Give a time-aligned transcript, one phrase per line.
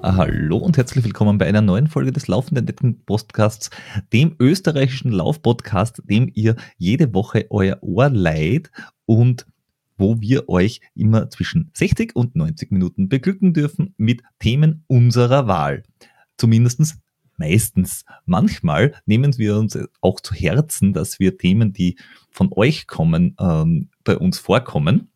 [0.00, 3.70] Hallo und herzlich willkommen bei einer neuen Folge des Laufenden Netten Podcasts,
[4.12, 8.70] dem österreichischen Laufpodcast, dem ihr jede Woche euer Ohr leiht
[9.06, 9.44] und
[9.96, 15.82] wo wir euch immer zwischen 60 und 90 Minuten beglücken dürfen mit Themen unserer Wahl.
[16.36, 17.00] Zumindestens
[17.38, 18.04] meistens.
[18.26, 21.96] Manchmal nehmen wir uns auch zu Herzen, dass wir Themen, die
[22.30, 25.10] von euch kommen, ähm, bei uns vorkommen,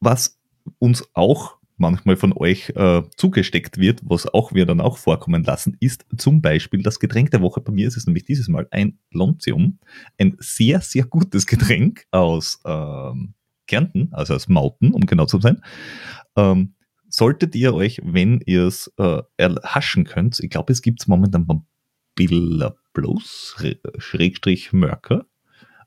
[0.00, 0.38] was
[0.78, 5.76] uns auch manchmal von euch äh, zugesteckt wird, was auch wir dann auch vorkommen lassen,
[5.80, 7.60] ist zum Beispiel das Getränk der Woche.
[7.60, 9.78] Bei mir ist es nämlich dieses Mal ein Lontium,
[10.18, 13.34] ein sehr, sehr gutes Getränk aus ähm,
[13.66, 15.62] Kärnten, also aus Mauten, um genau zu sein.
[16.36, 16.74] Ähm,
[17.08, 21.46] solltet ihr euch, wenn ihr es äh, erhaschen könnt, ich glaube, es gibt es momentan
[21.46, 21.64] beim
[22.14, 23.56] Billa Plus,
[23.98, 25.26] Schrägstrich Mörker,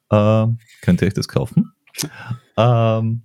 [0.09, 0.47] äh,
[0.81, 1.73] könnt ihr euch das kaufen.
[2.57, 3.23] Ähm,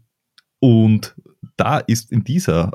[0.59, 1.15] und
[1.57, 2.73] da ist in dieser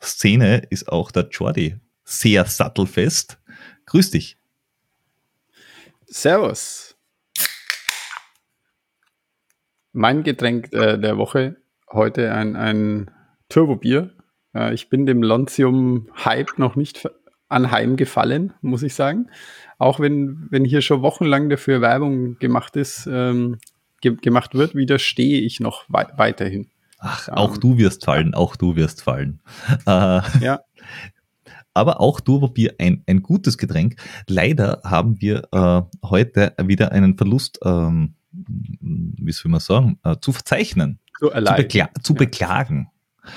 [0.00, 3.40] äh, Szene ist auch der Jordi sehr sattelfest.
[3.86, 4.36] Grüß dich.
[6.06, 6.96] Servus.
[9.92, 11.56] Mein Getränk äh, der Woche
[11.90, 13.10] heute ein, ein
[13.48, 14.12] Turbobier.
[14.54, 17.08] Äh, ich bin dem Lontium-Hype noch nicht
[17.48, 19.28] anheimgefallen, muss ich sagen.
[19.78, 23.58] Auch wenn, wenn hier schon wochenlang dafür Werbung gemacht ist, ähm,
[24.00, 26.68] ge gemacht wird, widerstehe ich noch wei weiterhin.
[26.98, 29.40] Ach, auch ähm, du wirst fallen, auch du wirst fallen.
[29.86, 30.60] Äh, ja.
[31.72, 33.96] Aber auch Turbobier ein, ein gutes Getränk.
[34.26, 40.32] Leider haben wir äh, heute wieder einen Verlust, ähm, wie soll man sagen, äh, zu
[40.32, 40.98] verzeichnen.
[41.18, 42.18] Zu, zu, bekla zu ja.
[42.18, 42.90] beklagen.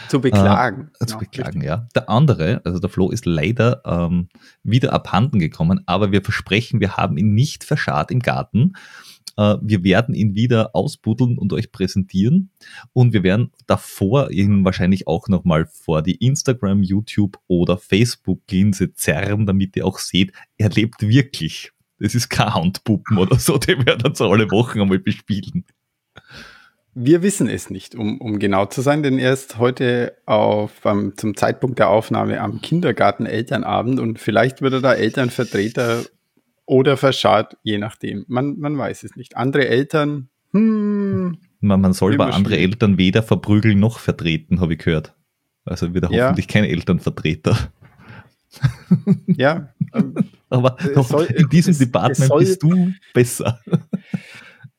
[0.10, 0.92] Zu beklagen.
[1.00, 1.68] Äh, zu genau, beklagen, richtig.
[1.68, 1.88] ja.
[1.96, 4.30] Der andere, also der Flo, ist leider ähm,
[4.64, 8.74] wieder abhanden gekommen, aber wir versprechen, wir haben ihn nicht verscharrt im Garten.
[9.38, 12.52] Äh, wir werden ihn wieder ausbuddeln und euch präsentieren.
[12.94, 19.46] Und wir werden davor ihn wahrscheinlich auch nochmal vor die Instagram, YouTube oder Facebook-Linse zerren,
[19.46, 21.72] damit ihr auch seht, er lebt wirklich.
[22.00, 25.66] Das ist kein Handpuppen oder so, den werden wir so alle Wochen einmal bespielen.
[26.96, 31.18] Wir wissen es nicht, um, um genau zu sein, denn er ist heute auf, um,
[31.18, 36.03] zum Zeitpunkt der Aufnahme am Kindergarten-Elternabend und vielleicht wird er da Elternvertreter
[36.66, 38.26] oder verscharrt, je nachdem.
[38.28, 39.36] Man, man weiß es nicht.
[39.38, 44.80] Andere Eltern, hm, man, man soll bei andere Eltern weder verprügeln noch vertreten, habe ich
[44.80, 45.16] gehört.
[45.66, 46.26] Also wieder ja.
[46.26, 47.58] hoffentlich kein Elternvertreter.
[49.28, 49.70] Ja.
[49.96, 50.16] Ähm,
[50.50, 53.59] Aber soll, in diesem es, Department soll, bist du besser.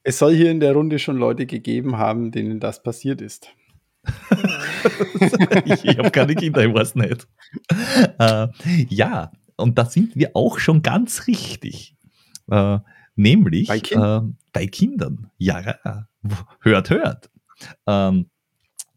[0.06, 3.48] Es soll hier in der Runde schon Leute gegeben haben, denen das passiert ist.
[5.64, 7.26] ich ich habe keine Kinder, ich weiß nicht.
[8.18, 8.48] Äh,
[8.90, 11.96] ja, und da sind wir auch schon ganz richtig.
[12.50, 12.80] Äh,
[13.16, 14.20] nämlich bei, kind äh,
[14.52, 15.30] bei, Kindern.
[15.38, 15.78] Ja,
[16.60, 17.30] hört, hört.
[17.86, 18.26] Ähm,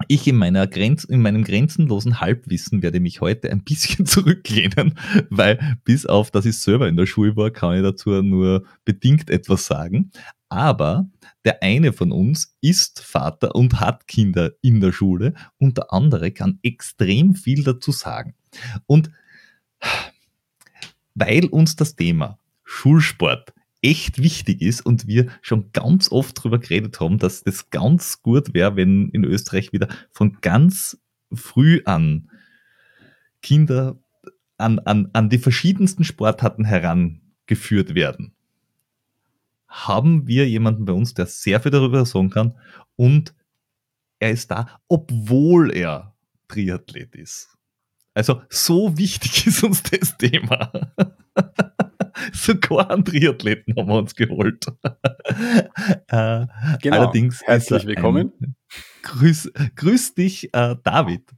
[0.08, 4.96] ich in, meiner Grenz, in meinem grenzenlosen Halbwissen werde mich heute ein bisschen zurücklehnen,
[5.30, 9.30] weil bis auf, dass ich selber in der Schule war, kann ich dazu nur bedingt
[9.30, 10.12] etwas sagen.
[10.50, 11.10] Aber
[11.46, 16.32] der eine von uns ist Vater und hat Kinder in der Schule und der andere
[16.32, 18.36] kann extrem viel dazu sagen.
[18.86, 19.12] Und
[21.16, 27.00] weil uns das Thema Schulsport echt wichtig ist und wir schon ganz oft darüber geredet
[27.00, 31.00] haben, dass das ganz gut wäre, wenn in Österreich wieder von ganz
[31.32, 32.30] früh an
[33.42, 34.00] Kinder
[34.58, 38.34] an, an, an die verschiedensten Sportarten herangeführt werden.
[39.86, 42.58] Haben wir jemanden bei uns, der sehr viel darüber sagen kann
[42.96, 43.36] und
[44.20, 46.16] er ist da, obwohl er
[46.48, 47.56] Triathlet ist.
[48.16, 50.72] Also so wichtig ist uns das Thema.
[52.34, 54.66] Sogar einen Triathleten haben wir uns geholt.
[56.08, 56.48] äh,
[56.82, 56.98] genau.
[56.98, 58.56] Allerdings herzlich willkommen.
[59.04, 61.30] grüß, grüß dich, äh, David.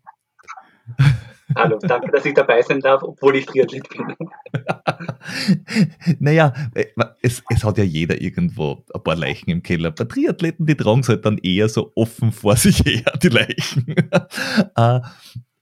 [1.54, 4.16] Hallo, danke, dass ich dabei sein darf, obwohl ich Triathlet bin.
[6.20, 6.86] naja, äh,
[7.22, 9.92] es, es hat ja jeder irgendwo ein paar Leichen im Keller.
[9.92, 13.86] Bei Triathleten, die tragen es halt dann eher so offen vor sich her, die Leichen.
[14.76, 15.00] äh,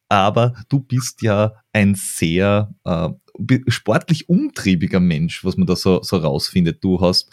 [0.09, 3.09] aber du bist ja ein sehr äh,
[3.67, 6.83] sportlich umtriebiger Mensch, was man da so, so rausfindet.
[6.83, 7.29] Du hast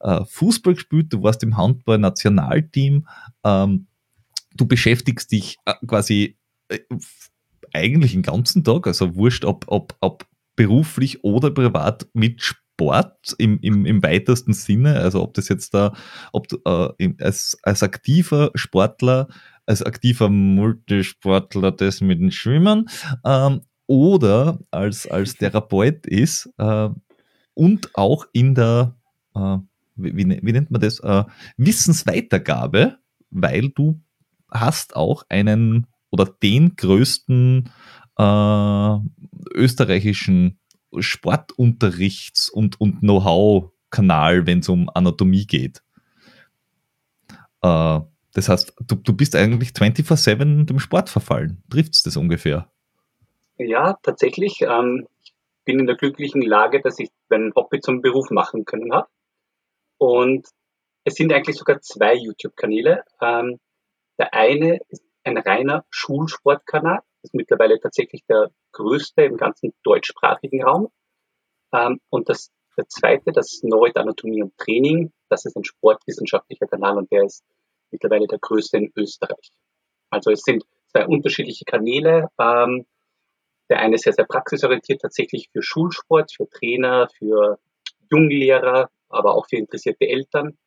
[0.00, 3.06] äh, Fußball gespielt, du warst im Handball-Nationalteam,
[3.44, 3.86] ähm,
[4.54, 6.36] du beschäftigst dich äh, quasi
[6.68, 6.78] äh,
[7.74, 10.26] eigentlich den ganzen Tag, also wurscht, ob, ob, ob
[10.56, 15.94] beruflich oder privat mit Sport im, im, im weitesten Sinne, also ob das jetzt da,
[16.32, 19.28] ob du äh, als, als aktiver Sportler
[19.66, 22.90] als aktiver Multisportler das mit dem Schwimmen
[23.24, 26.90] ähm, oder als, als Therapeut ist äh,
[27.54, 28.94] und auch in der
[29.34, 29.58] äh,
[29.96, 31.24] wie, wie, nennt man das, äh,
[31.56, 32.98] Wissensweitergabe,
[33.30, 34.00] weil du
[34.50, 37.70] hast auch einen oder den größten
[38.18, 38.98] äh,
[39.54, 40.58] österreichischen
[40.92, 45.82] Sportunterrichts- und, und Know-how-Kanal, wenn es um Anatomie geht.
[47.62, 48.00] Äh,
[48.34, 51.62] das heißt, du, du bist eigentlich 24-7 dem Sport verfallen.
[51.70, 52.70] Trifft es das ungefähr?
[53.56, 54.62] Ja, tatsächlich.
[54.62, 55.34] Ähm, ich
[55.64, 59.08] bin in der glücklichen Lage, dass ich mein Hobby zum Beruf machen können habe.
[59.98, 60.48] Und
[61.04, 63.04] es sind eigentlich sogar zwei YouTube-Kanäle.
[63.20, 63.60] Ähm,
[64.18, 67.00] der eine ist ein reiner Schulsportkanal.
[67.24, 70.88] Ist mittlerweile tatsächlich der größte im ganzen deutschsprachigen Raum.
[71.72, 76.98] Ähm, und das, der zweite, das Neurot Anatomie und Training, das ist ein sportwissenschaftlicher Kanal
[76.98, 77.42] und der ist
[77.90, 79.52] mittlerweile der größte in Österreich.
[80.10, 82.28] Also es sind zwei unterschiedliche Kanäle.
[82.38, 82.84] Ähm,
[83.70, 87.58] der eine ist sehr, sehr praxisorientiert, tatsächlich für Schulsport, für Trainer, für
[88.10, 90.58] Junglehrer, aber auch für interessierte Eltern.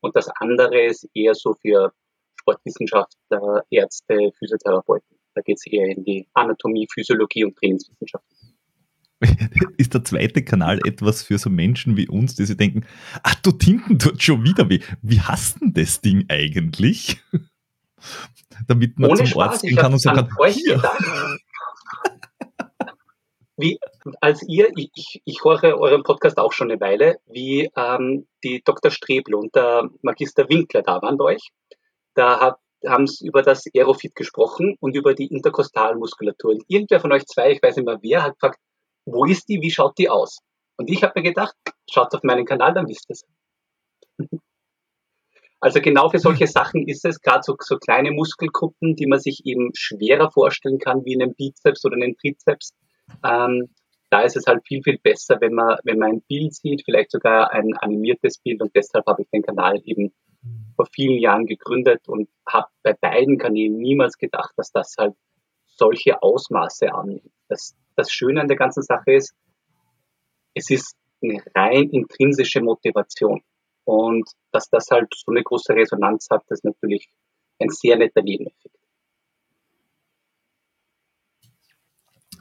[0.00, 1.92] Und das andere ist eher so für
[2.36, 5.15] Sportwissenschaftler, Ärzte, Physiotherapeuten.
[5.36, 8.24] Da geht es eher in die Anatomie, Physiologie und Trainingswissenschaft.
[9.76, 12.86] Ist der zweite Kanal etwas für so Menschen wie uns, die sich denken,
[13.22, 14.82] ach, du tinken dort schon wieder wie.
[15.02, 17.22] Wie hast denn das Ding eigentlich?
[18.66, 20.82] Damit man Ohne zum Spaß, Arzt gehen kann und sagen kann, hier.
[23.58, 23.78] wie,
[24.22, 28.90] als ihr, ich, ich höre euren Podcast auch schon eine Weile, wie ähm, die Dr.
[28.90, 31.50] Strebel und der Magister Winkler da waren bei euch.
[32.14, 36.52] Da hat, haben sie über das Aerofit gesprochen und über die Interkostalmuskulatur.
[36.52, 38.58] Und irgendwer von euch zwei, ich weiß nicht mehr wer, hat gefragt,
[39.04, 40.38] wo ist die, wie schaut die aus?
[40.76, 41.54] Und ich habe mir gedacht,
[41.90, 43.24] schaut auf meinen Kanal, dann wisst ihr es.
[45.58, 49.46] Also genau für solche Sachen ist es, gerade so, so kleine Muskelgruppen, die man sich
[49.46, 52.74] eben schwerer vorstellen kann wie einen Bizeps oder einen Trizeps.
[53.24, 53.70] Ähm,
[54.10, 57.10] da ist es halt viel, viel besser, wenn man, wenn man ein Bild sieht, vielleicht
[57.10, 60.14] sogar ein animiertes Bild und deshalb habe ich den Kanal eben
[60.76, 65.14] vor vielen Jahren gegründet und habe bei beiden Kanälen niemals gedacht, dass das halt
[65.64, 67.30] solche Ausmaße annimmt.
[67.48, 69.34] Das, das Schöne an der ganzen Sache ist,
[70.54, 73.42] es ist eine rein intrinsische Motivation.
[73.84, 77.08] Und dass das halt so eine große Resonanz hat, das ist natürlich
[77.60, 78.76] ein sehr netter Nebeneffekt.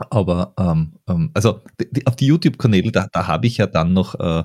[0.10, 4.16] Aber ähm, ähm, also die, auf die YouTube-Kanäle, da, da habe ich ja dann noch
[4.20, 4.44] äh,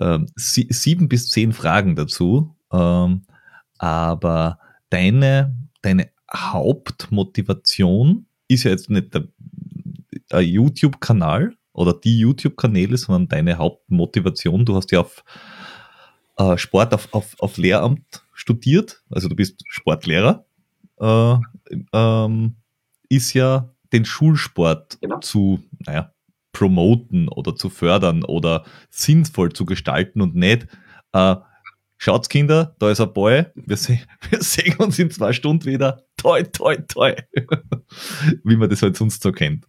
[0.00, 2.56] äh, sie, sieben bis zehn Fragen dazu.
[2.72, 3.22] Ähm,
[3.78, 4.58] aber
[4.90, 9.28] deine, deine Hauptmotivation ist ja jetzt nicht der,
[10.30, 14.64] der YouTube-Kanal oder die YouTube-Kanäle, sondern deine Hauptmotivation.
[14.64, 15.24] Du hast ja auf
[16.36, 20.44] äh, Sport auf, auf, auf Lehramt studiert, also du bist Sportlehrer,
[21.00, 21.36] äh,
[21.92, 22.56] ähm,
[23.08, 25.18] ist ja den Schulsport genau.
[25.20, 26.12] zu, naja,
[26.52, 30.66] promoten oder zu fördern oder sinnvoll zu gestalten und nicht,
[31.12, 31.36] äh,
[31.98, 34.00] schaut's Kinder, da ist ein Boy, wir, se
[34.30, 37.14] wir sehen uns in zwei Stunden wieder, toi, toi, toi,
[38.44, 39.66] wie man das halt sonst so kennt.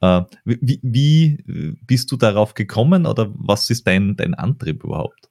[0.00, 5.30] Äh, wie, wie bist du darauf gekommen oder was ist dein, dein Antrieb überhaupt?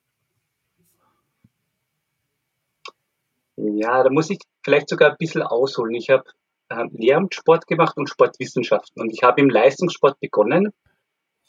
[3.57, 5.93] Ja, da muss ich vielleicht sogar ein bisschen ausholen.
[5.93, 6.23] Ich habe
[6.69, 9.01] äh, Lehramtssport gemacht und Sportwissenschaften.
[9.01, 10.73] Und ich habe im Leistungssport begonnen,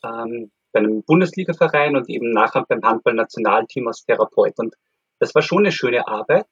[0.05, 4.59] ähm, bei einem Bundesligaverein und eben nachher beim Handballnationalteam als Therapeut.
[4.59, 4.75] Und
[5.19, 6.47] das war schon eine schöne Arbeit.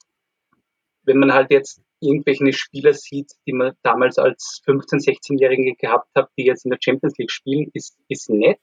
[1.02, 6.30] Wenn man halt jetzt irgendwelche Spieler sieht, die man damals als 15-, 16-Jährige gehabt hat,
[6.36, 8.58] die jetzt in der Champions League spielen, ist, ist nett.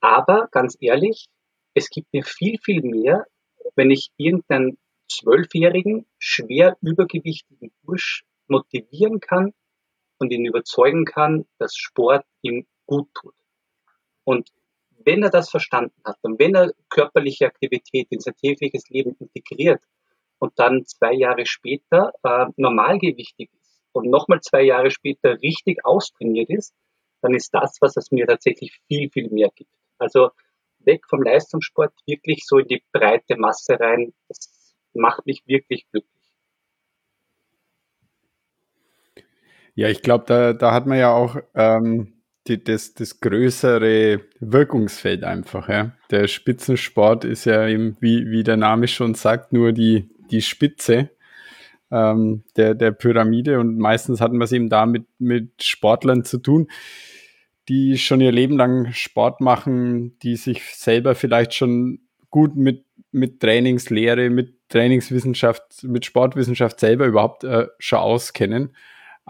[0.00, 1.28] Aber ganz ehrlich,
[1.74, 3.26] es gibt mir viel, viel mehr,
[3.74, 9.52] wenn ich irgendeinen zwölfjährigen, schwer übergewichtigen Bursch motivieren kann
[10.18, 13.34] und ihn überzeugen kann, dass Sport ihm gut tut.
[14.30, 14.48] Und
[15.04, 19.82] wenn er das verstanden hat und wenn er körperliche Aktivität in sein tägliches Leben integriert
[20.38, 26.48] und dann zwei Jahre später äh, normalgewichtig ist und nochmal zwei Jahre später richtig austrainiert
[26.48, 26.72] ist,
[27.22, 29.72] dann ist das, was es mir tatsächlich viel, viel mehr gibt.
[29.98, 30.30] Also
[30.78, 34.12] weg vom Leistungssport, wirklich so in die breite Masse rein.
[34.28, 36.14] Das macht mich wirklich glücklich.
[39.74, 45.24] Ja, ich glaube, da, da hat man ja auch ähm, die, das, das größere Wirkungsfeld
[45.24, 45.68] einfach.
[45.68, 45.92] Ja.
[46.10, 51.10] Der Spitzensport ist ja eben, wie, wie der Name schon sagt, nur die, die Spitze
[51.90, 56.38] ähm, der, der Pyramide und meistens hatten wir es eben da mit, mit Sportlern zu
[56.38, 56.68] tun,
[57.68, 63.40] die schon ihr Leben lang Sport machen, die sich selber vielleicht schon gut mit, mit
[63.40, 68.70] Trainingslehre, mit Trainingswissenschaft, mit Sportwissenschaft selber überhaupt äh, schon auskennen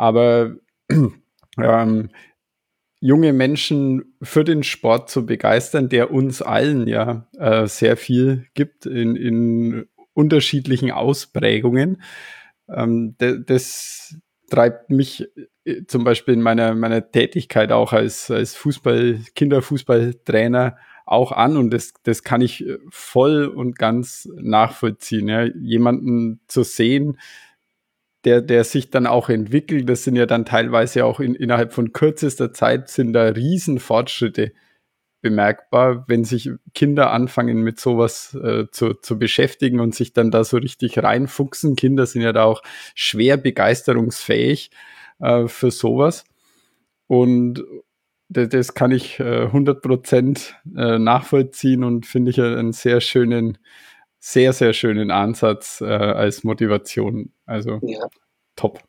[0.00, 0.54] aber
[1.58, 2.10] ähm,
[3.00, 8.86] junge Menschen für den Sport zu begeistern, der uns allen ja äh, sehr viel gibt
[8.86, 12.02] in, in unterschiedlichen Ausprägungen.
[12.68, 14.16] Ähm, das
[14.50, 15.26] treibt mich
[15.64, 20.76] äh, zum Beispiel in meiner, meiner Tätigkeit auch als, als Fußball, Kinderfußballtrainer
[21.06, 25.28] auch an und das, das kann ich äh, voll und ganz nachvollziehen.
[25.28, 25.44] Ja.
[25.44, 27.18] Jemanden zu sehen,
[28.24, 31.92] der, der sich dann auch entwickelt, das sind ja dann teilweise auch in, innerhalb von
[31.92, 34.52] kürzester Zeit sind da Riesenfortschritte
[35.22, 40.44] bemerkbar, wenn sich Kinder anfangen mit sowas äh, zu, zu beschäftigen und sich dann da
[40.44, 41.76] so richtig reinfuchsen.
[41.76, 42.62] Kinder sind ja da auch
[42.94, 44.70] schwer begeisterungsfähig
[45.18, 46.24] äh, für sowas.
[47.06, 47.64] Und
[48.28, 53.58] das, das kann ich äh, 100 Prozent äh, nachvollziehen und finde ich einen sehr schönen,
[54.18, 57.32] sehr, sehr schönen Ansatz äh, als Motivation.
[57.50, 58.08] Also ja.
[58.54, 58.80] top.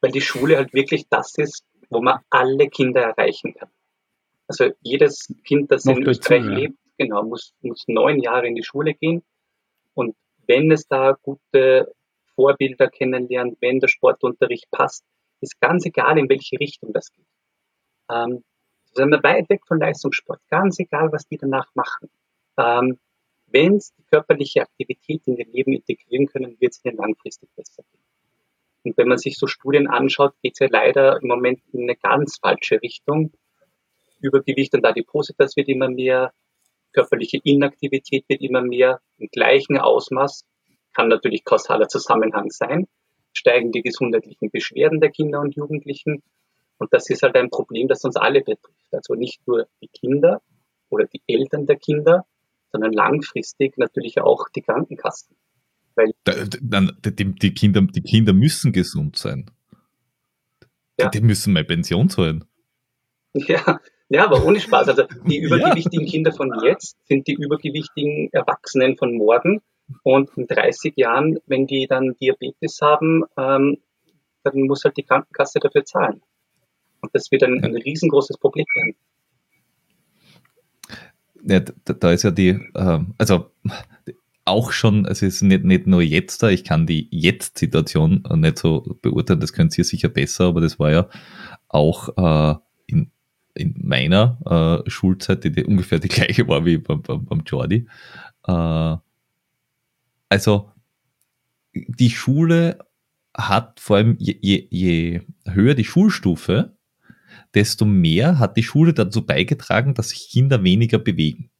[0.00, 3.68] Weil die Schule halt wirklich das ist, wo man alle Kinder erreichen kann.
[4.48, 6.50] Also jedes Kind, das Noch in Österreich ja.
[6.52, 9.22] lebt, genau, muss, muss neun Jahre in die Schule gehen.
[9.92, 11.92] Und wenn es da gute
[12.34, 15.04] Vorbilder kennenlernt, wenn der Sportunterricht passt,
[15.42, 17.26] ist ganz egal, in welche Richtung das geht.
[18.10, 18.42] Ähm,
[18.94, 22.08] sind wir weit weg von Leistungssport, ganz egal, was die danach machen.
[22.56, 22.98] Ähm,
[23.52, 27.82] wenn sie die körperliche Aktivität in ihr Leben integrieren können, wird es ihnen langfristig besser
[27.90, 28.02] gehen.
[28.84, 31.96] Und wenn man sich so Studien anschaut, geht es ja leider im Moment in eine
[31.96, 33.32] ganz falsche Richtung.
[34.20, 36.32] Übergewicht und Adipositas wird immer mehr,
[36.92, 40.44] körperliche Inaktivität wird immer mehr, im gleichen Ausmaß,
[40.94, 42.86] kann natürlich kausaler Zusammenhang sein,
[43.32, 46.22] steigen die gesundheitlichen Beschwerden der Kinder und Jugendlichen.
[46.78, 48.92] Und das ist halt ein Problem, das uns alle betrifft.
[48.92, 50.42] Also nicht nur die Kinder
[50.90, 52.26] oder die Eltern der Kinder,
[52.72, 55.36] sondern langfristig natürlich auch die Krankenkassen.
[55.94, 59.50] Weil die, die, Kinder, die Kinder müssen gesund sein.
[60.98, 61.10] Ja.
[61.10, 62.44] Die müssen mal Pension zahlen.
[63.34, 64.88] Ja, ja, aber ohne Spaß.
[64.90, 66.10] Also die übergewichtigen ja.
[66.10, 69.62] Kinder von jetzt sind die übergewichtigen Erwachsenen von morgen.
[70.02, 73.78] Und in 30 Jahren, wenn die dann Diabetes haben, ähm,
[74.42, 76.20] dann muss halt die Krankenkasse dafür zahlen.
[77.00, 78.96] Und das wird ein, ein riesengroßes Problem werden.
[81.44, 83.50] Ja, da, ist ja die, äh, also
[84.44, 88.98] auch schon, es ist nicht, nicht nur jetzt da, ich kann die Jetzt-Situation nicht so
[89.02, 91.08] beurteilen, das könnt ihr sicher besser, aber das war ja
[91.68, 93.10] auch äh, in
[93.54, 97.86] in meiner äh, Schulzeit, die, die, ungefähr die gleiche war wie beim, beim, beim Jordi.
[98.46, 98.96] Äh,
[100.28, 100.70] also
[101.74, 102.78] die Schule
[103.34, 106.76] hat vor allem, je, je, je höher die Schulstufe,
[107.54, 111.50] desto mehr hat die Schule dazu beigetragen, dass sich Kinder weniger bewegen.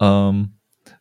[0.00, 0.54] Ähm,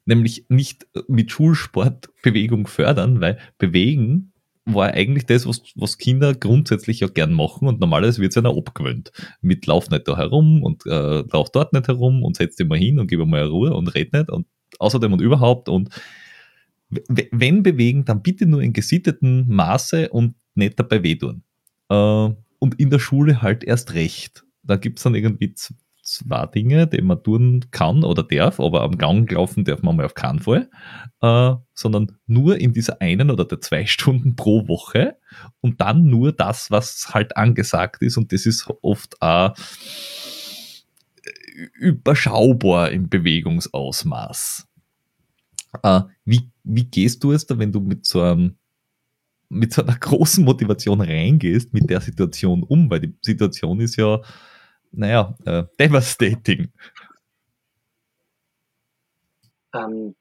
[0.06, 4.34] nämlich nicht mit Schulsport Bewegung fördern, weil Bewegen
[4.66, 8.56] war eigentlich das, was, was Kinder grundsätzlich ja gern machen und normalerweise wird es noch
[8.56, 9.12] abgewöhnt.
[9.42, 12.78] Mit lauf nicht da herum und äh, lauf dort nicht herum und setz dich mal
[12.78, 14.48] hin und gib mal Ruhe und red nicht und
[14.80, 15.90] außerdem und überhaupt und
[17.12, 21.44] wenn bewegen, dann bitte nur in gesittetem Maße und nicht dabei wehtun.
[21.90, 22.30] Äh,
[22.64, 24.46] und in der Schule halt erst recht.
[24.64, 25.54] Da gibt es dann irgendwie
[26.02, 30.06] zwei Dinge, die man tun kann oder darf, aber am Gang laufen darf man mal
[30.06, 30.70] auf keinen Fall,
[31.20, 35.18] äh, sondern nur in dieser einen oder der zwei Stunden pro Woche
[35.60, 39.56] und dann nur das, was halt angesagt ist und das ist oft auch
[41.74, 44.70] überschaubar im Bewegungsausmaß.
[45.84, 48.56] Äh, wie, wie gehst du es da, wenn du mit so einem
[49.54, 54.22] mit so einer großen Motivation reingehst mit der Situation um, weil die Situation ist ja
[54.94, 56.72] naja, äh, devastating.
[59.74, 60.16] Ähm,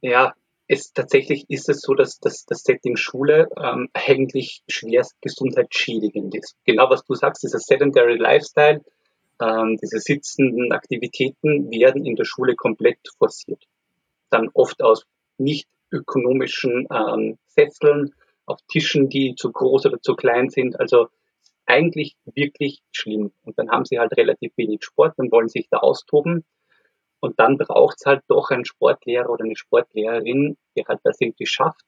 [0.00, 0.34] ja,
[0.68, 6.56] es, tatsächlich ist es so, dass, das Setting Schule ähm, eigentlich schwerst gesundheitsschädigend ist.
[6.64, 8.82] Genau was du sagst, dieser Sedentary Lifestyle,
[9.40, 13.64] ähm, diese sitzenden Aktivitäten werden in der Schule komplett forciert.
[14.30, 15.04] Dann oft aus
[15.38, 18.14] nicht ökonomischen ähm, Sesseln,
[18.46, 20.78] auf Tischen, die zu groß oder zu klein sind.
[20.78, 21.08] Also
[21.66, 23.32] eigentlich wirklich schlimm.
[23.44, 26.44] Und dann haben sie halt relativ wenig Sport und wollen sich da austoben.
[27.20, 31.46] Und dann braucht es halt doch einen Sportlehrer oder eine Sportlehrerin, die halt das irgendwie
[31.46, 31.82] schafft,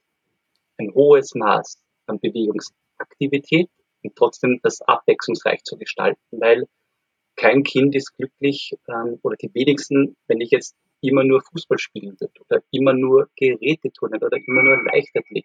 [0.79, 3.69] ein hohes Maß an Bewegungsaktivität
[4.03, 6.67] und trotzdem das abwechslungsreich zu gestalten, weil
[7.37, 12.17] kein Kind ist glücklich ähm, oder die wenigsten, wenn ich jetzt immer nur Fußball spielen
[12.21, 15.45] würde oder immer nur Geräte turnen oder immer nur Leichtathletik.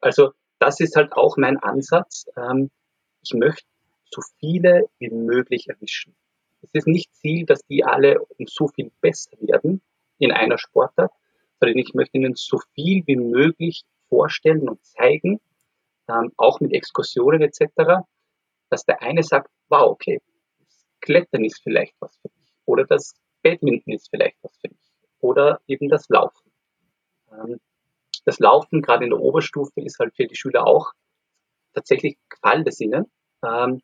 [0.00, 2.26] Also das ist halt auch mein Ansatz.
[2.36, 2.70] Ähm,
[3.22, 3.66] ich möchte
[4.10, 6.14] so viele wie möglich erwischen.
[6.62, 9.82] Es ist nicht Ziel, dass die alle um so viel besser werden
[10.18, 11.12] in einer Sportart,
[11.60, 15.40] sondern ich möchte ihnen so viel wie möglich vorstellen und zeigen,
[16.08, 18.04] ähm, auch mit Exkursionen etc.,
[18.70, 20.20] dass der eine sagt, wow, okay,
[21.00, 25.60] Klettern ist vielleicht was für mich oder das Badminton ist vielleicht was für mich oder
[25.66, 26.50] eben das Laufen.
[28.26, 30.92] Das Laufen, gerade in der Oberstufe, ist halt für die Schüler auch
[31.72, 33.06] tatsächlich gefällt es ihnen,
[33.44, 33.80] ähm,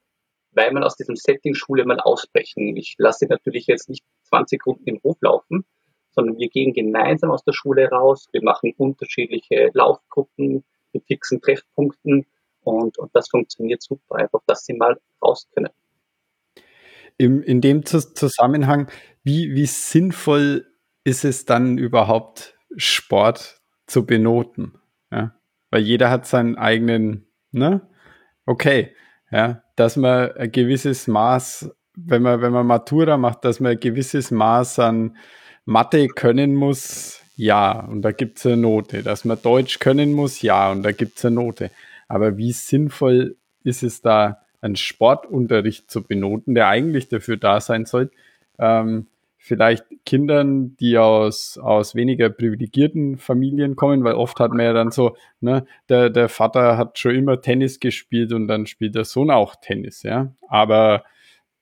[0.51, 2.77] weil man aus diesem Setting Schule mal ausbrechen.
[2.77, 5.65] Ich lasse natürlich jetzt nicht 20 Runden im Hof laufen,
[6.11, 8.29] sondern wir gehen gemeinsam aus der Schule raus.
[8.33, 12.27] Wir machen unterschiedliche Laufgruppen mit fixen Treffpunkten
[12.63, 15.71] und, und das funktioniert super, einfach, dass sie mal raus können.
[17.17, 18.91] Im, in dem Zusammenhang,
[19.23, 20.67] wie, wie sinnvoll
[21.05, 23.62] ist es dann überhaupt, Sport
[23.93, 24.73] zu benoten?
[25.11, 25.35] Ja?
[25.71, 27.83] Weil jeder hat seinen eigenen, ne?
[28.47, 28.95] Okay,
[29.31, 33.81] ja, dass man ein gewisses Maß, wenn man, wenn man Matura macht, dass man ein
[33.81, 35.17] gewisses Maß an
[35.65, 39.03] Mathe können muss, ja, und da gibt es eine Note.
[39.03, 41.71] Dass man Deutsch können muss, ja, und da gibt es eine Note.
[42.09, 47.85] Aber wie sinnvoll ist es da, einen Sportunterricht zu benoten, der eigentlich dafür da sein
[47.85, 48.11] soll,
[48.59, 49.09] ähm,
[49.45, 54.93] vielleicht Kindern, die aus, aus weniger privilegierten Familien kommen, weil oft hat man ja dann
[54.93, 59.33] so, ne, der, der Vater hat schon immer Tennis gespielt und dann spielt der Sohn
[59.33, 60.33] auch Tennis, ja.
[60.47, 61.03] Aber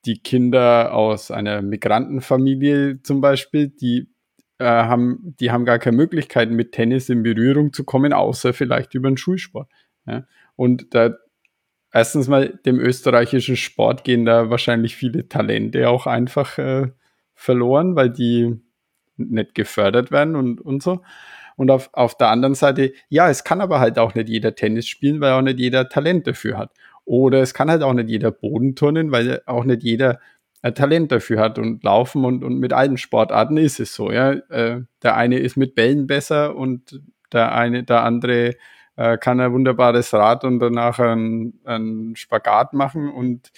[0.05, 4.11] die Kinder aus einer Migrantenfamilie zum Beispiel, die
[4.59, 8.95] äh, haben, die haben gar keine Möglichkeit, mit Tennis in Berührung zu kommen, außer vielleicht
[8.95, 9.71] über den Schulsport.
[10.07, 10.27] Ja?
[10.55, 11.15] Und da
[11.95, 16.89] erstens mal dem österreichischen Sport gehen da wahrscheinlich viele Talente auch einfach äh,
[17.40, 18.61] verloren, weil die
[19.16, 21.02] nicht gefördert werden und, und so.
[21.56, 24.87] Und auf, auf der anderen Seite, ja, es kann aber halt auch nicht jeder Tennis
[24.87, 26.70] spielen, weil auch nicht jeder Talent dafür hat.
[27.04, 30.20] Oder es kann halt auch nicht jeder Bodenturnen, weil auch nicht jeder
[30.62, 34.32] ein Talent dafür hat und laufen und, und mit allen Sportarten ist es so, ja.
[34.32, 37.00] Äh, der eine ist mit Bällen besser und
[37.32, 38.56] der eine, der andere
[38.97, 43.50] äh, kann ein wunderbares Rad und danach einen Spagat machen und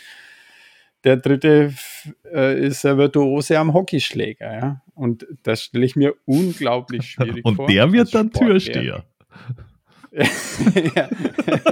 [1.04, 1.74] der dritte
[2.32, 4.82] äh, ist ein Virtuose am Hockeyschläger, ja.
[4.94, 7.66] Und das stelle ich mir unglaublich schwierig und vor.
[7.66, 9.04] Und der wird dann Türsteher.
[10.12, 11.08] ja,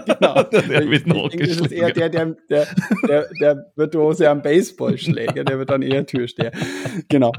[0.07, 0.43] genau.
[0.45, 2.67] Der wird noch das ist eher der, der, der,
[3.07, 6.53] der, der Virtuose am Baseballschläger, der wird dann eher Türsteher.
[7.09, 7.33] Genau.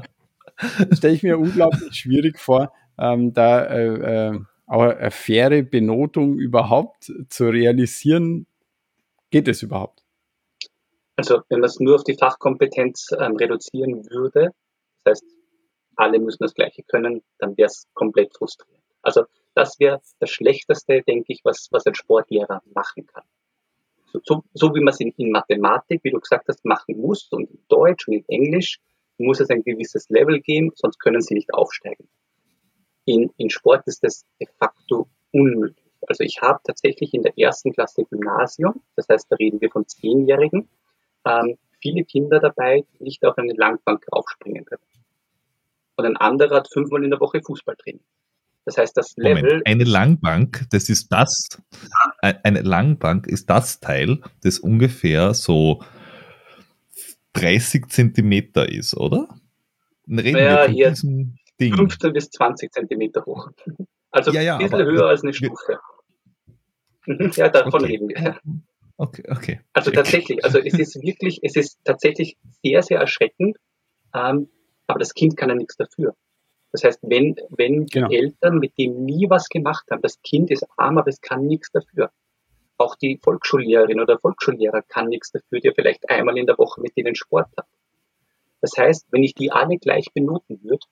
[0.92, 7.12] Stelle ich mir unglaublich schwierig vor, ähm, da äh, äh, auch eine faire Benotung überhaupt
[7.28, 8.46] zu realisieren.
[9.30, 10.01] Geht es überhaupt?
[11.16, 14.50] Also wenn man es nur auf die Fachkompetenz ähm, reduzieren würde,
[15.04, 15.24] das heißt,
[15.96, 18.82] alle müssen das Gleiche können, dann wäre es komplett frustrierend.
[19.02, 23.24] Also das wäre das Schlechteste, denke ich, was, was ein Sportlehrer machen kann.
[24.12, 27.30] So, so, so wie man es in, in, Mathematik, wie du gesagt hast, machen muss
[27.30, 28.80] und in Deutsch und in Englisch
[29.18, 32.08] muss es ein gewisses Level geben, sonst können sie nicht aufsteigen.
[33.04, 35.84] In, in Sport ist das de facto unmöglich.
[36.06, 39.86] Also ich habe tatsächlich in der ersten Klasse Gymnasium, das heißt, da reden wir von
[39.86, 40.68] Zehnjährigen,
[41.26, 44.82] ähm, viele Kinder dabei, die nicht auf eine Langbank raufspringen können.
[45.96, 48.00] Und ein anderer hat fünfmal in der Woche Fußballtraining.
[48.64, 49.42] Das heißt, das Level.
[49.42, 51.48] Moment, eine Langbank, das ist das,
[52.20, 55.82] eine Langbank ist das Teil, das ungefähr so
[57.32, 59.28] 30 Zentimeter ist, oder?
[60.08, 61.74] Reden naja, wir von diesem Ding.
[61.74, 63.50] 15 bis 20 Zentimeter hoch.
[64.10, 65.78] Also ja, ja, ein bisschen höher als eine Stufe.
[67.34, 67.86] Ja, davon okay.
[67.86, 68.38] reden wir.
[68.96, 69.60] Okay, okay.
[69.72, 73.56] Also tatsächlich, also es ist wirklich, es ist tatsächlich sehr, sehr erschreckend,
[74.14, 74.48] ähm,
[74.86, 76.14] aber das Kind kann ja nichts dafür.
[76.72, 78.08] Das heißt, wenn, wenn die genau.
[78.10, 81.70] Eltern mit dem nie was gemacht haben, das Kind ist arm, aber es kann nichts
[81.70, 82.10] dafür.
[82.78, 86.96] Auch die Volksschullehrerin oder Volksschullehrer kann nichts dafür, der vielleicht einmal in der Woche mit
[86.96, 87.66] denen Sport hat.
[88.62, 90.86] Das heißt, wenn ich die alle gleich benoten würde,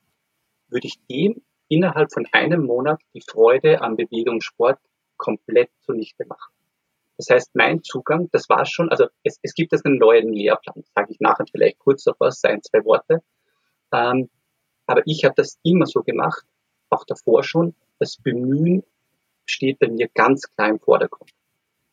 [0.68, 4.78] würde ich dem innerhalb von einem Monat die Freude an Bewegung und Sport
[5.16, 6.52] komplett zunichte machen.
[7.20, 10.82] Das heißt, mein Zugang, das war schon, also es, es gibt jetzt einen neuen Lehrplan,
[10.94, 13.22] sage ich nachher vielleicht kurz noch was, ein, zwei Worte.
[13.92, 14.30] Ähm,
[14.86, 16.46] aber ich habe das immer so gemacht,
[16.88, 17.74] auch davor schon.
[17.98, 18.84] Das Bemühen
[19.44, 21.30] steht bei mir ganz klar im Vordergrund.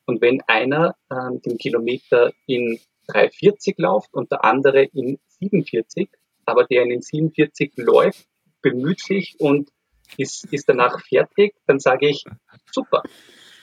[0.06, 6.08] Und wenn einer ähm, den Kilometer in 3,40 läuft und der andere in 47,
[6.46, 8.30] aber der in den 47 läuft,
[8.62, 9.72] bemüht sich und
[10.16, 12.24] ist, ist danach fertig, dann sage ich,
[12.72, 13.04] super.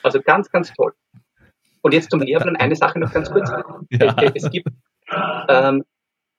[0.03, 0.93] Also ganz, ganz toll.
[1.85, 3.47] Und jetzt zum Lehrplan eine Sache noch ganz kurz.
[3.91, 4.15] Ja.
[4.33, 4.69] Es, gibt,
[5.47, 5.83] ähm,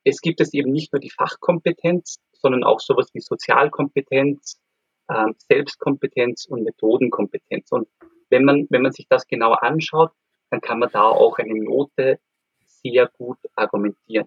[0.02, 4.60] es gibt es eben nicht nur die Fachkompetenz, sondern auch sowas wie Sozialkompetenz,
[5.08, 7.70] ähm, Selbstkompetenz und Methodenkompetenz.
[7.70, 7.86] Und
[8.28, 10.10] wenn man, wenn man sich das genauer anschaut,
[10.50, 12.18] dann kann man da auch eine Note
[12.64, 14.26] sehr gut argumentieren.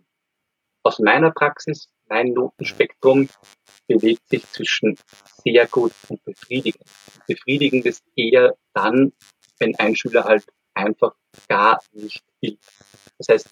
[0.83, 3.27] Aus meiner Praxis, mein Notenspektrum
[3.89, 4.97] bewegt sich zwischen
[5.43, 6.85] sehr gut und befriedigend.
[7.27, 9.11] Befriedigend ist eher dann,
[9.59, 10.45] wenn ein Schüler halt
[10.79, 11.15] einfach
[11.47, 12.57] gar nicht will.
[13.17, 13.49] Das heißt,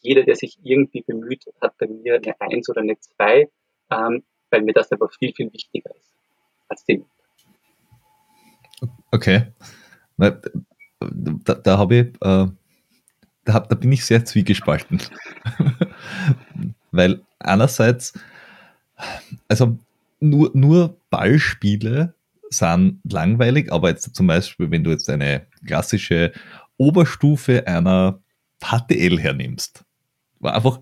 [0.00, 3.48] jeder, der sich irgendwie bemüht, hat bei mir eine Eins oder eine Zwei,
[3.90, 6.14] ähm, weil mir das aber viel, viel wichtiger ist
[6.68, 7.04] als die
[9.10, 9.46] Okay.
[10.18, 10.30] Da,
[11.54, 12.46] da habe ich, äh,
[13.44, 15.00] da, da bin ich sehr zwiegespalten.
[16.90, 18.18] weil einerseits,
[19.48, 19.78] also
[20.20, 22.14] nur, nur Ballspiele
[22.48, 26.32] sind langweilig, aber jetzt zum Beispiel, wenn du jetzt eine klassische
[26.76, 28.20] Oberstufe einer
[28.62, 29.84] HTL hernimmst,
[30.38, 30.80] war einfach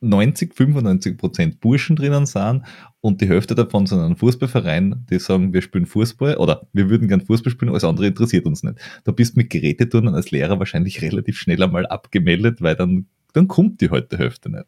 [0.00, 2.64] 90, 95 Prozent Burschen drinnen sind
[3.00, 7.06] und die Hälfte davon sind ein Fußballverein, die sagen, wir spielen Fußball oder wir würden
[7.06, 8.78] gern Fußball spielen, alles andere interessiert uns nicht.
[9.04, 13.80] Du bist mit Geräteturnen als Lehrer wahrscheinlich relativ schnell einmal abgemeldet, weil dann, dann kommt
[13.80, 14.66] die heute Hälfte nicht.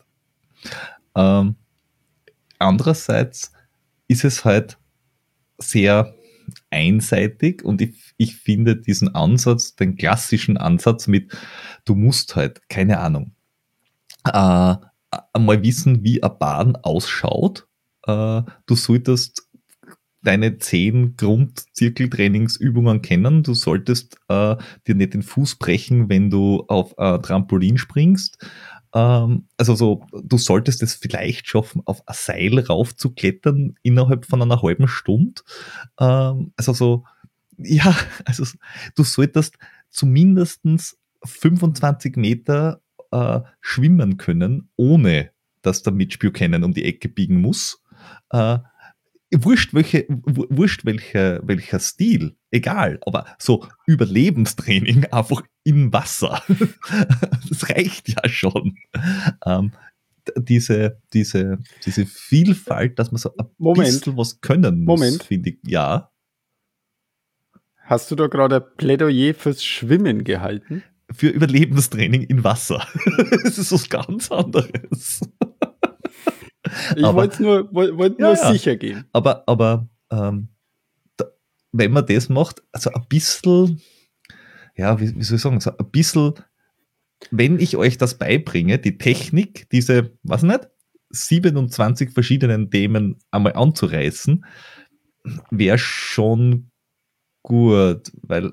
[1.17, 1.57] Ähm,
[2.59, 3.53] andererseits
[4.07, 4.79] ist es halt
[5.59, 6.15] sehr
[6.71, 11.33] einseitig und ich, ich finde diesen Ansatz, den klassischen Ansatz mit,
[11.85, 13.33] du musst halt, keine Ahnung,
[14.25, 14.77] äh,
[15.33, 17.67] einmal wissen, wie eine Bahn ausschaut.
[18.07, 19.49] Äh, du solltest
[20.23, 23.43] deine zehn Grundzirkeltrainingsübungen kennen.
[23.43, 24.57] Du solltest äh,
[24.87, 28.47] dir nicht den Fuß brechen, wenn du auf äh, Trampolin springst.
[28.95, 34.63] Ähm, also so, du solltest es vielleicht schaffen, auf ein Seil raufzuklettern innerhalb von einer
[34.63, 35.43] halben Stunde.
[35.99, 37.05] Ähm, also so,
[37.59, 38.45] ja, also
[38.95, 39.57] du solltest
[39.91, 45.31] zumindestens 25 Meter äh, schwimmen können, ohne
[45.63, 47.83] dass der Mitspielkenner um die Ecke biegen muss.
[48.31, 48.59] Äh,
[49.33, 56.43] wurscht, welche, wurscht welcher, welcher Stil, egal, aber so Überlebenstraining einfach im Wasser,
[57.49, 58.77] das reicht ja schon.
[59.45, 59.73] Ähm,
[60.37, 63.89] diese, diese, diese Vielfalt, dass man so ein Moment.
[63.89, 65.23] bisschen was können muss, Moment.
[65.23, 66.11] finde ich, ja.
[67.83, 70.83] Hast du da gerade ein Plädoyer fürs Schwimmen gehalten?
[71.11, 72.87] Für Überlebenstraining in Wasser.
[73.43, 75.21] das ist was ganz anderes.
[76.95, 78.53] Ich wollte nur, wollt, nur ja.
[78.53, 79.07] sicher gehen.
[79.13, 80.49] Aber, aber ähm,
[81.17, 81.27] da,
[81.73, 83.81] wenn man das macht, also ein bisschen,
[84.81, 86.33] ja, wie, wie soll ich sagen, so ein bisschen,
[87.31, 90.69] wenn ich euch das beibringe, die Technik, diese, was nicht,
[91.11, 94.45] 27 verschiedenen Themen einmal anzureißen,
[95.51, 96.71] wäre schon
[97.43, 98.53] gut, weil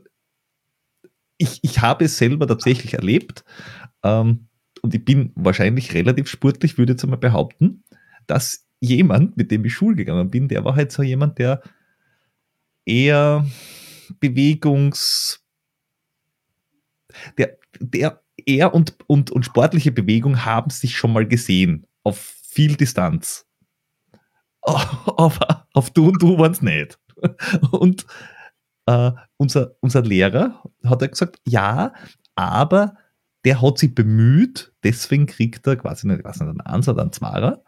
[1.37, 3.45] ich, ich habe es selber tatsächlich erlebt
[4.03, 4.49] ähm,
[4.81, 7.85] und ich bin wahrscheinlich relativ sportlich, würde ich jetzt einmal behaupten,
[8.25, 11.61] dass jemand, mit dem ich Schule gegangen bin, der war halt so jemand, der
[12.85, 13.45] eher
[14.19, 15.46] Bewegungs,
[17.38, 22.76] der, der er und, und, und sportliche Bewegung haben sich schon mal gesehen, auf viel
[22.76, 23.46] Distanz.
[24.62, 27.00] Aber auf du und du waren es nicht.
[27.72, 28.06] Und
[28.86, 31.93] äh, unser, unser Lehrer hat er gesagt, ja,
[32.36, 32.96] aber
[33.43, 37.63] der hat sich bemüht, deswegen kriegt er quasi nicht, nicht, einen Eins oder einen Zwarer.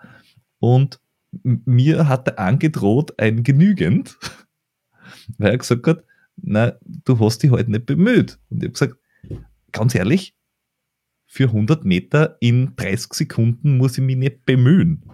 [0.60, 1.00] Und
[1.32, 4.18] mir hat er angedroht ein Genügend,
[5.38, 6.04] weil er gesagt hat,
[6.36, 8.40] na, du hast dich halt nicht bemüht.
[8.50, 8.96] Und ich habe gesagt,
[9.72, 10.36] ganz ehrlich,
[11.26, 15.12] für 100 Meter in 30 Sekunden muss ich mich nicht bemühen.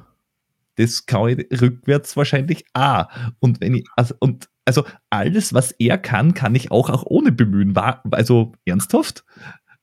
[0.75, 3.07] Das kann ich rückwärts wahrscheinlich auch.
[3.39, 7.31] Und wenn ich, also, und, also alles, was er kann, kann ich auch, auch ohne
[7.31, 7.75] bemühen.
[7.75, 9.25] War, also ernsthaft?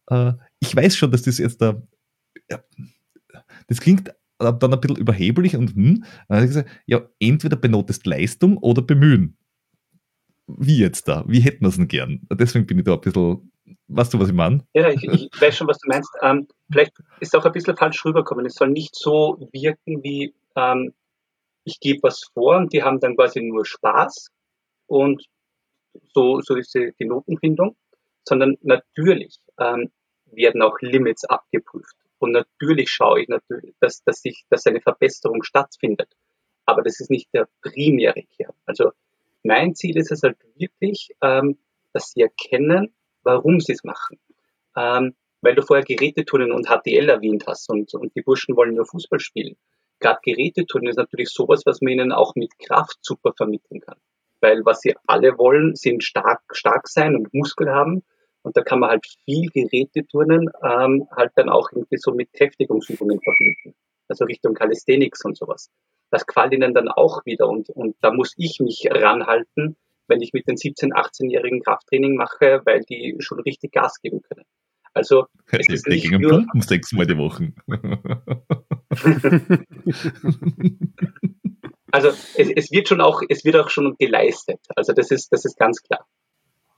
[0.09, 1.83] Äh, ich weiß schon, dass das jetzt da,
[2.51, 2.63] ja,
[3.67, 8.07] das klingt dann ein bisschen überheblich und hm, dann habe ich gesagt, ja, entweder benotest
[8.07, 9.37] Leistung oder bemühen.
[10.49, 11.25] Wie jetzt da?
[11.29, 12.27] Wie hätten wir es denn gern?
[12.33, 13.52] Deswegen bin ich da ein bisschen,
[13.89, 14.67] weißt du, was ich meine?
[14.75, 16.11] Ja, ich, ich weiß schon, was du meinst.
[16.23, 18.47] Ähm, vielleicht ist auch ein bisschen falsch rübergekommen.
[18.47, 20.95] Es soll nicht so wirken wie, ähm,
[21.65, 24.31] ich gebe was vor und die haben dann quasi nur Spaß
[24.87, 25.25] und
[26.15, 27.77] so, so ist die, die Notenfindung,
[28.27, 29.91] sondern natürlich ähm,
[30.27, 31.97] werden auch Limits abgeprüft.
[32.19, 36.09] Und natürlich schaue ich natürlich, dass, dass, ich, dass eine Verbesserung stattfindet.
[36.67, 38.55] Aber das ist nicht der primäre Kern.
[38.65, 38.93] Also
[39.43, 41.59] mein Ziel ist es halt wirklich, ähm,
[41.93, 44.19] dass sie erkennen, warum sie es machen.
[44.77, 48.87] Ähm, weil du vorher Geräteturnen und HTL erwähnt hast und, und die Burschen wollen nur
[48.87, 49.57] Fußball spielen.
[49.99, 53.99] Gerade Geräteturnen ist natürlich sowas, was man ihnen auch mit Kraft super vermitteln kann.
[54.41, 58.03] Weil was sie alle wollen, sind stark, stark sein und Muskel haben.
[58.43, 63.21] Und da kann man halt viel Geräteturnen ähm, halt dann auch irgendwie so mit Kräftigungsübungen
[63.21, 63.75] verbinden.
[64.09, 65.71] Also Richtung Calisthenics und sowas.
[66.11, 69.77] Das gefällt ihnen dann auch wieder und, und da muss ich mich ranhalten,
[70.12, 74.44] wenn ich mit den 17-, 18-jährigen Krafttraining mache, weil die schon richtig Gas geben können.
[74.94, 77.55] Also es Die, ist die gingen nur, Pumpen sechsmal die Woche.
[81.90, 84.61] also es, es wird schon auch, es wird auch schon geleistet.
[84.77, 86.07] Also das ist, das ist ganz klar.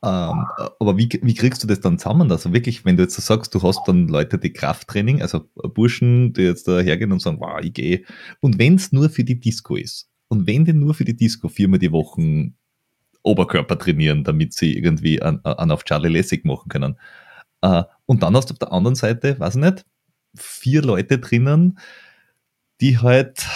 [0.05, 0.45] Ähm,
[0.79, 2.31] aber wie, wie kriegst du das dann zusammen?
[2.31, 6.43] Also wirklich, wenn du jetzt sagst, du hast dann Leute, die Krafttraining, also Burschen, die
[6.43, 8.05] jetzt da hergehen und sagen, wow, ich gehe.
[8.41, 11.49] Und wenn es nur für die Disco ist, und wenn die nur für die Disco
[11.49, 12.53] viermal die Woche
[13.25, 16.99] Oberkörper trainieren, damit sie irgendwie an, an auf Charlie Lessig machen können.
[17.63, 19.85] Äh, und dann hast du auf der anderen Seite, weiß ich nicht,
[20.37, 21.79] vier Leute drinnen,
[22.81, 23.47] die halt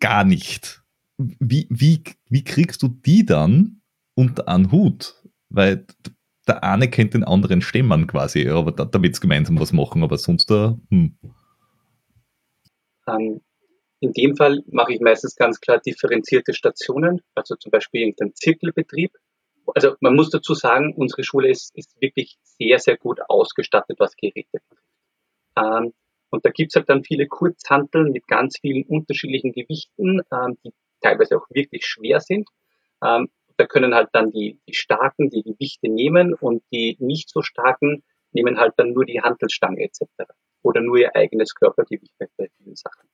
[0.00, 0.82] gar nicht.
[1.16, 3.80] Wie, wie, wie kriegst du die dann
[4.14, 5.22] unter einen Hut?
[5.52, 5.86] weil
[6.48, 10.50] der eine kennt den anderen Stämmern quasi, aber da, damit gemeinsam was machen, aber sonst
[10.50, 11.16] da, hm.
[13.06, 13.40] Ähm,
[14.02, 19.12] in dem Fall mache ich meistens ganz klar differenzierte Stationen, also zum Beispiel irgendein Zirkelbetrieb.
[19.76, 24.16] Also man muss dazu sagen, unsere Schule ist, ist wirklich sehr, sehr gut ausgestattet, was
[24.16, 24.58] Geräte.
[25.56, 25.92] Ähm,
[26.30, 31.36] und da gibt's halt dann viele Kurzhanteln mit ganz vielen unterschiedlichen Gewichten, ähm, die teilweise
[31.36, 32.48] auch wirklich schwer sind.
[33.04, 37.42] Ähm, da können halt dann die, die Starken die Gewichte nehmen und die nicht so
[37.42, 40.02] Starken nehmen halt dann nur die Handelstange etc.
[40.62, 43.08] Oder nur ihr eigenes Körpergewicht bei vielen Sachen.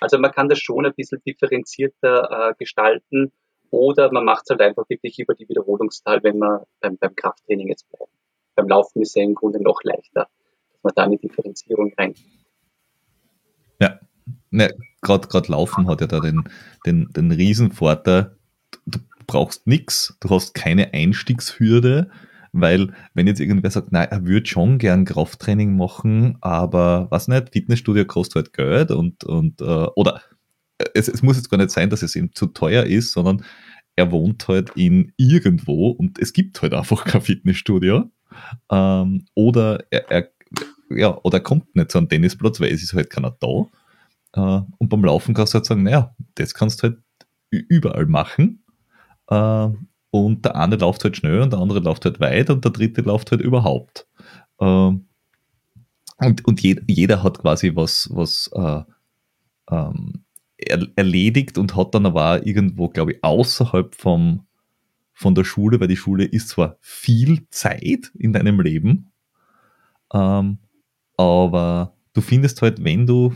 [0.00, 3.32] Also man kann das schon ein bisschen differenzierter äh, gestalten
[3.70, 7.68] oder man macht es halt einfach wirklich über die Wiederholungszahl, wenn man beim, beim Krafttraining
[7.68, 8.12] jetzt bleibt.
[8.54, 10.28] Beim Laufen ist es ja im Grunde noch leichter,
[10.72, 12.46] dass man da eine Differenzierung reinkriegt.
[13.80, 13.98] Ja,
[14.50, 16.44] ne, gerade Laufen hat ja da den,
[16.86, 18.36] den, den Riesenvorteil,
[18.86, 22.10] du brauchst nichts, du hast keine Einstiegshürde,
[22.54, 27.52] weil wenn jetzt irgendwer sagt, nein, er würde schon gern Krafttraining machen, aber was nicht,
[27.52, 30.22] Fitnessstudio kostet halt Geld und, und äh, oder
[30.94, 33.44] es, es muss jetzt gar nicht sein, dass es ihm zu teuer ist, sondern
[33.96, 38.10] er wohnt halt in irgendwo und es gibt halt einfach kein Fitnessstudio.
[38.70, 40.28] Ähm, oder er, er,
[40.90, 43.66] ja, oder er kommt nicht zu einem Tennisplatz, weil es ist halt keiner da.
[44.34, 46.98] Äh, und beim Laufen kannst du halt sagen, naja, das kannst du halt
[47.50, 48.64] überall machen.
[49.28, 49.68] Äh,
[50.14, 53.00] und der eine läuft halt schnell und der andere läuft halt weit und der dritte
[53.00, 54.06] läuft halt überhaupt.
[54.60, 58.82] Äh, und und jeder, jeder hat quasi was, was äh,
[59.72, 60.24] ähm,
[60.56, 64.46] er, erledigt und hat dann aber auch irgendwo, glaube ich, außerhalb vom,
[65.12, 69.10] von der Schule, weil die Schule ist zwar viel Zeit in deinem Leben,
[70.12, 70.58] ähm,
[71.16, 73.34] aber du findest halt, wenn du,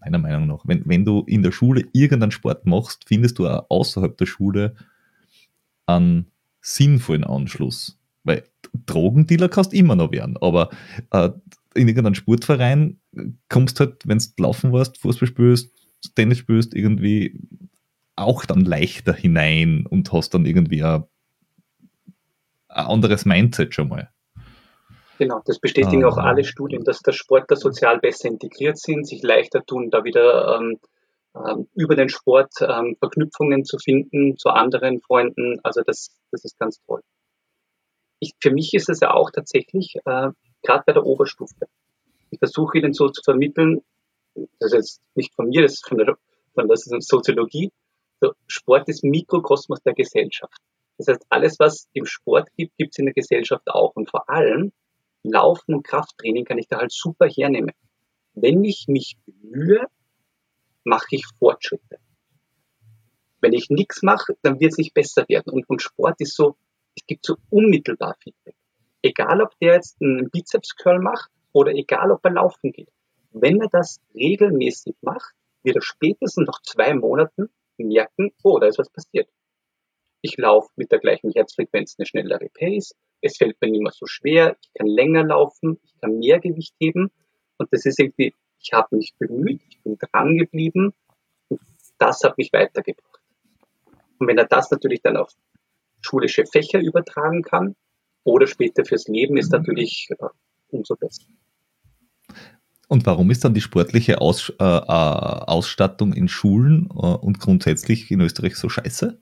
[0.00, 3.66] meiner Meinung nach, wenn, wenn du in der Schule irgendeinen Sport machst, findest du auch
[3.68, 4.74] außerhalb der Schule
[5.96, 7.98] einen sinnvollen Anschluss.
[8.24, 8.44] Weil
[8.86, 10.70] Drogendealer kannst immer noch werden, aber
[11.10, 11.30] äh,
[11.74, 13.00] in irgendeinem Sportverein
[13.48, 15.72] kommst halt, wenn du laufen warst, Fußball spielst,
[16.14, 17.40] Tennis spielst, irgendwie
[18.16, 21.04] auch dann leichter hinein und hast dann irgendwie ein,
[22.68, 24.10] ein anderes Mindset schon mal.
[25.18, 26.08] Genau, das bestätigen ah.
[26.08, 30.56] auch alle Studien, dass der Sportler sozial besser integriert sind, sich leichter tun, da wieder
[30.58, 30.78] ähm, ähm,
[31.74, 35.60] über den Sport ähm, Verknüpfungen zu finden zu anderen Freunden.
[35.62, 37.00] Also das, das ist ganz toll.
[38.20, 40.28] Ich, für mich ist es ja auch tatsächlich, äh,
[40.62, 41.66] gerade bei der Oberstufe,
[42.30, 43.82] ich versuche ihnen so zu vermitteln,
[44.58, 46.16] das ist nicht von mir, das ist von der,
[46.54, 47.70] von der Soziologie,
[48.20, 50.56] so, Sport ist Mikrokosmos der Gesellschaft.
[50.98, 53.96] Das heißt, alles, was im Sport gibt, gibt es in der Gesellschaft auch.
[53.96, 54.72] Und vor allem
[55.24, 57.72] Laufen und Krafttraining kann ich da halt super hernehmen.
[58.34, 59.88] Wenn ich mich bemühe,
[60.84, 61.98] mache ich Fortschritte.
[63.40, 65.52] Wenn ich nichts mache, dann wird es nicht besser werden.
[65.52, 66.56] Und, und Sport ist so,
[66.96, 68.54] es gibt so unmittelbar Feedback.
[69.02, 72.88] Egal, ob der jetzt einen Bizeps-Curl macht oder egal, ob er laufen geht.
[73.32, 78.78] Wenn er das regelmäßig macht, wird er spätestens nach zwei Monaten merken, oh, da ist
[78.78, 79.28] was passiert.
[80.20, 84.06] Ich laufe mit der gleichen Herzfrequenz eine schnellere Pace, es fällt mir nicht mehr so
[84.06, 87.10] schwer, ich kann länger laufen, ich kann mehr Gewicht heben
[87.58, 90.92] und das ist irgendwie ich habe mich bemüht, ich bin dran geblieben
[91.48, 91.60] und
[91.98, 93.20] das hat mich weitergebracht.
[94.18, 95.32] Und wenn er das natürlich dann auf
[96.00, 97.74] schulische Fächer übertragen kann
[98.24, 100.26] oder später fürs Leben, ist natürlich äh,
[100.68, 101.24] umso besser.
[102.88, 108.10] Und warum ist dann die sportliche Aus, äh, äh Ausstattung in Schulen äh, und grundsätzlich
[108.10, 109.20] in Österreich so scheiße?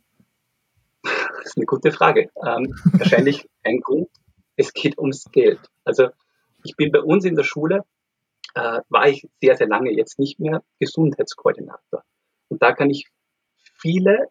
[1.03, 2.31] Das ist eine gute Frage.
[2.47, 4.09] Ähm, wahrscheinlich ein Grund,
[4.57, 5.61] es geht ums Geld.
[5.85, 6.09] Also
[6.65, 7.85] ich bin bei uns in der Schule
[8.55, 12.03] äh, war ich sehr, sehr lange jetzt nicht mehr Gesundheitskoordinator.
[12.49, 13.09] Und da kann ich
[13.81, 14.29] viele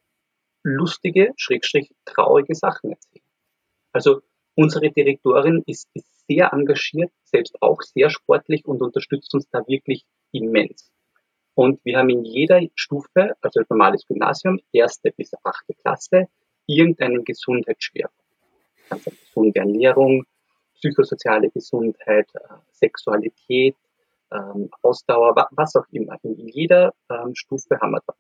[0.64, 3.26] lustige, schrägstrich traurige Sachen erzählen.
[3.92, 4.22] Also
[4.56, 10.06] unsere Direktorin ist, ist sehr engagiert, selbst auch sehr sportlich und unterstützt uns da wirklich
[10.32, 10.92] immens.
[11.56, 16.28] Und wir haben in jeder Stufe, also normales Gymnasium, erste bis achte Klasse,
[16.68, 18.20] irgendeinen Gesundheitsschwerpunkt.
[18.90, 20.26] Also gesunde Ernährung,
[20.76, 22.40] psychosoziale Gesundheit, äh,
[22.72, 23.76] Sexualität,
[24.32, 26.18] ähm, Ausdauer, was auch immer.
[26.24, 28.18] In jeder ähm, Stufe haben wir das.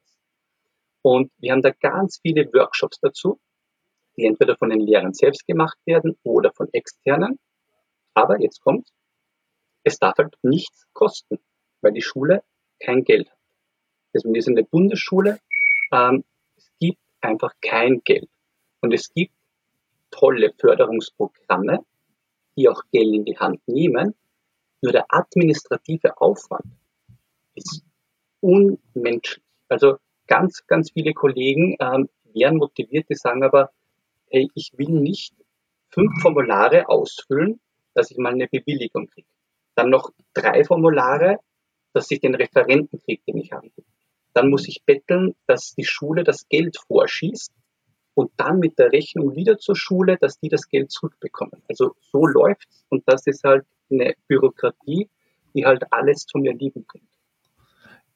[1.02, 3.39] Und wir haben da ganz viele Workshops dazu.
[4.17, 7.39] die entweder von den Lehrern selbst gemacht werden oder von externen.
[8.13, 8.89] Aber jetzt kommt,
[9.84, 11.39] es darf halt nichts kosten,
[11.82, 12.43] weil die Schule
[12.80, 13.38] kein Geld hat.
[14.13, 15.39] Deswegen ist in der Bundesschule,
[15.91, 16.26] ähm,
[16.58, 18.30] es gibt einfach kein Geld.
[18.82, 19.34] Und es gibt
[20.12, 21.86] tolle Förderungsprogramme,
[22.58, 24.15] die auch Geld in die Hand nehmen.
[24.82, 26.65] Nur der administrative Aufwand
[27.56, 27.84] ist
[28.39, 29.44] unmenschlich.
[29.68, 33.72] Also ganz, ganz viele Kollegen ähm, wären motiviert, die sagen aber,
[34.30, 35.34] hey, ich will nicht
[35.89, 37.60] fünf Formulare ausfüllen,
[37.94, 39.28] dass ich mal eine Bewilligung kriege.
[39.76, 41.39] Dann noch drei Formulare,
[41.94, 43.86] dass ich den Referenten kriege, den ich will.
[44.34, 47.52] Dann muss ich betteln, dass die Schule das Geld vorschießt
[48.20, 51.64] und dann mit der Rechnung wieder zur Schule, dass die das Geld zurückbekommen.
[51.70, 55.10] Also so läuft's und das ist halt eine Bürokratie,
[55.54, 57.08] die halt alles zum Erliegen bringt.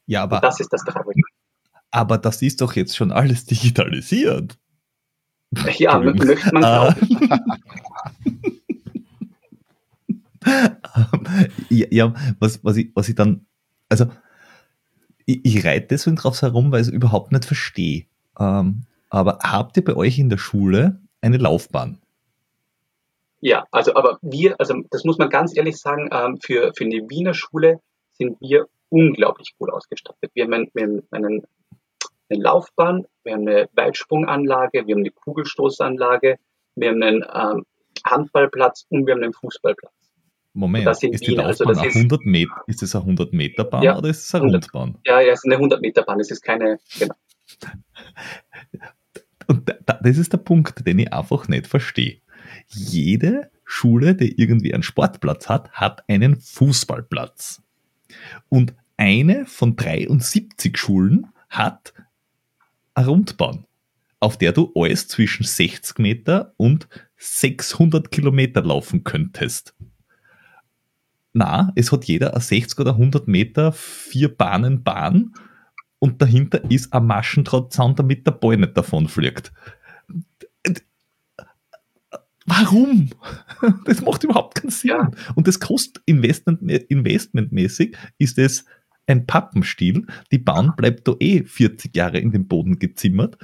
[0.04, 1.22] Ja, aber und das ist das Traurige.
[1.90, 4.58] Aber das ist doch jetzt schon alles digitalisiert.
[5.78, 7.30] Ja, möchte man glauben.
[11.70, 13.46] ja, ja, was, was, ich, was ich dann,
[13.88, 14.04] also
[15.24, 18.04] ich, ich reite deswegen drauf herum, weil ich es überhaupt nicht verstehe.
[18.38, 22.00] Ähm, aber habt ihr bei euch in der Schule eine Laufbahn?
[23.40, 27.08] Ja, also aber wir, also das muss man ganz ehrlich sagen, ähm, für, für eine
[27.08, 27.80] Wiener Schule
[28.14, 30.30] sind wir unglaublich gut ausgestattet.
[30.34, 31.42] Wir haben einen, wir haben einen,
[32.28, 36.38] eine Laufbahn, wir haben eine Weitsprunganlage, wir haben eine Kugelstoßanlage,
[36.74, 37.66] wir haben einen ähm,
[38.04, 39.92] Handballplatz und wir haben einen Fußballplatz.
[40.54, 43.82] Moment, ist die Wien, also Laufbahn also 100 Meter, ist das eine 100 Meter Bahn
[43.82, 45.02] ja, oder ist es eine 100, Rundbahn?
[45.04, 47.14] Ja, ja, es ist eine 100 Meter Bahn, es ist keine, genau.
[49.46, 52.18] Und das ist der Punkt, den ich einfach nicht verstehe.
[52.68, 57.62] Jede Schule, die irgendwie einen Sportplatz hat, hat einen Fußballplatz.
[58.48, 61.94] Und eine von 73 Schulen hat
[62.94, 63.64] eine Rundbahn,
[64.20, 69.74] auf der du alles zwischen 60 Meter und 600 Kilometer laufen könntest.
[71.32, 75.34] Na, es hat jeder eine 60 oder 100 Meter vier Bahnen Bahn
[76.04, 79.54] und dahinter ist ein Maschendrahtzaun, damit der Ball nicht davon fliegt.
[82.44, 83.08] Warum?
[83.86, 84.90] Das macht überhaupt keinen Sinn.
[84.90, 85.10] Ja.
[85.34, 88.66] Und das kostet Investment, investmentmäßig ist es
[89.06, 90.06] ein Pappenstiel.
[90.30, 93.38] Die Bahn bleibt da eh 40 Jahre in den Boden gezimmert.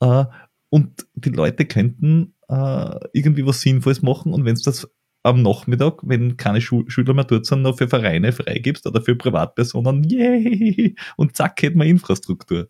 [0.00, 0.24] Äh,
[0.70, 4.32] und die Leute könnten äh, irgendwie was Sinnvolles machen.
[4.32, 4.90] Und wenn es das
[5.26, 9.16] am Nachmittag, wenn keine Schu Schüler mehr dort sind, noch für Vereine freigibst oder für
[9.16, 10.94] Privatpersonen, yay!
[11.16, 12.68] Und zack, hätten wir Infrastruktur.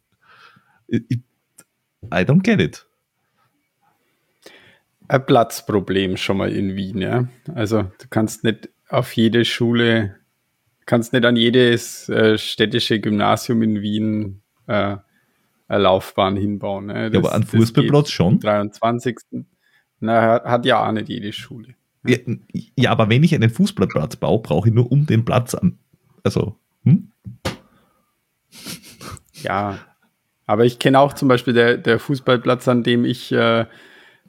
[0.91, 1.23] I,
[2.05, 2.87] I don't get it.
[5.09, 7.29] Ein Platzproblem schon mal in Wien, ja.
[7.55, 10.17] Also du kannst nicht auf jede Schule,
[10.87, 14.97] kannst nicht an jedes äh, städtische Gymnasium in Wien äh,
[15.69, 16.87] eine Laufbahn hinbauen.
[16.87, 17.11] Ne?
[17.11, 18.41] Das, ja, aber an Fußballplatz schon.
[18.41, 19.17] 23.
[20.01, 21.75] Na, hat ja auch nicht jede Schule.
[22.09, 22.19] Ja,
[22.77, 25.79] ja, aber wenn ich einen Fußballplatz baue, brauche ich nur um den Platz an.
[26.23, 27.11] Also, hm?
[29.43, 29.79] Ja,
[30.47, 33.67] aber ich kenne auch zum Beispiel der, der Fußballplatz, an dem ich äh,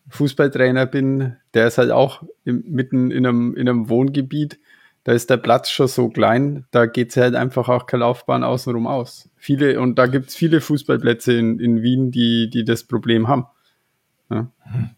[0.10, 4.60] Fußballtrainer bin, der ist halt auch im, mitten in einem, in einem Wohngebiet.
[5.04, 8.44] Da ist der Platz schon so klein, da geht es halt einfach auch keine Laufbahn
[8.44, 9.30] außenrum aus.
[9.38, 13.46] Viele, und da gibt es viele Fußballplätze in, in Wien, die, die das Problem haben.
[14.30, 14.52] Ja.
[14.64, 14.90] Hm.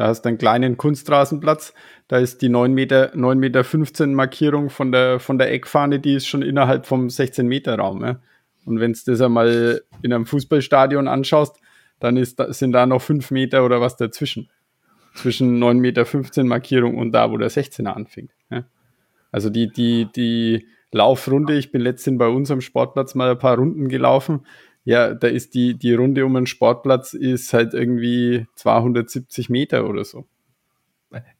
[0.00, 1.74] Da hast du einen kleinen Kunstrasenplatz,
[2.08, 6.14] da ist die 9 Meter, 9 Meter 15 Markierung von der, von der Eckfahne, die
[6.14, 8.02] ist schon innerhalb vom 16 Meter Raum.
[8.02, 8.18] Ja.
[8.64, 11.60] Und wenn du das einmal in einem Fußballstadion anschaust,
[11.98, 14.48] dann ist, sind da noch 5 Meter oder was dazwischen.
[15.16, 18.30] Zwischen 9 Meter 15 Markierung und da, wo der 16er anfängt.
[18.50, 18.64] Ja.
[19.30, 23.90] Also die, die, die Laufrunde, ich bin letztens bei unserem Sportplatz mal ein paar Runden
[23.90, 24.46] gelaufen,
[24.84, 30.04] ja, da ist die, die Runde um einen Sportplatz ist halt irgendwie 270 Meter oder
[30.04, 30.26] so.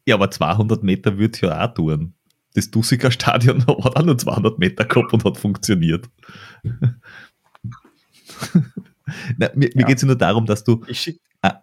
[0.04, 2.14] Ja, aber 200 Meter wird ja auch tun.
[2.54, 6.10] Das Dussiger Stadion hat auch nur 200 Meter gehabt und hat funktioniert.
[9.38, 9.86] Na, mir ja.
[9.86, 10.84] geht es nur darum, dass du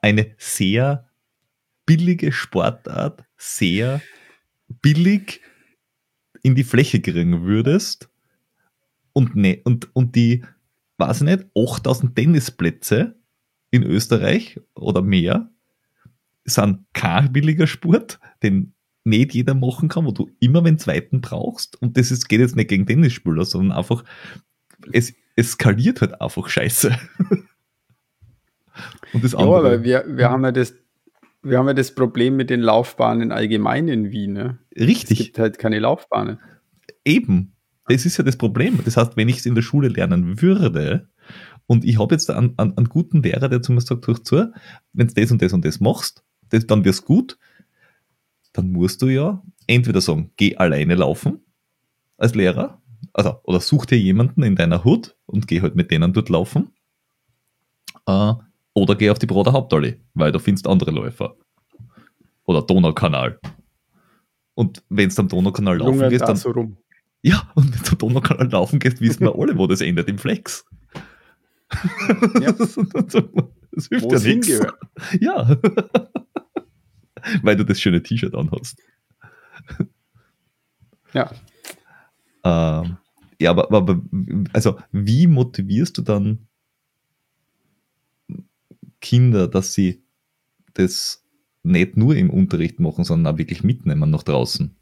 [0.01, 1.09] eine sehr
[1.85, 4.01] billige Sportart sehr
[4.81, 5.41] billig
[6.41, 8.09] in die Fläche kriegen würdest
[9.13, 10.43] und, ne, und, und die
[10.97, 13.15] weiß ich nicht, 8000 Tennisplätze
[13.71, 15.49] in Österreich oder mehr
[16.45, 18.73] sind kein billiger Sport, den
[19.03, 21.81] nicht jeder machen kann, wo du immer einen zweiten brauchst.
[21.81, 24.03] Und das ist, geht jetzt nicht gegen Tennisspieler, sondern einfach,
[24.91, 26.97] es eskaliert halt einfach scheiße.
[29.13, 29.51] Und das andere.
[29.51, 30.75] Ja, aber wir, wir haben ja das,
[31.41, 34.33] wir haben ja das Problem mit den Laufbahnen allgemein in Wien.
[34.33, 34.59] Ne?
[34.75, 35.19] Richtig.
[35.19, 36.39] Es gibt halt keine Laufbahnen.
[37.05, 37.53] Eben.
[37.87, 38.79] Das ist ja das Problem.
[38.83, 41.09] Das heißt, wenn ich es in der Schule lernen würde
[41.65, 44.51] Und ich habe jetzt einen, einen, einen, guten Lehrer, der zu mir sagt, durch zu,
[44.93, 47.37] wenn du das und das und das machst, das, dann wirst gut,
[48.53, 51.39] dann musst du ja entweder sagen, geh alleine laufen
[52.17, 52.81] als Lehrer,
[53.13, 56.71] also, oder such dir jemanden in deiner Hut und geh halt mit denen dort laufen,
[58.07, 58.33] äh,
[58.73, 61.35] oder geh auf die Broder Hauptallee, weil da findest andere Läufer.
[62.45, 63.39] Oder Donaukanal.
[64.53, 66.35] Und wenn du am Donaukanal laufen Junge, gehst, dann.
[66.35, 66.53] So.
[67.21, 70.65] Ja, und wenn du Donaukanal laufen gehst, wissen wir alle, wo das endet, im Flex.
[72.39, 72.51] Ja.
[72.51, 72.75] das,
[73.87, 74.61] hilft wo ja nichts.
[75.19, 75.57] Ja.
[77.41, 78.81] Weil du das schöne T-Shirt anhast.
[81.13, 81.31] Ja.
[82.43, 82.97] Ähm,
[83.39, 84.01] ja, aber, aber
[84.53, 86.47] also wie motivierst du dann
[89.01, 90.03] Kinder, dass sie
[90.73, 91.25] das
[91.63, 94.75] nicht nur im Unterricht machen, sondern auch wirklich mitnehmen nach draußen?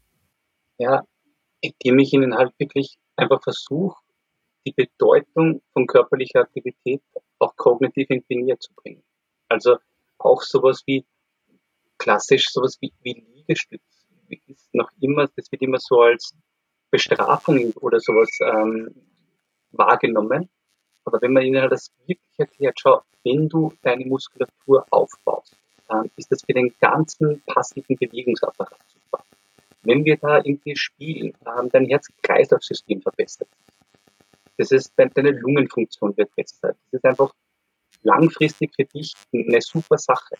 [0.78, 1.02] Ja,
[1.66, 3.96] indem ich ihnen halt wirklich einfach versuche,
[4.66, 7.02] die Bedeutung von körperlicher Aktivität
[7.38, 9.02] auch kognitiv in die Nähe zu bringen.
[9.48, 9.76] Also
[10.18, 11.04] auch sowas wie
[11.98, 13.82] klassisch, sowas wie, wie Liegestütz
[14.46, 16.34] ist noch immer, das wird immer so als
[16.90, 18.94] Bestrafung oder sowas ähm,
[19.70, 20.48] wahrgenommen.
[21.04, 25.56] Aber wenn man ihnen halt das wirklich erklärt, schau, wenn du deine Muskulatur aufbaust,
[25.90, 28.95] ähm, ist das für den ganzen passiven Bewegungsapparat.
[29.86, 33.48] Wenn wir da irgendwie spielen, ähm, dein Herz-Kreislauf-System verbessert.
[34.58, 36.74] Das ist, deine Lungenfunktion wird besser.
[36.90, 37.32] Das ist einfach
[38.02, 40.36] langfristig für dich eine super Sache.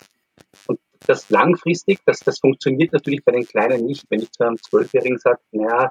[0.67, 4.05] Und das langfristig, das, das funktioniert natürlich bei den Kleinen nicht.
[4.09, 5.91] Wenn ich zu einem Zwölfjährigen sage, naja,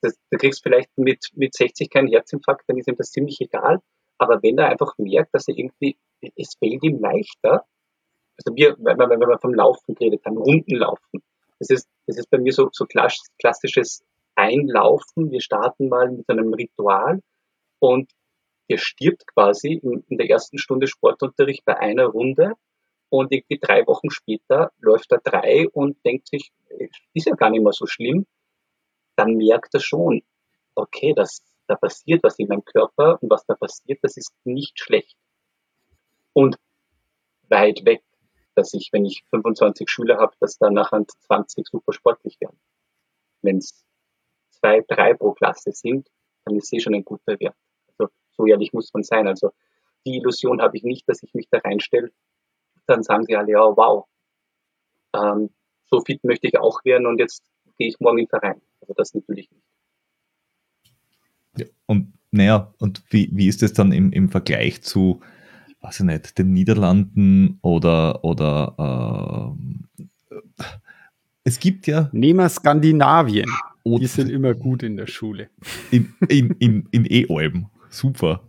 [0.00, 3.80] das, du kriegst vielleicht mit, mit 60 keinen Herzinfarkt, dann ist ihm das ziemlich egal.
[4.18, 5.96] Aber wenn er einfach merkt, dass er irgendwie,
[6.36, 7.64] es fällt ihm leichter,
[8.38, 11.22] also wir, wenn wir, wenn wir vom Laufen geredet haben, Rundenlaufen,
[11.62, 14.04] das ist, das ist bei mir so, so klassisches
[14.34, 15.30] Einlaufen.
[15.30, 17.20] Wir starten mal mit einem Ritual
[17.78, 18.10] und
[18.68, 22.54] der stirbt quasi in, in der ersten Stunde Sportunterricht bei einer Runde
[23.10, 26.50] und irgendwie drei Wochen später läuft er drei und denkt sich,
[27.14, 28.26] ist ja gar nicht mehr so schlimm,
[29.14, 30.22] dann merkt er schon,
[30.74, 34.80] okay, das, da passiert was in meinem Körper und was da passiert, das ist nicht
[34.80, 35.16] schlecht.
[36.32, 36.56] Und
[37.48, 38.02] weit weg,
[38.54, 42.58] dass ich, wenn ich 25 Schüler habe, dass da nachher 20 super sportlich werden.
[43.42, 43.84] Wenn es
[44.50, 46.08] zwei, drei pro Klasse sind,
[46.44, 47.56] dann ist eh schon ein guter Wert.
[47.88, 49.26] Also so ehrlich muss man sein.
[49.26, 49.52] Also
[50.04, 52.12] die Illusion habe ich nicht, dass ich mich da reinstelle
[52.86, 54.06] dann sagen sie alle, ja, wow,
[55.14, 55.50] ähm,
[55.90, 57.44] so fit möchte ich auch werden und jetzt
[57.78, 58.60] gehe ich morgen in den Verein.
[58.80, 59.64] Also das natürlich nicht.
[61.56, 65.20] Ja, und naja, und wie, wie ist es dann im, im Vergleich zu,
[65.82, 69.54] weiß ich nicht, den Niederlanden oder, oder
[70.30, 70.36] äh,
[71.44, 72.08] es gibt ja.
[72.12, 73.50] Nehmen wir Skandinavien.
[73.84, 75.50] Die sind immer gut in der Schule.
[75.90, 78.48] In, in, in, in E-Alben super.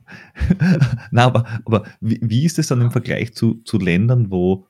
[1.12, 4.68] Na, aber, aber wie, wie, ist es dann im Vergleich zu, zu Ländern, wo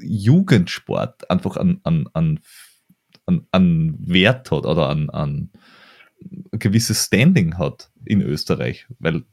[0.00, 2.40] Jugendsport einfach an, an, an,
[3.26, 5.50] an, an Wert hat oder an, an
[6.52, 8.86] ein gewisses Standing hat in Österreich?
[8.98, 9.24] Weil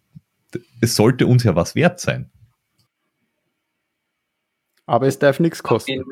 [0.82, 2.30] es sollte uns ja was wert sein.
[4.88, 6.04] Aber es darf nichts kosten.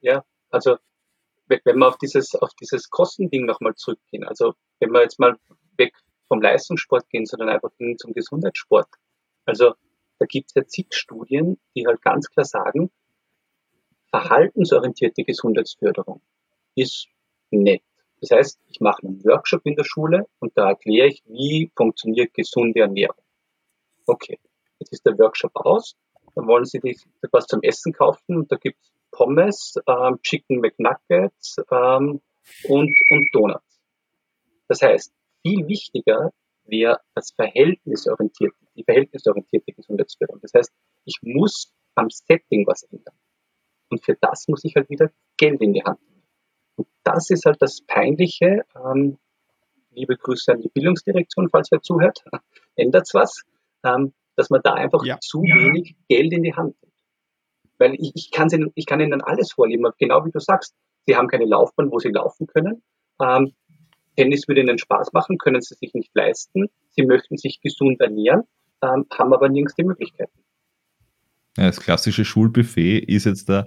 [0.00, 0.76] Ja, also
[1.46, 5.36] wenn wir auf dieses, auf dieses Kostending nochmal zurückgehen, also wenn wir jetzt mal
[5.76, 5.94] weg
[6.26, 8.88] vom Leistungssport gehen, sondern einfach hin zum Gesundheitssport.
[9.46, 9.74] Also
[10.18, 12.90] da gibt es ja zig Studien, die halt ganz klar sagen,
[14.10, 16.20] verhaltensorientierte Gesundheitsförderung
[16.74, 17.08] ist
[17.50, 17.82] nett.
[18.20, 22.34] Das heißt, ich mache einen Workshop in der Schule und da erkläre ich, wie funktioniert
[22.34, 23.22] gesunde Ernährung.
[24.06, 24.38] Okay,
[24.80, 25.96] jetzt ist der Workshop aus,
[26.46, 26.80] wollen Sie
[27.22, 32.20] etwas zum Essen kaufen da gibt es Pommes, ähm, Chicken McNuggets ähm,
[32.64, 33.80] und, und Donuts.
[34.68, 35.12] Das heißt,
[35.42, 36.32] viel wichtiger
[36.64, 40.40] wäre das verhältnisorientierte, die verhältnisorientierte Gesundheitsförderung.
[40.42, 40.72] Das heißt,
[41.04, 43.14] ich muss am Setting was ändern.
[43.90, 46.26] Und für das muss ich halt wieder Geld in die Hand nehmen.
[46.76, 48.64] Und das ist halt das Peinliche.
[48.76, 49.18] Ähm,
[49.90, 52.22] liebe Grüße an die Bildungsdirektion, falls wer zuhört.
[52.76, 53.42] Ändert's was?
[53.82, 55.18] Ähm, dass man da einfach ja.
[55.20, 56.94] zu wenig Geld in die Hand nimmt.
[57.78, 60.74] Weil ich, ich, kann ihnen, ich kann ihnen alles vorleben, genau wie du sagst.
[61.06, 62.82] Sie haben keine Laufbahn, wo sie laufen können.
[63.20, 63.52] Ähm,
[64.16, 66.68] Tennis würde ihnen Spaß machen, können sie sich nicht leisten.
[66.90, 68.44] Sie möchten sich gesund ernähren,
[68.82, 70.38] ähm, haben aber nirgends die Möglichkeiten.
[71.56, 73.66] Ja, das klassische Schulbuffet ist jetzt da,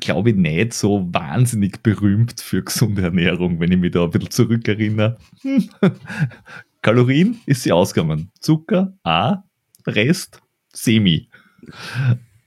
[0.00, 4.30] glaube ich, nicht so wahnsinnig berühmt für gesunde Ernährung, wenn ich mich da ein bisschen
[4.30, 5.18] zurückerinnere.
[6.82, 8.32] Kalorien ist sie ausgegangen.
[8.40, 9.44] Zucker, A,
[9.86, 11.28] Rest, Semi.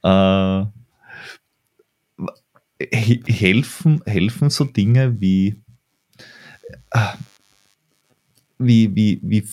[0.02, 0.64] Äh,
[2.90, 5.62] helfen, helfen so Dinge wie
[8.58, 9.44] wie, wie, wie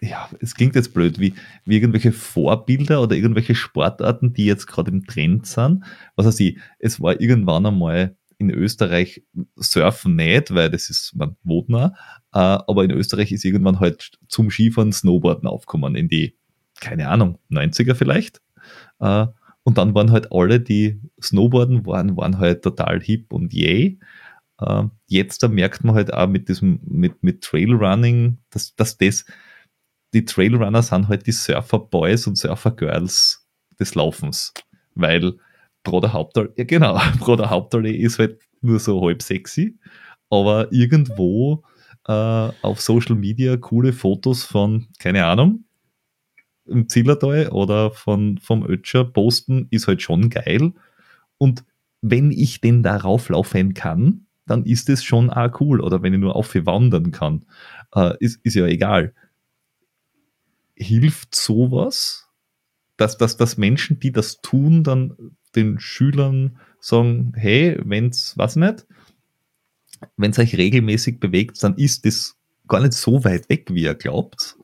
[0.00, 4.90] ja, es klingt jetzt blöd, wie, wie irgendwelche Vorbilder oder irgendwelche Sportarten, die jetzt gerade
[4.90, 5.84] im Trend sind.
[6.16, 9.22] Was weiß ich, es war irgendwann einmal in Österreich
[9.54, 11.94] Surfen nicht, weil das ist, man wohnt nah,
[12.32, 16.36] äh, aber in Österreich ist irgendwann halt zum Skifahren Snowboarden aufgekommen, in die,
[16.82, 18.42] keine Ahnung, 90er vielleicht.
[19.00, 19.26] Äh,
[19.62, 23.98] und dann waren halt alle, die Snowboarden waren, waren halt total hip und yay.
[24.60, 29.24] Äh, jetzt da merkt man halt auch mit diesem, mit, mit Trailrunning, dass, dass das,
[30.12, 33.46] die Trailrunner sind halt die Surfer-Boys und Surfer-Girls
[33.78, 34.52] des Laufens.
[34.94, 35.34] Weil
[35.84, 39.78] Pro der Hauptallee, ja genau, Pro der Hauptallee ist halt nur so halb sexy,
[40.30, 41.62] aber irgendwo
[42.06, 45.64] äh, auf Social Media coole Fotos von, keine Ahnung,
[46.66, 50.72] im Zillertal oder von, vom Ötscher posten, ist halt schon geil.
[51.38, 51.64] Und
[52.00, 55.80] wenn ich denn darauf laufen kann, dann ist es schon auch cool.
[55.80, 57.44] Oder wenn ich nur auf wandern kann,
[57.94, 59.14] äh, ist, ist ja egal.
[60.74, 62.28] Hilft sowas,
[62.96, 68.86] dass, dass, dass Menschen, die das tun, dann den Schülern sagen, hey, wenn's, was nicht,
[70.16, 72.36] wenn es euch regelmäßig bewegt, dann ist das
[72.68, 74.56] gar nicht so weit weg, wie ihr glaubt.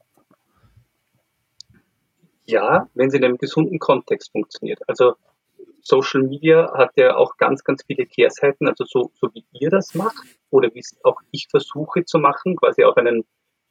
[2.49, 4.81] Ja, wenn es in einem gesunden Kontext funktioniert.
[4.89, 5.17] Also
[5.83, 9.95] Social Media hat ja auch ganz, ganz viele Kehrseiten, also so, so wie ihr das
[9.95, 10.17] macht
[10.49, 13.25] oder wie es auch ich versuche zu machen, quasi auf einem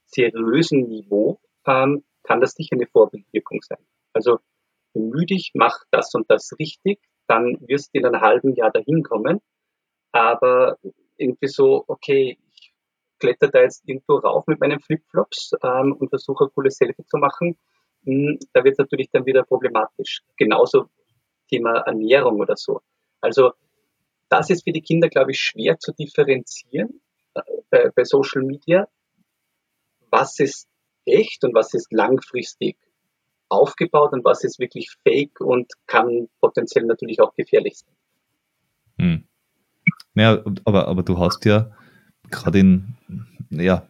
[0.06, 3.80] seriösen Niveau, ähm, kann das sicher eine Vorbildwirkung sein.
[4.14, 4.40] Also
[4.94, 9.02] bemühe dich, mach das und das richtig, dann wirst du in einem halben Jahr dahin
[9.02, 9.42] kommen.
[10.12, 10.78] Aber
[11.18, 12.74] irgendwie so, okay, ich
[13.20, 17.18] kletter da jetzt irgendwo rauf mit meinen Flipflops ähm, und versuche ein cooles Selfie zu
[17.18, 17.58] machen,
[18.54, 20.22] da wird es natürlich dann wieder problematisch.
[20.38, 20.90] Genauso
[21.50, 22.82] Thema Ernährung oder so.
[23.22, 23.54] Also
[24.30, 27.02] das ist für die Kinder, glaube ich, schwer zu differenzieren
[27.34, 28.88] äh, bei, bei Social Media.
[30.10, 30.68] Was ist
[31.06, 32.78] echt und was ist langfristig
[33.50, 37.96] aufgebaut und was ist wirklich fake und kann potenziell natürlich auch gefährlich sein.
[39.00, 39.28] Hm.
[40.14, 41.72] Naja, aber, aber du hast ja
[42.30, 42.96] gerade in,
[43.50, 43.88] ja,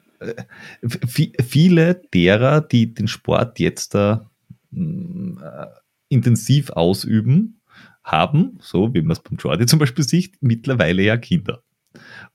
[0.84, 4.30] viele derer, die den Sport jetzt da
[4.74, 5.66] äh,
[6.10, 7.58] intensiv ausüben,
[8.04, 11.62] haben, so wie man es beim Jordi zum Beispiel sieht, mittlerweile ja Kinder.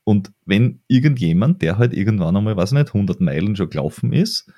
[0.05, 4.51] Und wenn irgendjemand, der halt irgendwann einmal, weiß ich nicht, 100 Meilen schon gelaufen ist,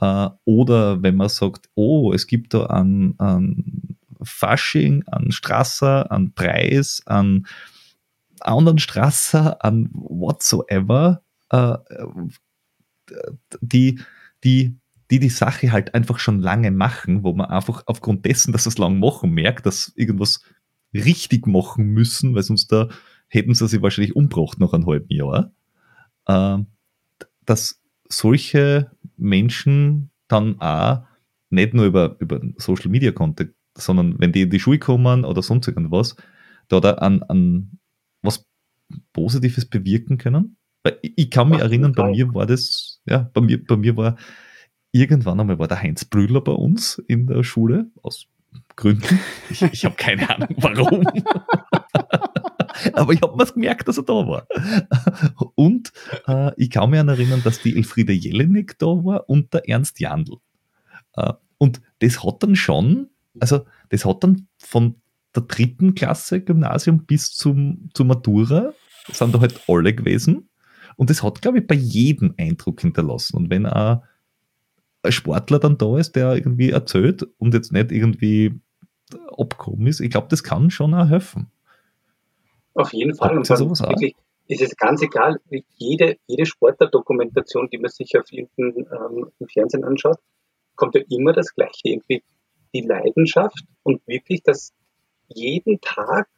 [0.00, 6.32] äh, oder wenn man sagt, oh, es gibt da an, an Fasching, an Strasser, an
[6.34, 7.46] Preis, an
[8.40, 11.76] anderen Strasser, an whatsoever, äh,
[13.60, 14.00] die,
[14.42, 14.76] die,
[15.10, 18.70] die die Sache halt einfach schon lange machen, wo man einfach aufgrund dessen, dass sie
[18.70, 20.42] es lang machen, merkt, dass irgendwas
[20.94, 22.88] richtig machen müssen, weil sonst da
[23.28, 25.52] hätten sie sich wahrscheinlich umgebracht nach einem halben Jahr.
[26.26, 26.58] Äh,
[27.44, 31.02] dass solche Menschen dann auch
[31.50, 35.42] nicht nur über, über Social Media Content, sondern wenn die in die Schule kommen oder
[35.42, 36.16] sonst irgendwas,
[36.68, 37.78] da da an, an
[38.22, 38.44] was
[39.12, 40.57] Positives bewirken können.
[40.88, 44.16] Weil ich, kann mich erinnern, bei mir war das, ja, bei mir, bei mir war
[44.90, 48.26] irgendwann einmal war der Heinz Brüller bei uns in der Schule, aus
[48.74, 49.20] Gründen.
[49.50, 51.04] Ich, ich habe keine Ahnung warum.
[52.94, 54.46] Aber ich habe mir gemerkt, dass er da war.
[55.56, 55.92] Und
[56.26, 60.36] äh, ich kann mich erinnern, dass die Elfriede Jelinek da war und der Ernst Jandl.
[61.14, 63.08] Äh, und das hat dann schon,
[63.40, 64.94] also das hat dann von
[65.34, 68.72] der dritten Klasse Gymnasium bis zum, zur Matura,
[69.12, 70.47] sind da halt alle gewesen.
[70.98, 73.36] Und das hat, glaube ich, bei jedem Eindruck hinterlassen.
[73.36, 74.02] Und wenn ein
[75.08, 78.60] Sportler dann da ist, der irgendwie erzählt und jetzt nicht irgendwie
[79.36, 81.52] abgekommen ist, ich glaube, das kann schon auch helfen.
[82.74, 83.38] Auf jeden Fall.
[83.38, 84.16] Und dann wirklich,
[84.48, 85.38] ist es ganz egal,
[85.76, 90.18] jede, jede Sportler-Dokumentation, die man sich auf irgendeinem ähm, im Fernsehen anschaut,
[90.74, 91.80] kommt ja immer das Gleiche.
[91.84, 92.24] Irgendwie
[92.74, 94.72] die Leidenschaft und wirklich das
[95.28, 96.28] jeden Tag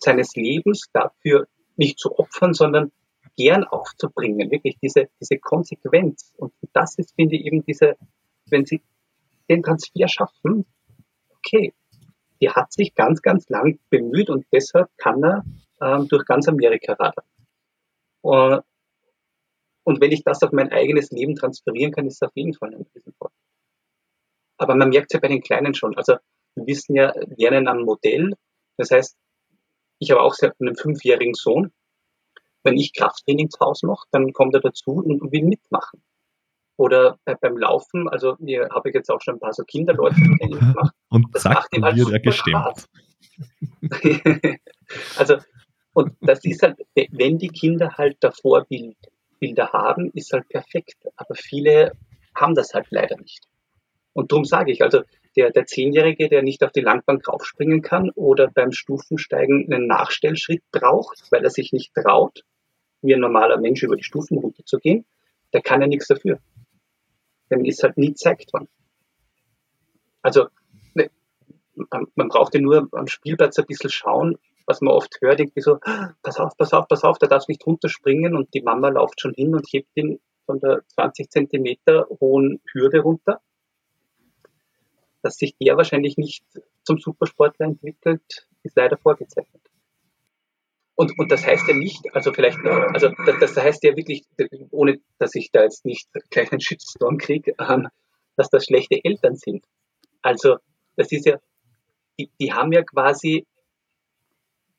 [0.00, 1.46] seines Lebens dafür
[1.76, 2.92] nicht zu opfern, sondern
[3.36, 4.50] gern aufzubringen.
[4.50, 6.32] Wirklich diese, diese Konsequenz.
[6.36, 7.96] Und das ist, finde ich, eben diese,
[8.46, 8.82] wenn Sie
[9.48, 10.66] den Transfer schaffen,
[11.38, 11.74] okay,
[12.40, 15.44] die hat sich ganz, ganz lang bemüht und deshalb kann er
[15.80, 17.26] ähm, durch ganz Amerika radeln.
[18.22, 18.60] Uh,
[19.84, 22.74] und wenn ich das auf mein eigenes Leben transferieren kann, ist es auf jeden Fall
[22.74, 23.36] ein Riesenvorteil.
[24.56, 25.96] Aber man merkt es ja bei den Kleinen schon.
[25.96, 26.16] Also
[26.54, 28.32] wir wissen ja, lernen am Modell.
[28.78, 29.16] Das heißt,
[29.98, 31.72] ich habe auch einen fünfjährigen Sohn.
[32.64, 36.02] Wenn ich Krafttraining zu Hause mache, dann kommt er dazu und will mitmachen.
[36.76, 40.20] Oder bei, beim Laufen, also hier habe ich jetzt auch schon ein paar so Kinderläufe
[40.40, 40.94] gemacht.
[41.08, 42.88] Und das zack, macht ihm halt wieder gestimmt.
[45.16, 45.36] also,
[45.92, 46.78] und das ist halt,
[47.12, 48.96] wenn die Kinder halt davor Bild,
[49.38, 50.96] Bilder haben, ist halt perfekt.
[51.16, 51.92] Aber viele
[52.34, 53.44] haben das halt leider nicht.
[54.12, 55.02] Und darum sage ich, also
[55.36, 60.62] der, der Zehnjährige, der nicht auf die Langbank raufspringen kann oder beim Stufensteigen einen Nachstellschritt
[60.70, 62.44] braucht, weil er sich nicht traut,
[63.04, 65.04] wie ein normaler Mensch über die Stufen runterzugehen,
[65.52, 66.38] der kann ja nichts dafür.
[67.50, 68.68] Dem ist halt nie gezeigt worden.
[70.22, 70.48] Also
[70.94, 71.10] ne,
[71.74, 75.78] man braucht ja nur am Spielplatz ein bisschen schauen, was man oft hört, irgendwie so,
[76.22, 79.34] pass auf, pass auf, pass auf, der darf nicht runterspringen und die Mama läuft schon
[79.34, 83.40] hin und hebt ihn von der 20 Zentimeter hohen Hürde runter.
[85.22, 86.44] Dass sich der wahrscheinlich nicht
[86.82, 89.70] zum Supersportler entwickelt, ist leider vorgezeichnet.
[90.96, 94.24] Und, und das heißt ja nicht, also vielleicht, also das, das heißt ja wirklich,
[94.70, 97.88] ohne dass ich da jetzt nicht gleich einen Shitstorm kriege, ähm,
[98.36, 99.64] dass das schlechte Eltern sind.
[100.22, 100.56] Also
[100.96, 101.38] das ist ja,
[102.18, 103.44] die, die haben ja quasi,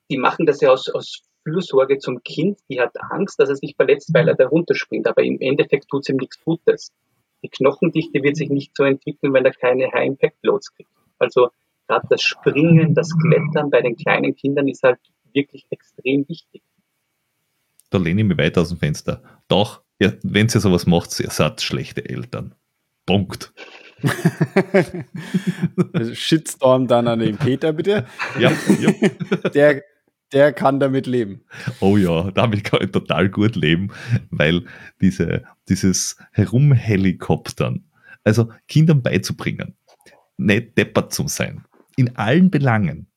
[0.10, 3.76] die machen das ja aus, aus Fürsorge zum Kind, die hat Angst, dass er sich
[3.76, 5.08] verletzt, weil er da runterspringt.
[5.08, 6.92] Aber im Endeffekt tut es ihm nichts Gutes.
[7.44, 10.90] Die Knochendichte wird sich nicht so entwickeln, wenn er keine High-Impact-Loads kriegt.
[11.20, 11.50] Also
[11.88, 15.00] gerade das Springen, das Klettern bei den kleinen Kindern ist halt
[15.36, 16.64] wirklich extrem wichtig.
[17.90, 19.22] Da lehne ich mich weiter aus dem Fenster.
[19.48, 22.56] Doch, ja, wenn ihr sowas macht, ihr seid schlechte Eltern.
[23.06, 23.54] Punkt.
[26.14, 28.06] Shitstorm dann an den Peter, bitte.
[28.40, 28.92] Ja, ja.
[29.54, 29.84] Der,
[30.34, 31.46] der kann damit leben.
[31.80, 33.92] Oh ja, damit kann ich total gut leben,
[34.32, 34.66] weil
[35.00, 37.86] diese, dieses Herumhelikoptern,
[38.24, 39.76] also Kindern beizubringen,
[40.38, 41.64] nicht deppert zu sein,
[41.96, 43.08] in allen Belangen,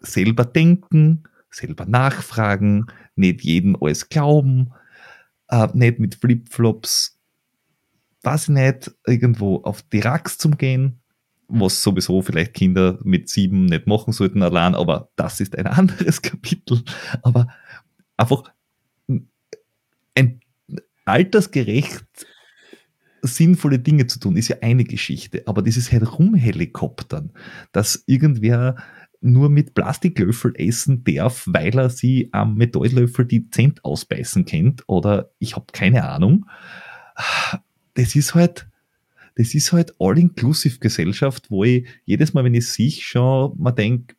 [0.00, 4.72] selber denken, selber nachfragen, nicht jeden alles glauben,
[5.48, 7.18] äh, nicht mit Flipflops,
[8.22, 11.00] weiß ich nicht, irgendwo auf die Racks zum gehen,
[11.48, 16.22] was sowieso vielleicht Kinder mit sieben nicht machen sollten allein, aber das ist ein anderes
[16.22, 16.82] Kapitel.
[17.22, 17.48] Aber
[18.16, 18.50] einfach
[20.14, 20.40] ein
[21.04, 22.26] altersgerecht
[23.22, 25.42] sinnvolle Dinge zu tun, ist ja eine Geschichte.
[25.46, 27.32] Aber dieses Herumhelikoptern,
[27.72, 28.76] dass irgendwer
[29.26, 35.30] nur mit Plastiklöffel essen darf, weil er sie am Metalllöffel die Zent ausbeißen kennt oder
[35.38, 36.46] ich habe keine Ahnung.
[37.94, 38.68] Das ist halt,
[39.36, 44.14] das ist halt All-Inclusive-Gesellschaft, wo ich jedes Mal, wenn ich sehe, schon mal denke,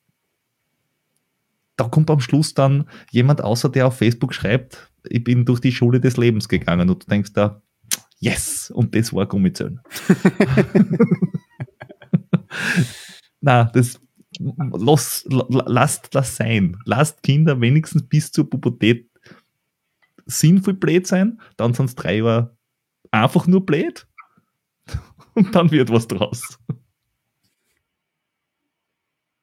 [1.76, 5.72] da kommt am Schluss dann jemand außer, der auf Facebook schreibt, ich bin durch die
[5.72, 7.62] Schule des Lebens gegangen und du denkst da,
[8.20, 9.80] yes, und das war Gummizellen.
[13.41, 13.99] Na, das
[14.40, 16.78] lass, lasst das sein.
[16.86, 19.10] Lasst Kinder wenigstens bis zur Pubertät
[20.28, 22.56] sinnvoll blöd sein, dann sind es drei Jahre
[23.12, 24.06] einfach nur blöd
[25.34, 26.60] und dann wird was draus.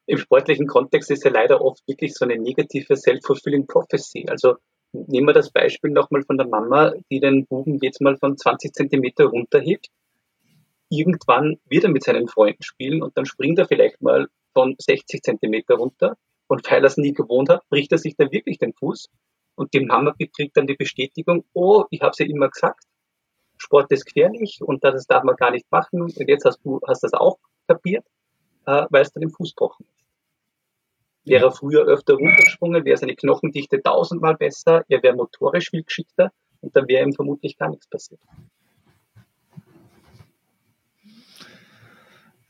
[0.07, 4.27] Im sportlichen Kontext ist ja leider oft wirklich so eine negative Self-Fulfilling Prophecy.
[4.29, 4.57] Also
[4.93, 8.71] nehmen wir das Beispiel nochmal von der Mama, die den Buben jetzt mal von 20
[8.73, 9.87] Zentimeter runterhebt.
[10.89, 15.21] Irgendwann wird er mit seinen Freunden spielen und dann springt er vielleicht mal von 60
[15.21, 16.17] Zentimeter runter.
[16.47, 19.09] Und weil er es nie gewohnt hat, bricht er sich dann wirklich den Fuß.
[19.55, 22.83] Und die Mama kriegt dann die Bestätigung, oh, ich habe es ja immer gesagt,
[23.57, 26.01] Sport ist gefährlich und das darf man gar nicht machen.
[26.01, 27.37] Und jetzt hast du hast das auch
[27.67, 28.05] kapiert,
[28.65, 30.05] äh, weil es dann im Fuß gebrochen ist.
[31.27, 36.31] Wäre er früher öfter runtergesprungen, wäre seine Knochendichte tausendmal besser, er wäre motorisch viel geschickter
[36.61, 38.21] und dann wäre ihm vermutlich gar nichts passiert.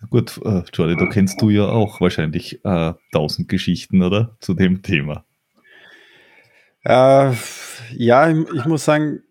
[0.10, 4.36] Gut, äh, Charlie, da kennst du ja auch wahrscheinlich äh, tausend Geschichten, oder?
[4.39, 5.26] Zu dem Thema.
[6.84, 7.34] Äh,
[7.93, 9.24] ja, ich muss sagen,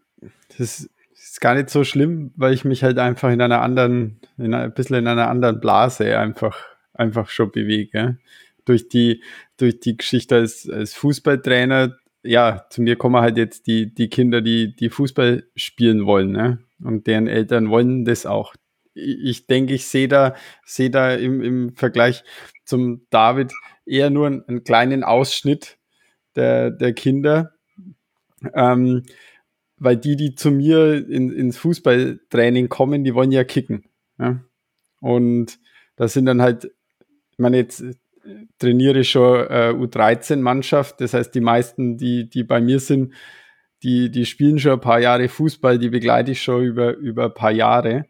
[0.59, 4.55] das ist gar nicht so schlimm, weil ich mich halt einfach in einer anderen, in
[4.55, 6.57] ein bisschen in einer anderen Blase einfach,
[6.93, 8.18] einfach schon bewege.
[8.64, 9.22] Durch die,
[9.57, 14.41] durch die Geschichte als, als Fußballtrainer, ja, zu mir kommen halt jetzt die, die Kinder,
[14.41, 16.59] die, die Fußball spielen wollen, ne?
[16.83, 18.55] Und deren Eltern wollen das auch
[18.95, 20.34] ich denke, ich sehe da,
[20.64, 22.24] sehe da im, im Vergleich
[22.64, 23.53] zum David
[23.84, 25.78] eher nur einen, einen kleinen Ausschnitt
[26.36, 27.53] der, der Kinder.
[28.55, 29.03] Ähm,
[29.76, 33.84] weil die, die zu mir in, ins Fußballtraining kommen, die wollen ja kicken.
[34.18, 34.40] Ja?
[35.01, 35.59] Und
[35.97, 37.95] das sind dann halt, ich meine, jetzt äh,
[38.59, 43.14] trainiere ich schon äh, U13-Mannschaft, das heißt, die meisten, die, die bei mir sind,
[43.82, 47.34] die, die spielen schon ein paar Jahre Fußball, die begleite ich schon über, über ein
[47.34, 48.07] paar Jahre.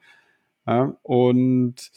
[0.66, 1.90] Ja, und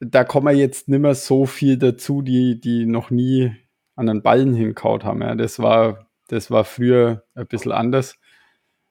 [0.00, 3.52] da kommen jetzt nicht mehr so viel dazu, die, die noch nie
[3.96, 5.22] an den Ballen hinkaut haben.
[5.22, 5.34] Ja.
[5.34, 8.18] Das war, das war früher ein bisschen anders.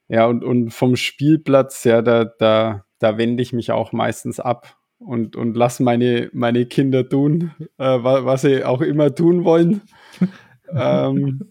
[0.07, 4.77] Ja, und, und vom Spielplatz, ja, da, da, da wende ich mich auch meistens ab
[4.99, 9.81] und, und lasse meine, meine Kinder tun, äh, was sie auch immer tun wollen.
[10.69, 11.41] ähm,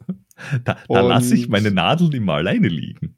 [0.65, 3.17] da da lasse ich meine Nadel immer alleine liegen.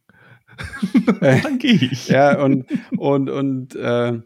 [1.21, 2.09] Dann gehe ich.
[2.09, 4.21] ja, und, und, und äh,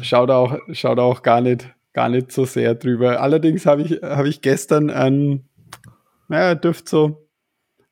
[0.00, 3.20] schaut auch, schaut auch gar nicht, gar nicht so sehr drüber.
[3.20, 5.48] Allerdings habe ich, habe ich gestern ein,
[6.28, 7.28] naja, er dürfte so,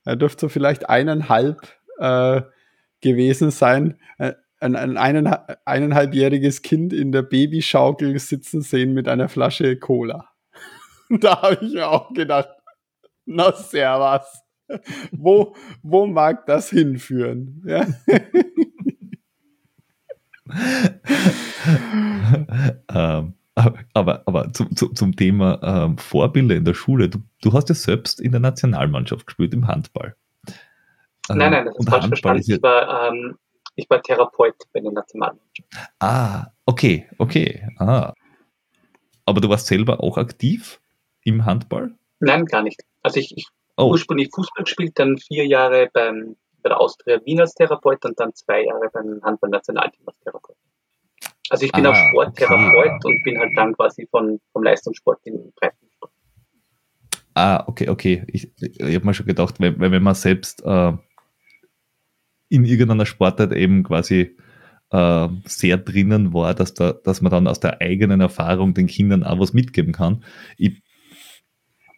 [0.06, 1.60] dürfte so vielleicht eineinhalb
[1.98, 2.42] äh,
[3.00, 3.98] gewesen sein.
[4.18, 5.26] Äh, ein, ein
[5.64, 10.28] eineinhalbjähriges Kind in der Babyschaukel sitzen sehen mit einer Flasche Cola.
[11.08, 12.50] da habe ich mir auch gedacht,
[13.24, 14.42] na servus.
[15.12, 17.62] wo, wo mag das hinführen?
[17.66, 17.86] Ja.
[22.92, 23.34] ähm,
[23.92, 28.20] aber, aber zum, zum Thema ähm, Vorbilder in der Schule, du, du hast ja selbst
[28.20, 30.16] in der Nationalmannschaft gespielt im Handball.
[31.28, 32.42] Ähm, nein, nein, das ist falsch verstanden.
[32.46, 33.38] Ich war, ähm,
[33.76, 35.68] ich war Therapeut bei der Nationalmannschaft.
[35.98, 37.68] Ah, okay, okay.
[37.78, 38.12] Ah.
[39.26, 40.80] Aber du warst selber auch aktiv
[41.22, 41.94] im Handball?
[42.20, 42.82] Nein, gar nicht.
[43.02, 43.46] Also ich, ich
[43.80, 43.90] oh.
[43.90, 48.34] ursprünglich Fußball gespielt, dann vier Jahre beim, bei der Austria Wien als Therapeut und dann
[48.34, 50.56] zwei Jahre beim Handball-Nationalteam als Therapeut.
[51.50, 53.00] Also ich bin ah, auch Sporttherapeut okay.
[53.04, 56.12] und bin halt dann quasi von, vom Leistungssport in Breitensport.
[57.34, 58.24] Ah, okay, okay.
[58.28, 60.92] Ich, ich habe mir schon gedacht, weil, wenn man selbst äh,
[62.48, 64.36] in irgendeiner Sportart eben quasi
[64.90, 69.24] äh, sehr drinnen war, dass, da, dass man dann aus der eigenen Erfahrung den Kindern
[69.24, 70.24] auch was mitgeben kann.
[70.56, 70.82] Ich,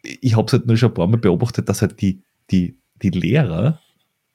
[0.03, 3.09] ich habe es halt nur schon ein paar Mal beobachtet, dass halt die, die, die
[3.09, 3.79] Lehrer,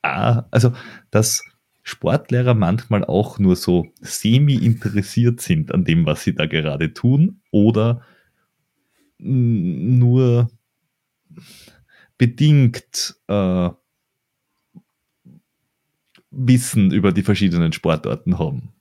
[0.03, 0.73] auch, also
[1.11, 1.43] dass
[1.83, 7.41] Sportlehrer manchmal auch nur so semi interessiert sind an dem, was sie da gerade tun
[7.51, 8.03] oder
[9.19, 10.51] nur
[12.19, 13.71] bedingt äh,
[16.31, 18.75] Wissen über die verschiedenen Sportarten haben.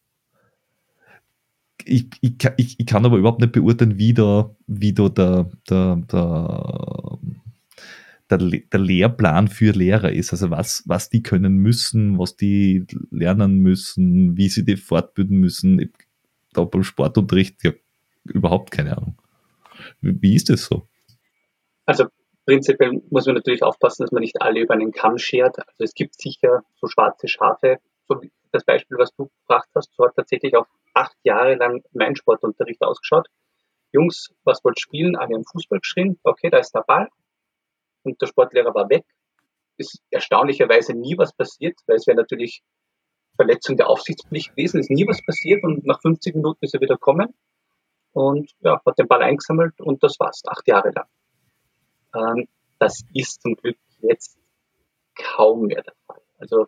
[1.85, 5.95] Ich, ich, ich, ich kann aber überhaupt nicht beurteilen, wie da, wie da der, der,
[6.11, 7.19] der,
[8.29, 10.31] der, der Lehrplan für Lehrer ist.
[10.31, 15.79] Also was, was die können müssen, was die lernen müssen, wie sie die fortbilden müssen.
[15.79, 15.91] Ich,
[16.53, 17.71] da beim Sportunterricht ja
[18.25, 19.17] überhaupt keine Ahnung.
[20.01, 20.87] Wie, wie ist das so?
[21.85, 22.07] Also
[22.47, 25.59] Prinzipiell muss man natürlich aufpassen, dass man nicht alle über einen Kamm schert.
[25.59, 28.21] Also es gibt sicher so schwarze Schafe, so
[28.53, 32.81] das Beispiel, was du gebracht hast, so hat tatsächlich auch acht Jahre lang mein Sportunterricht
[32.83, 33.27] ausgeschaut.
[33.91, 35.15] Jungs, was wollt spielen?
[35.15, 36.19] Alle haben Fußball geschrien.
[36.23, 37.07] Okay, da ist der Ball.
[38.03, 39.05] Und der Sportlehrer war weg.
[39.77, 42.63] Ist erstaunlicherweise nie was passiert, weil es wäre natürlich
[43.35, 44.79] Verletzung der Aufsichtspflicht gewesen.
[44.79, 47.33] Ist nie was passiert und nach 50 Minuten ist er wieder kommen
[48.17, 51.05] und ja, hat den Ball eingesammelt und das war's, acht Jahre lang.
[52.15, 52.47] Ähm,
[52.79, 54.39] das ist zum Glück jetzt
[55.13, 56.21] kaum mehr der Fall.
[56.39, 56.65] Also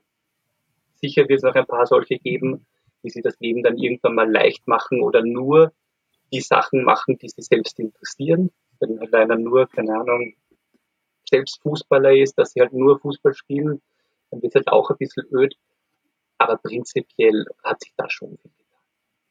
[0.93, 2.67] sicher wird es noch ein paar solche geben,
[3.03, 5.73] die sich das Leben dann irgendwann mal leicht machen oder nur
[6.31, 8.51] die Sachen machen, die sie selbst interessieren.
[8.79, 10.33] Wenn halt einer nur, keine Ahnung,
[11.27, 13.81] selbst Fußballer ist, dass sie halt nur Fußball spielen,
[14.31, 15.55] dann wird es halt auch ein bisschen öd.
[16.37, 18.81] Aber prinzipiell hat sich da schon viel getan.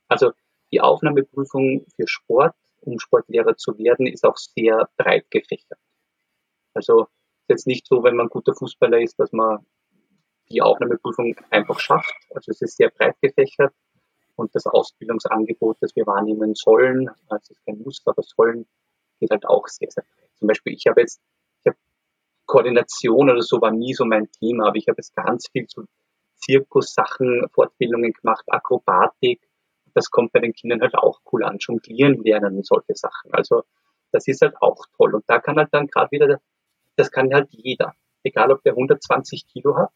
[0.08, 0.32] Also
[0.70, 5.78] die Aufnahmeprüfung für Sport, um Sportlehrer zu werden, ist auch sehr breit gefächert.
[6.74, 9.64] Also ist jetzt nicht so, wenn man guter Fußballer ist, dass man
[10.50, 12.14] die Aufnahmeprüfung einfach schafft.
[12.34, 13.72] Also es ist sehr breit gefächert
[14.38, 18.66] und das Ausbildungsangebot, das wir wahrnehmen sollen, es ist kein Muss, aber sollen,
[19.20, 20.30] geht halt auch sehr, sehr breit.
[20.36, 21.20] Zum Beispiel, ich habe jetzt,
[21.62, 21.76] ich habe
[22.46, 25.84] Koordination oder so war nie so mein Thema, aber ich habe jetzt ganz viel zu
[26.36, 29.40] Zirkussachen, Fortbildungen gemacht, Akrobatik.
[29.94, 33.32] Das kommt bei den Kindern halt auch cool an, jonglieren lernen und solche Sachen.
[33.32, 33.64] Also
[34.12, 35.14] das ist halt auch toll.
[35.16, 36.40] Und da kann halt dann gerade wieder
[36.98, 37.94] das kann halt jeder.
[38.24, 39.90] Egal, ob der 120 Kilo hat,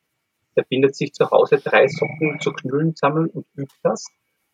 [0.56, 4.06] der bindet sich zu Hause drei Socken zu Knüllen zusammen und übt das.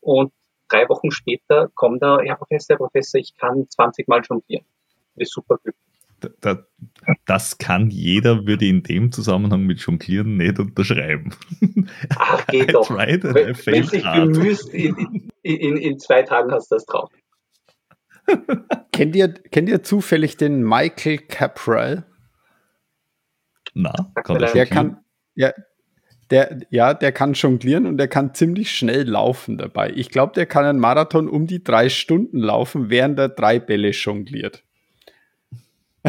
[0.08, 0.32] Und
[0.68, 4.64] drei Wochen später kommt er, ja, Professor, Professor, ich kann 20 Mal jonglieren.
[5.16, 5.84] Ist super glücklich.
[7.26, 11.34] Das kann jeder, würde in dem Zusammenhang mit Jonglieren nicht unterschreiben.
[12.16, 12.90] Ach, geht doch.
[12.90, 17.10] Wenn, wenn sich bemühst, in, in, in, zwei Tagen hast du das drauf.
[18.92, 22.06] kennt, ihr, kennt ihr zufällig den Michael Caprell?
[23.74, 23.92] Na,
[24.24, 25.04] kann der, der kann,
[25.34, 25.52] ja,
[26.30, 29.92] der, ja, der kann jonglieren und der kann ziemlich schnell laufen dabei.
[29.94, 33.90] Ich glaube, der kann einen Marathon um die drei Stunden laufen, während er drei Bälle
[33.90, 34.62] jongliert.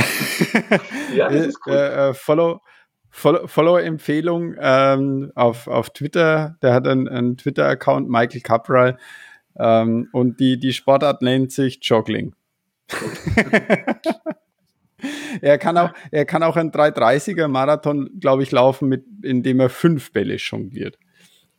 [1.16, 1.74] ja, das ist cool.
[1.80, 2.62] Äh, äh, follow,
[3.10, 6.58] follow, Follow-Empfehlung ähm, auf, auf Twitter.
[6.62, 8.98] Der hat einen, einen Twitter-Account, Michael Capral.
[9.58, 12.34] Ähm, und die, die Sportart nennt sich Joggling.
[15.42, 19.70] er kann auch, er kann auch einen 330er Marathon, glaube ich, laufen, mit, indem er
[19.70, 20.98] fünf Bälle jongliert.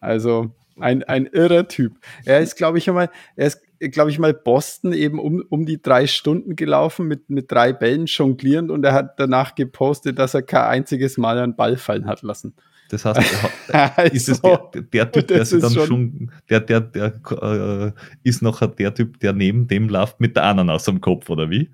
[0.01, 1.99] Also ein, ein irrer Typ.
[2.25, 3.61] Er ist, glaube ich, einmal, er ist,
[3.93, 8.07] glaube ich, mal Boston eben um, um die drei Stunden gelaufen mit, mit drei Bällen
[8.07, 12.23] jonglierend und er hat danach gepostet, dass er kein einziges Mal einen Ball fallen hat
[12.23, 12.55] lassen.
[12.91, 13.21] Das heißt,
[14.13, 17.93] ist es der, der Typ, der sich dann schon, schon, der, der, der äh,
[18.25, 21.71] ist noch der Typ, der neben dem läuft mit der Ananas am Kopf, oder wie?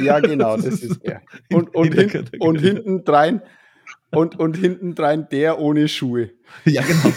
[0.00, 1.22] Ja, genau, das ist er.
[1.52, 3.42] Und, und, hin, und hinten drein
[4.10, 6.30] und, und hinten drein der ohne Schuhe.
[6.64, 7.12] Ja, genau.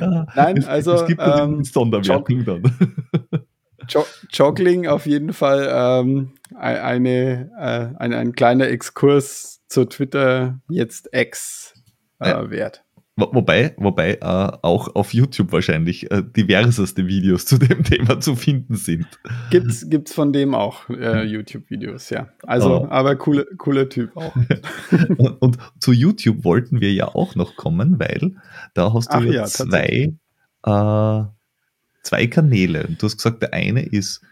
[0.34, 2.62] Nein, also es gibt ähm, Sonderwertung dann.
[4.30, 11.74] Joggling auf jeden Fall ähm, eine, äh, ein, ein kleiner Exkurs zur Twitter jetzt X
[12.20, 12.84] äh, wert.
[13.20, 18.76] Wobei, wobei äh, auch auf YouTube wahrscheinlich äh, diverseste Videos zu dem Thema zu finden
[18.76, 19.06] sind.
[19.50, 22.28] Gibt's, gibt's von dem auch äh, YouTube-Videos, ja.
[22.42, 22.88] Also, oh.
[22.88, 24.34] aber cooler, cooler Typ auch.
[25.18, 28.36] und, und, zu YouTube wollten wir ja auch noch kommen, weil
[28.74, 30.14] da hast du Ach, ja zwei,
[30.64, 31.22] äh,
[32.02, 32.88] zwei Kanäle.
[32.98, 34.22] Du hast gesagt, der eine ist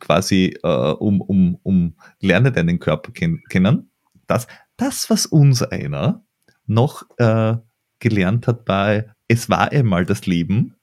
[0.00, 3.90] quasi äh, um, um, um lerne deinen Körper ken kennen.
[4.26, 4.46] Das,
[4.76, 6.24] das, was uns einer
[6.66, 7.56] noch äh,
[8.02, 10.74] gelernt hat bei Es war einmal das Leben,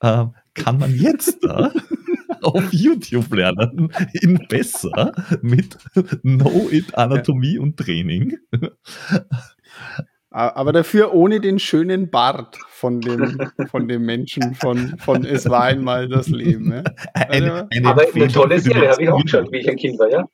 [0.00, 0.24] äh,
[0.54, 1.70] kann man jetzt da
[2.42, 5.78] auf YouTube lernen, in besser mit
[6.22, 7.60] Know It Anatomie ja.
[7.60, 8.38] und Training.
[10.30, 13.38] Aber dafür ohne den schönen Bart von dem,
[13.70, 16.72] von dem Menschen, von, von Es war einmal das Leben.
[16.72, 16.82] Ja?
[17.14, 19.98] Eine, also eine Aber eine tolle Serie, habe ich auch geschaut, wie ich ein Kind
[19.98, 20.28] war, ja.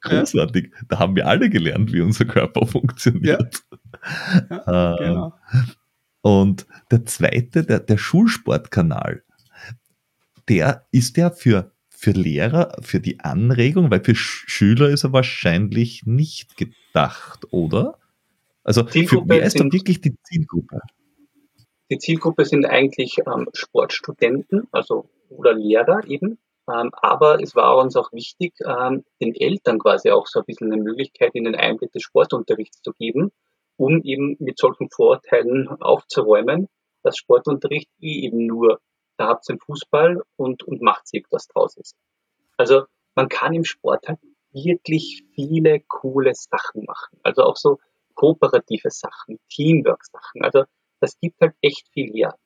[0.00, 0.72] Großartig.
[0.88, 3.62] Da haben wir alle gelernt, wie unser Körper funktioniert.
[3.67, 3.67] Ja.
[4.50, 5.32] Äh, genau.
[6.20, 9.22] Und der zweite, der, der Schulsportkanal,
[10.48, 16.04] der ist ja für, für Lehrer, für die Anregung, weil für Schüler ist er wahrscheinlich
[16.06, 17.98] nicht gedacht, oder?
[18.64, 20.80] Also für, wer ist dann wirklich die Zielgruppe?
[21.90, 26.38] Die Zielgruppe sind eigentlich ähm, Sportstudenten, also oder Lehrer eben,
[26.70, 30.72] ähm, aber es war uns auch wichtig, ähm, den Eltern quasi auch so ein bisschen
[30.72, 33.32] eine Möglichkeit in den Einblick des Sportunterrichts zu geben,
[33.78, 36.68] um eben mit solchen Vorteilen aufzuräumen,
[37.02, 38.80] dass Sportunterricht eh eben nur,
[39.16, 41.96] da habt ihr Fußball und, und macht irgendwas draus ist.
[42.56, 44.18] Also man kann im Sport halt
[44.52, 47.18] wirklich viele coole Sachen machen.
[47.22, 47.78] Also auch so
[48.14, 50.42] kooperative Sachen, Teamwork-Sachen.
[50.42, 50.64] Also
[51.00, 52.36] das gibt halt echt viel her.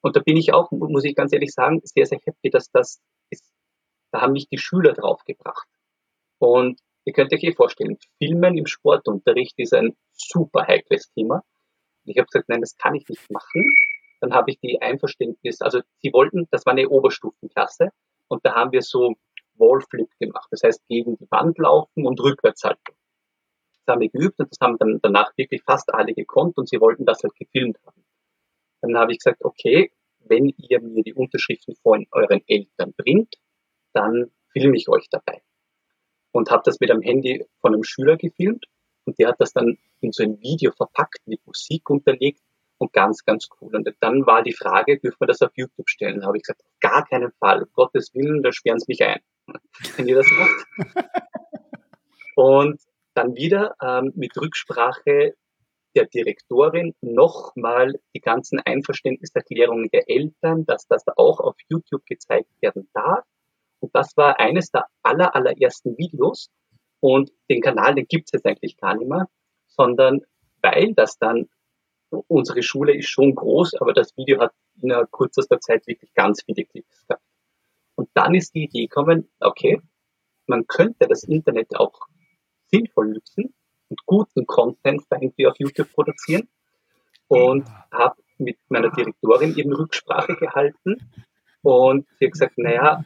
[0.00, 3.00] Und da bin ich auch, muss ich ganz ehrlich sagen, sehr, sehr happy, dass das
[3.30, 3.44] ist,
[4.12, 5.68] da haben mich die Schüler draufgebracht.
[6.38, 11.42] Und ihr könnt euch eh vorstellen, Filmen im Sportunterricht ist ein super heikles Thema.
[12.04, 13.74] Ich habe gesagt, nein, das kann ich nicht machen.
[14.20, 17.90] Dann habe ich die Einverständnis, also sie wollten, das war eine Oberstufenklasse,
[18.28, 19.14] und da haben wir so
[19.54, 20.48] Wallflip gemacht.
[20.50, 22.96] Das heißt, gegen die Wand laufen und rückwärts halten.
[23.84, 26.80] Das haben wir geübt und das haben dann danach wirklich fast alle gekonnt und sie
[26.80, 28.04] wollten das halt gefilmt haben.
[28.80, 33.34] Dann habe ich gesagt, okay, wenn ihr mir die Unterschriften von euren Eltern bringt,
[33.92, 35.42] dann filme ich euch dabei.
[36.32, 38.66] Und habe das mit einem Handy von einem Schüler gefilmt
[39.04, 42.40] und der hat das dann in so ein Video verpackt, mit Musik unterlegt
[42.78, 43.74] und ganz, ganz cool.
[43.76, 46.20] Und dann war die Frage, dürfen wir das auf YouTube stellen?
[46.20, 49.04] Da habe ich gesagt, auf gar keinen Fall, um Gottes Willen, da sperren sie mich
[49.04, 49.20] ein,
[49.96, 51.04] wenn ihr das macht.
[52.36, 52.80] und
[53.14, 55.34] dann wieder ähm, mit Rücksprache
[55.94, 62.88] der Direktorin nochmal die ganzen Einverständniserklärungen der Eltern, dass das auch auf YouTube gezeigt werden
[62.94, 63.24] darf.
[63.82, 66.50] Und das war eines der aller, allerersten Videos.
[67.00, 69.28] Und den Kanal, den gibt es jetzt eigentlich gar nicht mehr,
[69.66, 70.20] sondern
[70.62, 71.48] weil das dann,
[72.28, 76.64] unsere Schule ist schon groß, aber das Video hat in kürzester Zeit wirklich ganz viele
[76.64, 77.24] Klicks gehabt.
[77.96, 79.80] Und dann ist die Idee gekommen, okay,
[80.46, 82.06] man könnte das Internet auch
[82.66, 83.52] sinnvoll nutzen
[83.88, 86.48] und guten Content irgendwie auf YouTube produzieren
[87.26, 91.10] und habe mit meiner Direktorin eben Rücksprache gehalten
[91.62, 93.04] und sie hat gesagt, naja,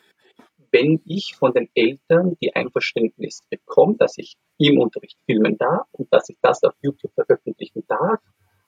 [0.76, 6.12] wenn ich von den Eltern die Einverständnis bekomme, dass ich im Unterricht filmen darf und
[6.12, 8.20] dass ich das auf YouTube veröffentlichen darf,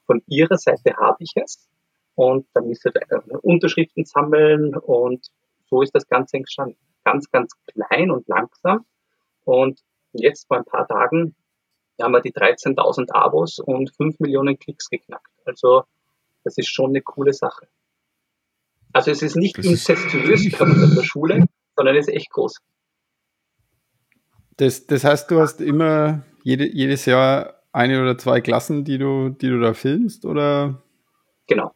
[0.06, 1.68] von ihrer Seite habe ich es
[2.14, 2.92] und dann müsste
[3.42, 5.26] Unterschriften sammeln und
[5.68, 6.78] so ist das Ganze entstanden.
[7.04, 8.86] Ganz, ganz klein und langsam
[9.44, 9.80] und
[10.12, 11.36] jetzt vor ein paar Tagen
[12.00, 15.30] haben wir die 13.000 Abos und 5 Millionen Klicks geknackt.
[15.44, 15.82] Also
[16.42, 17.68] das ist schon eine coole Sache.
[18.94, 21.44] Also es ist nicht das incestuös ist in der Schule,
[21.78, 22.56] sondern es ist echt groß.
[24.56, 29.28] Das, das heißt, du hast immer jede, jedes Jahr eine oder zwei Klassen, die du,
[29.28, 30.82] die du da filmst, oder?
[31.46, 31.70] Genau.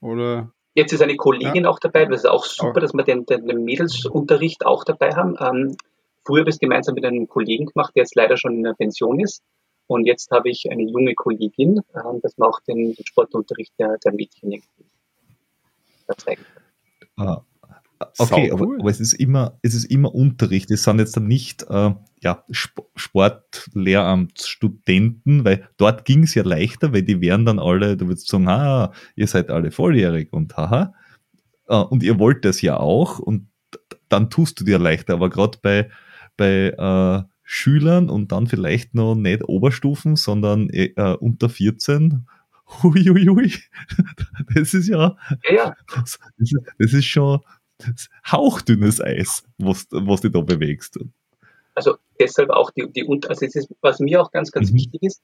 [0.00, 0.52] Oder?
[0.74, 1.70] Jetzt ist eine Kollegin ja.
[1.70, 5.34] auch dabei, das ist auch super, dass wir den, den, den Mädelsunterricht auch dabei haben.
[5.40, 5.76] Ähm,
[6.24, 8.74] früher habe ich es gemeinsam mit einem Kollegen gemacht, der jetzt leider schon in der
[8.74, 9.42] Pension ist.
[9.88, 14.12] Und jetzt habe ich eine junge Kollegin, ähm, das macht den, den Sportunterricht der, der
[14.12, 14.84] Mädchen irgendwie
[16.16, 16.44] zeigen
[17.18, 17.42] ah,
[18.18, 20.70] Okay, aber, aber, es ist immer, es ist immer Unterricht.
[20.70, 27.02] Es sind jetzt dann nicht äh, ja, Sportlehramtsstudenten, weil dort ging es ja leichter, weil
[27.02, 30.94] die wären dann alle, du würdest sagen, ah, ihr seid alle volljährig und haha,
[31.68, 33.48] äh, und ihr wollt das ja auch und
[34.08, 35.90] dann tust du dir leichter, aber gerade bei,
[36.36, 42.26] bei äh, Schülern und dann vielleicht noch nicht Oberstufen, sondern äh, unter 14,
[42.82, 43.52] Huiuiui,
[44.54, 45.16] das ist ja,
[45.50, 45.74] ja.
[45.94, 46.18] Das,
[46.78, 47.40] das ist schon
[48.30, 50.98] hauchdünnes Eis, was, was du da bewegst.
[51.74, 54.76] Also deshalb auch die, die also es ist, was mir auch ganz, ganz mhm.
[54.76, 55.22] wichtig ist,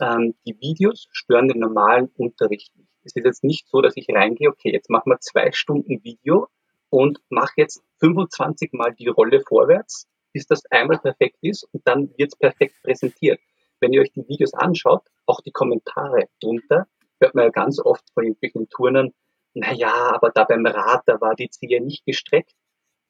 [0.00, 2.88] ähm, die Videos stören den normalen Unterricht nicht.
[3.02, 6.48] Es ist jetzt nicht so, dass ich reingehe, okay, jetzt machen wir zwei Stunden Video
[6.90, 12.10] und mache jetzt 25 Mal die Rolle vorwärts, bis das einmal perfekt ist und dann
[12.16, 13.40] wird es perfekt präsentiert.
[13.80, 16.86] Wenn ihr euch die Videos anschaut, auch die Kommentare drunter,
[17.20, 19.12] hört man ja ganz oft von irgendwelchen Turnern,
[19.54, 22.54] naja, aber da beim Rad, da war die Zehe nicht gestreckt.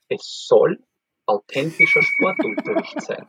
[0.08, 0.82] Es soll
[1.26, 3.26] authentischer Sportunterricht sein.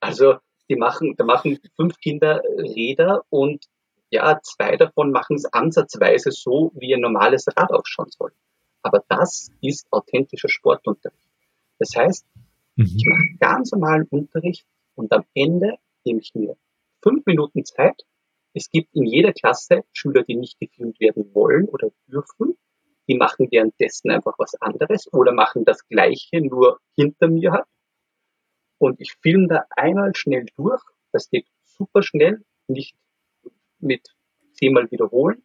[0.00, 0.36] Also
[0.68, 3.66] die machen, da machen fünf Kinder Räder und
[4.10, 8.32] ja, zwei davon machen es ansatzweise so, wie ein normales Rad ausschauen soll.
[8.82, 11.28] Aber das ist authentischer Sportunterricht.
[11.78, 12.26] Das heißt,
[12.76, 12.84] mhm.
[12.84, 16.56] ich mache ganz normalen Unterricht und am Ende nehme ich mir
[17.02, 18.04] fünf Minuten Zeit.
[18.58, 22.56] Es gibt in jeder Klasse Schüler, die nicht gefilmt werden wollen oder dürfen
[23.08, 27.66] die machen währenddessen einfach was anderes oder machen das Gleiche nur hinter mir halt.
[28.78, 30.82] Und ich filme da einmal schnell durch.
[31.10, 32.94] Das geht super schnell, nicht
[33.80, 34.14] mit
[34.52, 35.42] zehnmal wiederholen.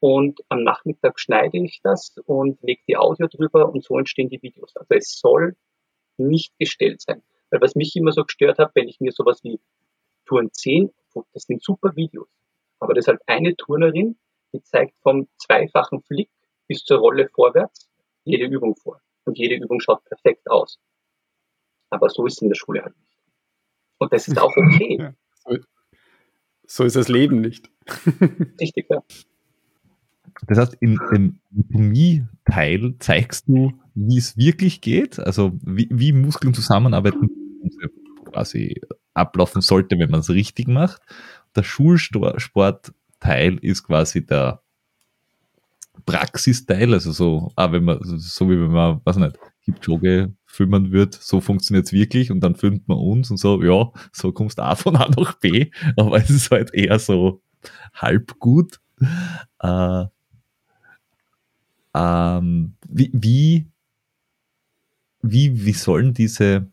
[0.00, 4.42] Und am Nachmittag schneide ich das und lege die Audio drüber und so entstehen die
[4.42, 4.76] Videos.
[4.76, 5.56] Also es soll
[6.18, 7.22] nicht gestellt sein.
[7.50, 9.58] Weil was mich immer so gestört hat, wenn ich mir sowas wie
[10.26, 10.92] Touren 10,
[11.32, 12.28] das sind super Videos.
[12.80, 14.18] Aber das ist halt eine Turnerin,
[14.52, 16.30] die zeigt vom zweifachen Flick
[16.66, 17.88] bis zur Rolle vorwärts
[18.24, 19.00] jede Übung vor.
[19.24, 20.78] Und jede Übung schaut perfekt aus.
[21.90, 23.18] Aber so ist es in der Schule halt nicht.
[23.98, 24.98] Und das ist auch okay.
[24.98, 25.14] Ja,
[26.66, 27.70] so ist das Leben nicht.
[28.60, 29.02] Richtig, ja.
[30.46, 36.54] Das heißt, im, im Anatomie-Teil zeigst du, wie es wirklich geht, also wie, wie Muskeln
[36.54, 37.30] zusammenarbeiten,
[38.26, 38.80] quasi
[39.14, 41.02] ablaufen sollte, wenn man es richtig macht.
[41.58, 44.62] Der Schulsportteil ist quasi der
[46.06, 51.14] Praxisteil, also so, ah, wenn man, so wie wenn man, weiß nicht, Kipchoge filmen wird,
[51.14, 54.62] so funktioniert es wirklich und dann filmt man uns und so, ja, so kommst du
[54.62, 57.42] A von A nach B, aber es ist halt eher so
[57.92, 58.80] halb gut.
[59.60, 60.04] Äh,
[61.94, 63.66] ähm, wie,
[65.22, 66.70] wie, wie sollen diese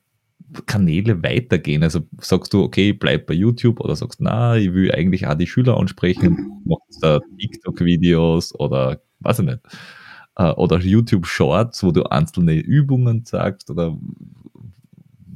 [0.65, 1.83] Kanäle weitergehen?
[1.83, 5.47] Also sagst du, okay, bleib bei YouTube oder sagst, na, ich will eigentlich auch die
[5.47, 9.59] Schüler ansprechen, machst da TikTok-Videos oder weiß ich nicht.
[10.37, 13.97] Äh, oder YouTube Shorts, wo du einzelne Übungen sagst oder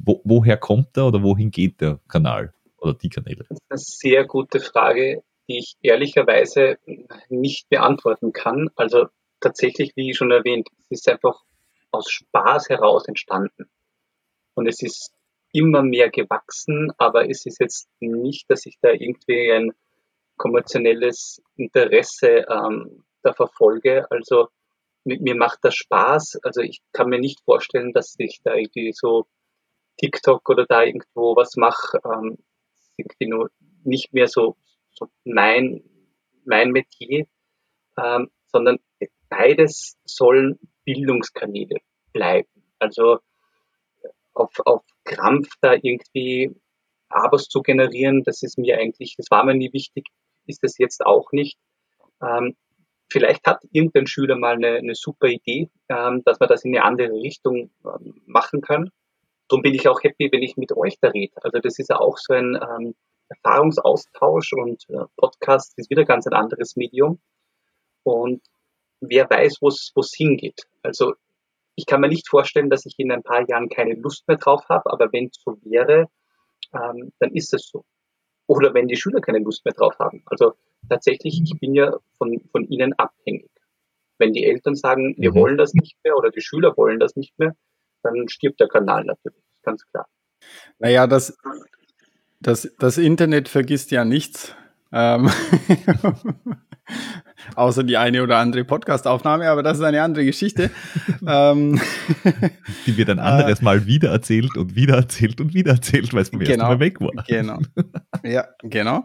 [0.04, 3.44] wo, woher kommt der oder wohin geht der Kanal oder die Kanäle?
[3.48, 6.78] Das ist eine sehr gute Frage, die ich ehrlicherweise
[7.28, 8.70] nicht beantworten kann.
[8.76, 9.06] Also
[9.40, 11.42] tatsächlich, wie schon erwähnt, es ist einfach
[11.90, 13.68] aus Spaß heraus entstanden.
[14.54, 15.12] Und es ist
[15.52, 19.72] immer mehr gewachsen, aber es ist jetzt nicht, dass ich da irgendwie ein
[20.36, 24.10] kommerzielles Interesse ähm, da verfolge.
[24.10, 24.48] Also
[25.04, 26.40] mit mir macht das Spaß.
[26.42, 29.26] Also ich kann mir nicht vorstellen, dass ich da irgendwie so
[29.98, 31.98] TikTok oder da irgendwo was mache.
[32.04, 32.38] Ähm,
[32.96, 33.50] irgendwie nur
[33.84, 34.56] nicht mehr so,
[34.92, 35.82] so mein,
[36.44, 37.26] mein Metier,
[37.96, 38.78] ähm, sondern
[39.28, 41.76] beides sollen Bildungskanäle
[42.12, 42.48] bleiben.
[42.78, 43.20] Also
[44.40, 46.54] auf, auf Krampf da irgendwie
[47.08, 50.06] Abos zu generieren, das ist mir eigentlich, das war mir nie wichtig,
[50.46, 51.58] ist es jetzt auch nicht.
[52.22, 52.56] Ähm,
[53.10, 56.84] vielleicht hat irgendein Schüler mal eine, eine super Idee, ähm, dass man das in eine
[56.84, 58.90] andere Richtung ähm, machen kann.
[59.48, 61.34] Darum bin ich auch happy, wenn ich mit euch da rede.
[61.42, 62.94] Also das ist ja auch so ein ähm,
[63.28, 67.20] Erfahrungsaustausch und äh, Podcast ist wieder ganz ein anderes Medium.
[68.04, 68.42] Und
[69.00, 70.66] wer weiß, wo es hingeht.
[70.82, 71.14] Also
[71.80, 74.68] ich kann mir nicht vorstellen, dass ich in ein paar Jahren keine Lust mehr drauf
[74.68, 76.08] habe, aber wenn es so wäre,
[76.74, 77.84] ähm, dann ist es so.
[78.46, 80.22] Oder wenn die Schüler keine Lust mehr drauf haben.
[80.26, 80.52] Also
[80.90, 83.50] tatsächlich, ich bin ja von, von ihnen abhängig.
[84.18, 85.36] Wenn die Eltern sagen, wir mhm.
[85.36, 87.56] wollen das nicht mehr oder die Schüler wollen das nicht mehr,
[88.02, 90.06] dann stirbt der Kanal natürlich, ganz klar.
[90.78, 91.38] Naja, das,
[92.40, 94.54] das, das Internet vergisst ja nichts.
[94.92, 95.30] Ähm
[97.54, 100.70] Außer die eine oder andere Podcastaufnahme, aber das ist eine andere Geschichte.
[101.26, 101.80] ähm,
[102.86, 106.22] die wird ein anderes äh, Mal wieder erzählt und wieder erzählt und wieder erzählt, weil
[106.22, 107.24] es beim genau, ersten Mal weg war.
[107.26, 107.58] Genau.
[108.22, 109.04] Ja, genau.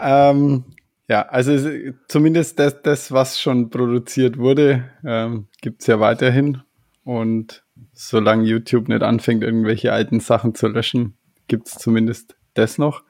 [0.00, 0.64] Ähm,
[1.08, 1.58] ja, also
[2.08, 6.62] zumindest das, das, was schon produziert wurde, ähm, gibt es ja weiterhin.
[7.02, 11.16] Und solange YouTube nicht anfängt, irgendwelche alten Sachen zu löschen,
[11.48, 13.02] gibt es zumindest das noch.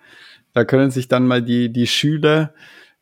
[0.55, 2.55] Da können sich dann mal die, die Schüler,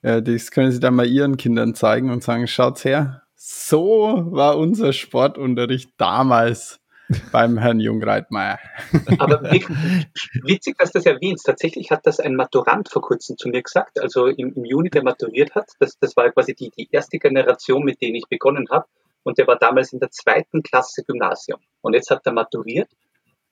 [0.03, 4.59] äh, das können sie dann mal ihren Kindern zeigen und sagen, schaut's her, so war
[4.59, 6.81] unser Sportunterricht damals
[7.33, 8.59] beim Herrn Jungreitmeier.
[9.19, 9.43] Aber
[10.43, 11.47] witzig, dass du das erwähnst.
[11.47, 15.03] Tatsächlich hat das ein Maturant vor kurzem zu mir gesagt, also im, im Juni, der
[15.03, 15.71] maturiert hat.
[15.79, 18.87] Das, das war quasi die, die erste Generation, mit denen ich begonnen habe.
[19.23, 21.61] Und der war damals in der zweiten Klasse Gymnasium.
[21.81, 22.91] Und jetzt hat er maturiert.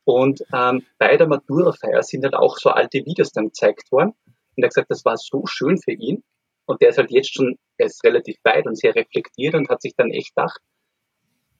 [0.04, 4.14] Und ähm, bei der Maturafeier sind dann auch so alte Videos dann gezeigt worden.
[4.56, 6.22] Und er hat gesagt, das war so schön für ihn.
[6.66, 9.82] Und der ist halt jetzt schon, er ist relativ weit und sehr reflektiert und hat
[9.82, 10.60] sich dann echt gedacht,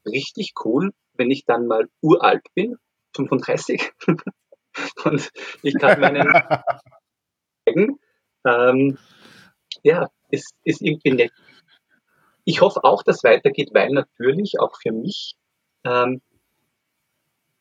[0.05, 2.77] richtig cool, wenn ich dann mal uralt bin,
[3.15, 3.93] 35,
[5.05, 5.31] und
[5.63, 6.33] ich kann meinen
[7.65, 7.99] zeigen,
[8.45, 8.99] ähm,
[9.83, 11.33] ja, ist, ist irgendwie nett.
[12.45, 15.35] Ich hoffe auch, dass es weitergeht, weil natürlich auch für mich,
[15.85, 16.21] ähm,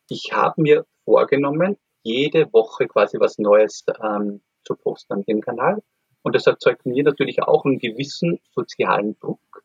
[0.08, 5.82] ich habe mir vorgenommen, jede Woche quasi was Neues ähm, zu posten an dem Kanal.
[6.26, 9.62] Und das erzeugt mir natürlich auch einen gewissen sozialen Druck,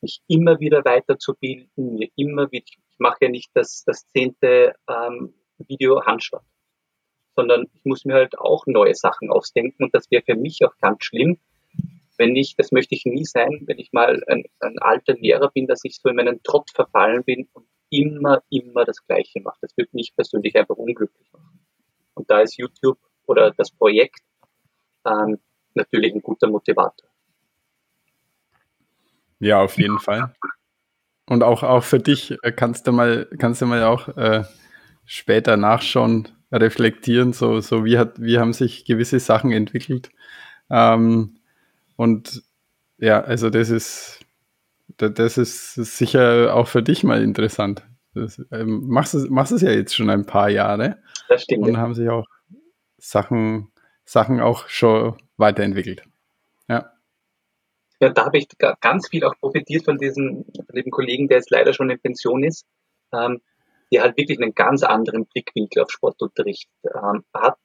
[0.00, 5.34] mich immer wieder weiterzubilden, mir immer wieder, ich mache ja nicht das, das zehnte ähm,
[5.58, 6.44] Video Handstand,
[7.34, 10.78] sondern ich muss mir halt auch neue Sachen ausdenken und das wäre für mich auch
[10.80, 11.40] ganz schlimm,
[12.16, 15.66] wenn ich, das möchte ich nie sein, wenn ich mal ein, ein alter Lehrer bin,
[15.66, 19.58] dass ich so in meinen Trott verfallen bin und immer, immer das Gleiche mache.
[19.62, 21.58] Das wird mich persönlich einfach unglücklich machen.
[22.14, 24.20] Und da ist YouTube oder das Projekt
[25.04, 25.40] ähm,
[25.78, 27.08] natürlich ein guter Motivator.
[29.40, 30.34] Ja, auf jeden Fall.
[31.26, 34.44] Und auch, auch für dich äh, kannst du mal, kannst du mal auch äh,
[35.04, 40.10] später nachschauen, reflektieren, so, so wie hat, wie haben sich gewisse Sachen entwickelt.
[40.70, 41.38] Ähm,
[41.96, 42.42] und
[42.98, 44.20] ja, also das ist,
[44.96, 47.84] das ist sicher auch für dich mal interessant.
[48.14, 50.98] Das, ähm, machst, es, machst es ja jetzt schon ein paar Jahre.
[51.28, 51.66] Das stimmt.
[51.66, 52.26] Und haben sich auch
[52.96, 53.70] Sachen,
[54.04, 56.02] Sachen auch schon weiterentwickelt.
[56.68, 56.92] Ja.
[58.00, 58.48] Ja, da habe ich
[58.80, 62.64] ganz viel auch profitiert von diesem lieben Kollegen, der jetzt leider schon in Pension ist,
[63.12, 63.40] ähm,
[63.92, 67.56] der halt wirklich einen ganz anderen Blickwinkel auf Sportunterricht ähm, hat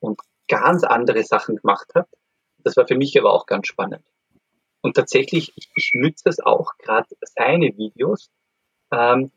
[0.00, 2.08] und ganz andere Sachen gemacht hat.
[2.58, 4.04] Das war für mich aber auch ganz spannend.
[4.80, 8.30] Und tatsächlich, ich, ich nütze das auch, gerade seine Videos,
[8.92, 9.32] ähm,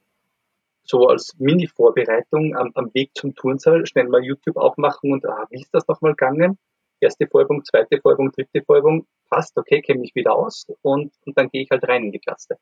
[0.84, 5.62] so als Mini-Vorbereitung am, am, Weg zum Turnsaal, schnell mal YouTube aufmachen und, ah, wie
[5.62, 6.58] ist das nochmal gegangen?
[7.00, 11.50] Erste Folgung, zweite Folgung, dritte Folgung, passt, okay, kenne mich wieder aus und, und dann
[11.50, 12.58] gehe ich halt rein in die Klasse.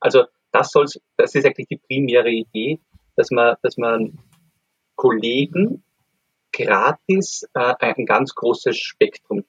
[0.00, 2.80] Also das soll's, das ist eigentlich die primäre Idee,
[3.16, 4.18] dass man, dass man
[4.96, 5.84] Kollegen
[6.52, 9.44] gratis äh, ein ganz großes Spektrum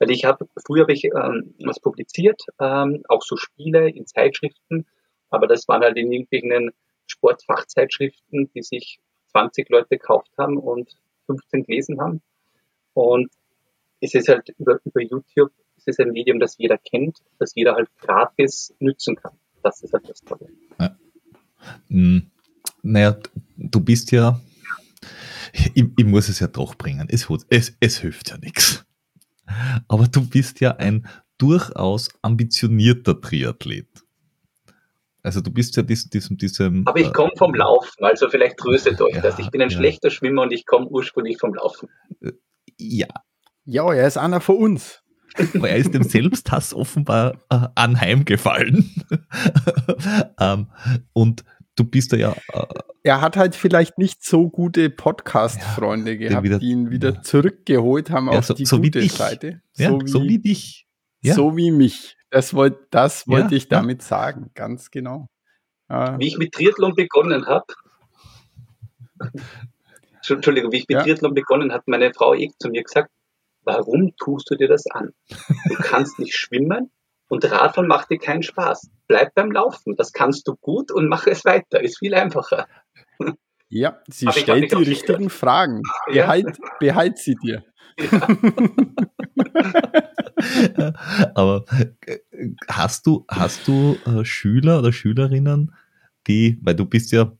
[0.00, 4.86] weil ich habe, früher habe ich ähm, was publiziert, ähm, auch so Spiele in Zeitschriften,
[5.28, 6.70] aber das waren halt in irgendwelchen
[7.06, 8.98] Sportfachzeitschriften, die sich
[9.32, 12.22] 20 Leute gekauft haben und 15 gelesen haben.
[12.94, 13.30] Und
[14.00, 17.74] es ist halt über, über YouTube, es ist ein Medium, das jeder kennt, das jeder
[17.74, 19.32] halt gratis nützen kann.
[19.62, 20.48] Das ist halt das Tolle.
[20.78, 20.96] Ja.
[21.88, 22.30] Hm.
[22.82, 23.16] Naja,
[23.56, 24.40] du bist ja,
[25.52, 27.08] ich, ich, muss es ja doch bringen.
[27.10, 28.86] Es, es, es hilft ja nichts.
[29.88, 33.88] Aber du bist ja ein durchaus ambitionierter Triathlet.
[35.22, 39.00] Also du bist ja diesem, diesem, diesem Aber ich komme vom Laufen, also vielleicht tröstet
[39.02, 39.38] euch ja, das.
[39.38, 39.76] Ich bin ein ja.
[39.76, 41.90] schlechter Schwimmer und ich komme ursprünglich vom Laufen.
[42.22, 42.32] Äh,
[42.78, 43.08] ja.
[43.70, 45.00] Ja, er ist einer von uns.
[45.54, 48.90] Aber er ist dem Selbsthass offenbar äh, anheimgefallen.
[50.40, 50.66] ähm,
[51.12, 51.44] und
[51.76, 52.34] du bist da ja.
[52.52, 52.66] Äh,
[53.04, 57.22] er hat halt vielleicht nicht so gute Podcast-Freunde ja, gehabt, wieder, die ihn wieder ja.
[57.22, 59.62] zurückgeholt haben ja, auf so, die so gute Seite.
[59.72, 60.88] So, wie, so wie dich.
[61.22, 62.16] So wie mich.
[62.30, 65.28] Das wollte das wollt ich damit sagen, ganz genau.
[65.88, 67.66] Wie ich mit Triathlon begonnen habe,
[70.28, 73.10] Entschuldigung, wie ich mit Triathlon begonnen habe, meine Frau eh zu mir gesagt,
[73.64, 75.12] warum tust du dir das an?
[75.28, 76.90] Du kannst nicht schwimmen,
[77.30, 78.90] und Radfahren macht dir keinen Spaß.
[79.06, 79.94] Bleib beim Laufen.
[79.96, 81.80] Das kannst du gut und mach es weiter.
[81.80, 82.66] Ist viel einfacher.
[83.68, 85.32] Ja, sie hab stellt die richtigen gehört.
[85.32, 85.82] Fragen.
[86.12, 86.70] Behalt, ja.
[86.80, 87.62] behalt sie dir.
[87.98, 88.26] Ja.
[91.36, 91.64] Aber
[92.06, 92.18] äh,
[92.68, 95.72] hast du, hast du äh, Schüler oder Schülerinnen,
[96.26, 97.30] die, weil du bist ja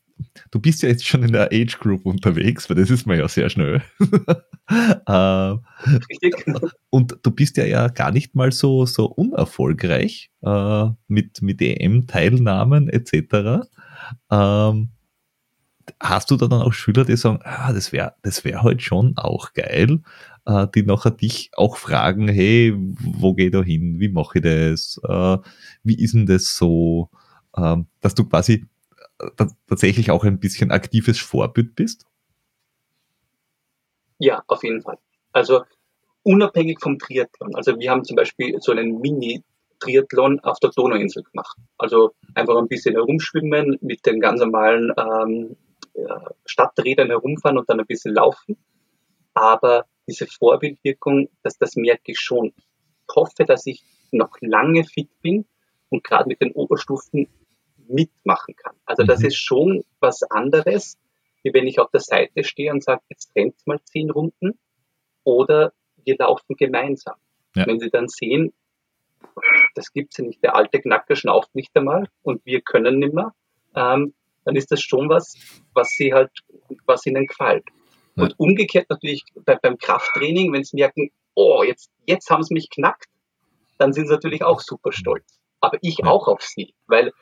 [0.50, 3.28] du bist ja jetzt schon in der Age Group unterwegs, weil das ist man ja
[3.28, 3.82] sehr schnell.
[5.06, 5.54] äh,
[6.90, 12.88] und du bist ja, ja gar nicht mal so, so unerfolgreich äh, mit, mit EM-Teilnahmen
[12.88, 13.66] etc.
[14.30, 14.90] Ähm,
[15.98, 19.16] hast du da dann auch Schüler, die sagen, ah, das wäre das wär halt schon
[19.16, 20.00] auch geil,
[20.46, 25.00] äh, die nachher dich auch fragen, hey, wo geht er hin, wie mache ich das,
[25.08, 25.38] äh,
[25.82, 27.10] wie ist denn das so,
[27.56, 28.66] ähm, dass du quasi
[29.66, 32.06] tatsächlich auch ein bisschen aktives Vorbild bist?
[34.18, 34.98] Ja, auf jeden Fall.
[35.32, 35.62] Also
[36.22, 37.54] unabhängig vom Triathlon.
[37.54, 41.56] Also wir haben zum Beispiel so einen Mini-Triathlon auf der Donauinsel gemacht.
[41.78, 45.56] Also einfach ein bisschen herumschwimmen, mit den ganz normalen ähm,
[46.44, 48.56] Stadträdern herumfahren und dann ein bisschen laufen.
[49.34, 52.52] Aber diese Vorbildwirkung, dass das merke ich schon.
[52.56, 55.46] Ich hoffe, dass ich noch lange fit bin
[55.88, 57.28] und gerade mit den Oberstufen
[57.90, 58.74] mitmachen kann.
[58.84, 59.26] Also das mhm.
[59.26, 60.98] ist schon was anderes,
[61.42, 64.58] wie wenn ich auf der Seite stehe und sage, jetzt rennt mal zehn Runden
[65.24, 65.72] oder
[66.04, 67.16] wir laufen gemeinsam.
[67.54, 67.66] Ja.
[67.66, 68.52] Wenn Sie dann sehen,
[69.74, 73.34] das gibt's ja nicht, der alte Knacker schnauft nicht einmal und wir können nimmer,
[73.74, 74.14] ähm,
[74.44, 75.34] dann ist das schon was,
[75.74, 76.30] was sie halt,
[76.86, 77.64] was ihnen gefällt.
[78.16, 78.24] Ja.
[78.24, 82.70] Und umgekehrt natürlich bei, beim Krafttraining, wenn sie merken, oh, jetzt, jetzt haben sie mich
[82.70, 83.08] knackt,
[83.78, 85.40] dann sind sie natürlich auch super stolz.
[85.60, 86.06] Aber ich ja.
[86.06, 87.12] auch auf sie, weil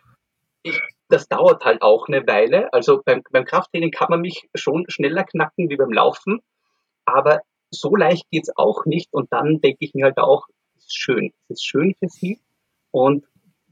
[0.69, 2.73] ich, das dauert halt auch eine Weile.
[2.73, 6.41] Also beim, beim Krafttraining kann man mich schon schneller knacken wie beim Laufen,
[7.05, 7.41] aber
[7.71, 9.13] so leicht geht's auch nicht.
[9.13, 10.47] Und dann denke ich mir halt auch,
[10.77, 12.41] es ist schön, es ist schön für sie.
[12.91, 13.25] Und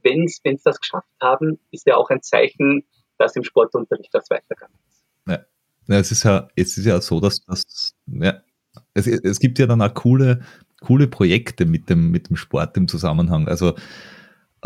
[0.02, 2.85] wenn sie das geschafft haben, ist ja auch ein Zeichen,
[3.18, 5.06] dass im Sportunterricht das weitergegangen ist.
[5.89, 8.40] Ja, es ist ja, es ist ja so, dass das, ja,
[8.94, 10.40] es, es gibt ja dann auch coole,
[10.81, 13.48] coole Projekte mit dem, mit dem Sport im Zusammenhang.
[13.48, 13.74] Also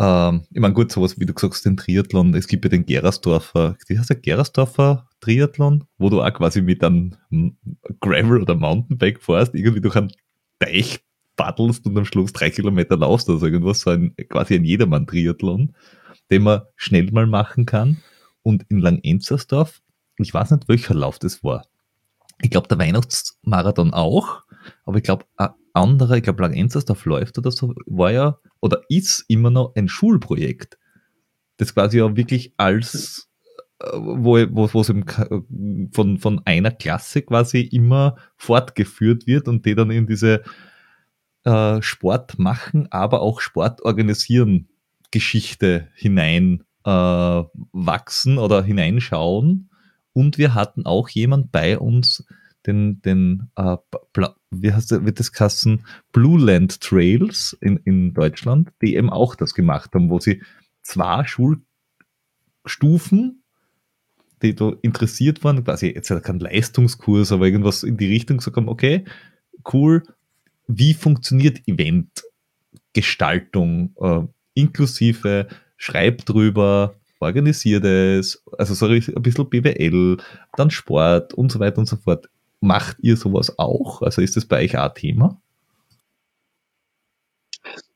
[0.01, 2.87] ähm, ich meine, gut, sowas wie du gesagt hast, den Triathlon, es gibt ja den
[2.87, 7.15] Gerersdorfer, wie heißt der Gerersdorfer Triathlon, wo du auch quasi mit einem
[7.99, 10.11] Gravel oder Mountainbike fährst, irgendwie durch einen
[10.59, 11.01] Teich
[11.35, 15.75] paddelst und am Schluss drei Kilometer laufst oder so irgendwas, so ein, quasi ein Jedermann-Triathlon,
[16.31, 17.97] den man schnell mal machen kann.
[18.41, 19.81] Und in Langenzersdorf,
[20.17, 21.67] ich weiß nicht, welcher Lauf das war.
[22.41, 24.41] Ich glaube, der Weihnachtsmarathon auch,
[24.83, 25.25] aber ich glaube,
[25.73, 29.87] ein anderer, ich glaube, Langenzersdorf läuft oder so, war ja oder ist immer noch ein
[29.87, 30.77] Schulprojekt,
[31.57, 33.29] das quasi auch wirklich als
[33.79, 34.93] äh, wo, es
[35.91, 40.43] von, von einer Klasse quasi immer fortgeführt wird und die dann in diese
[41.43, 44.69] äh, Sport machen, aber auch Sport organisieren
[45.11, 46.89] Geschichte hinein äh,
[47.73, 49.69] wachsen oder hineinschauen.
[50.13, 52.25] Und wir hatten auch jemand bei uns,
[52.67, 53.77] den, den äh,
[54.51, 59.35] wie heißt der, wird das kassen, Blue Land Trails in, in Deutschland, die eben auch
[59.35, 60.41] das gemacht haben, wo sie
[60.83, 63.43] zwei Schulstufen,
[64.41, 68.69] die da interessiert waren, quasi jetzt kein Leistungskurs, aber irgendwas in die Richtung gesagt haben,
[68.69, 69.05] okay,
[69.73, 70.03] cool,
[70.67, 74.21] wie funktioniert Eventgestaltung, äh,
[74.53, 75.47] inklusive
[75.77, 80.17] schreib drüber, organisiert es, also so ein bisschen BWL,
[80.57, 82.29] dann Sport und so weiter und so fort.
[82.61, 84.03] Macht ihr sowas auch?
[84.03, 85.41] Also ist das bei euch auch Thema?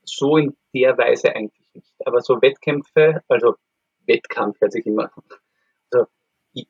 [0.03, 1.93] So in der Weise eigentlich nicht.
[2.05, 3.55] Aber so Wettkämpfe, also
[4.07, 5.11] Wettkampf, also ich immer,
[5.91, 6.07] also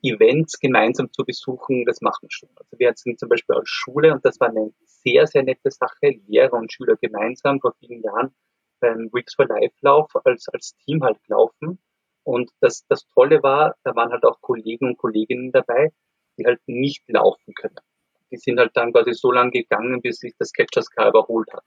[0.02, 2.50] Events gemeinsam zu besuchen, das machen wir schon.
[2.56, 6.20] Also wir sind zum Beispiel als Schule und das war eine sehr, sehr nette Sache,
[6.26, 8.34] Lehrer und Schüler gemeinsam vor vielen Jahren
[8.80, 11.78] beim Weeks for Life Lauf als, als Team halt gelaufen.
[12.24, 15.92] Und das, das Tolle war, da waren halt auch Kollegen und Kolleginnen dabei,
[16.38, 17.76] die halt nicht laufen können.
[18.30, 21.64] Die sind halt dann quasi so lange gegangen, bis sich das Catchers Car überholt hat.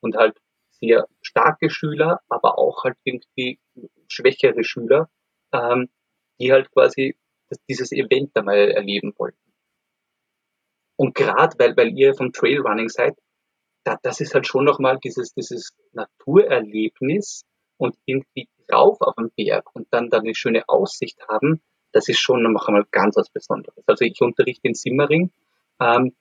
[0.00, 0.36] Und halt
[0.70, 3.60] sehr starke Schüler, aber auch halt irgendwie
[4.08, 5.08] schwächere Schüler,
[5.52, 5.88] ähm,
[6.40, 7.16] die halt quasi
[7.68, 9.38] dieses Event einmal erleben wollten.
[10.96, 13.14] Und gerade weil, weil ihr vom Trailrunning seid,
[13.84, 17.44] da, das ist halt schon nochmal dieses, dieses Naturerlebnis
[17.76, 21.60] und irgendwie rauf auf den Berg und dann da eine schöne Aussicht haben,
[21.92, 23.84] das ist schon noch einmal ganz was Besonderes.
[23.86, 25.30] Also ich unterrichte in Simmering,
[25.80, 26.14] ähm,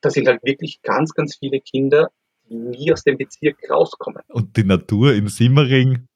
[0.00, 2.10] da sind halt wirklich ganz, ganz viele Kinder,
[2.48, 4.22] die nie aus dem Bezirk rauskommen.
[4.28, 6.08] Und die Natur in Simmering?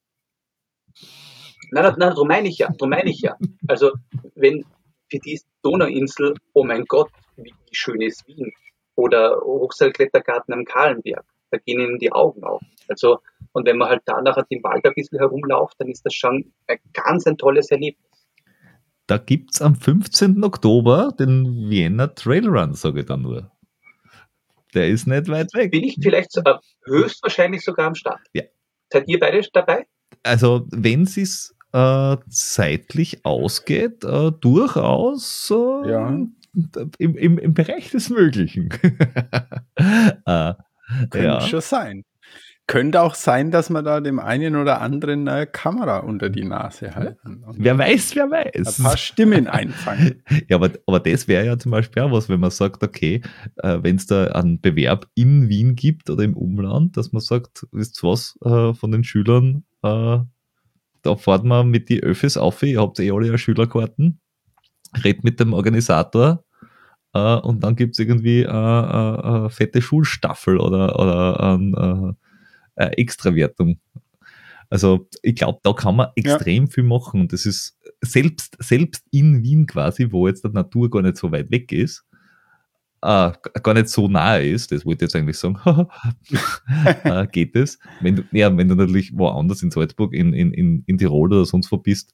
[1.71, 3.37] Nein, nein, darum meine ich ja, darum meine ich ja.
[3.67, 3.93] Also
[4.35, 4.65] wenn
[5.11, 8.53] für die Donauinsel, oh mein Gott, wie, schön ist Wien
[8.95, 11.25] oder Hochseilklettergarten am Kahlenberg.
[11.51, 12.61] Da gehen ihnen die Augen auf.
[12.89, 13.21] Also,
[13.53, 16.53] und wenn man halt da nachher im Wald ein bisschen herumläuft, dann ist das schon
[16.67, 18.08] ein ganz ein tolles Erlebnis.
[19.09, 20.45] Da gibt es am 15.
[20.45, 23.51] Oktober den Vienna Trail Run, sage ich dann nur.
[24.75, 25.71] Der ist nicht weit weg.
[25.71, 28.21] Bin ich vielleicht sogar, höchstwahrscheinlich sogar am Start.
[28.35, 28.43] Ja.
[28.93, 29.87] Seid ihr beide dabei?
[30.23, 36.19] Also, wenn es äh, zeitlich ausgeht, äh, durchaus äh, ja
[36.99, 38.69] im, im, im Bereich des Möglichen.
[39.75, 40.55] äh,
[41.11, 41.41] Könnte ja.
[41.41, 42.05] schon sein.
[42.69, 46.95] Könnte auch sein, dass man da dem einen oder anderen eine Kamera unter die Nase
[46.95, 47.43] halten.
[47.57, 48.79] Wer weiß, wer weiß.
[48.79, 50.23] Ein paar Stimmen einfangen.
[50.49, 53.23] ja, aber, aber das wäre ja zum Beispiel auch was, wenn man sagt, okay,
[53.57, 57.67] äh, wenn es da einen Bewerb in Wien gibt oder im Umland, dass man sagt,
[57.73, 60.19] wisst was, äh, von den Schülern, äh,
[61.01, 64.21] da fahrt man mit die Öffis auf, ihr habt eh alle ja Schülerkarten,
[65.03, 66.45] redet mit dem Organisator
[67.15, 72.17] äh, und dann gibt es irgendwie äh, äh, äh, fette Schulstaffel oder, oder ähm,
[72.79, 73.79] äh, Extrawertung.
[74.71, 76.71] Also ich glaube, da kann man extrem ja.
[76.71, 81.03] viel machen und das ist selbst, selbst in Wien quasi, wo jetzt die Natur gar
[81.03, 82.05] nicht so weit weg ist,
[83.01, 83.33] äh,
[83.63, 85.59] gar nicht so nahe ist, das wollte ich jetzt eigentlich sagen,
[87.05, 87.79] äh, geht es.
[88.01, 91.45] Wenn du, ja, wenn du natürlich woanders in Salzburg, in, in, in, in Tirol oder
[91.45, 92.13] sonst wo bist,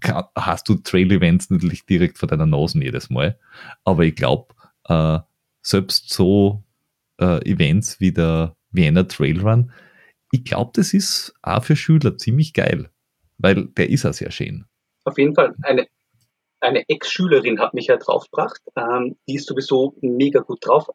[0.00, 3.38] kann, hast du Trail-Events natürlich direkt vor deiner Nase jedes Mal.
[3.84, 4.54] Aber ich glaube,
[4.88, 5.18] äh,
[5.62, 6.64] selbst so
[7.20, 9.72] äh, Events wie der Vienna Trail Run,
[10.30, 12.90] ich glaube, das ist auch für Schüler ziemlich geil,
[13.38, 14.66] weil der ist auch sehr schön.
[15.04, 15.54] Auf jeden Fall.
[15.62, 15.86] Eine,
[16.60, 18.60] eine Ex-Schülerin hat mich ja draufgebracht.
[18.76, 20.88] Ähm, die ist sowieso mega gut drauf.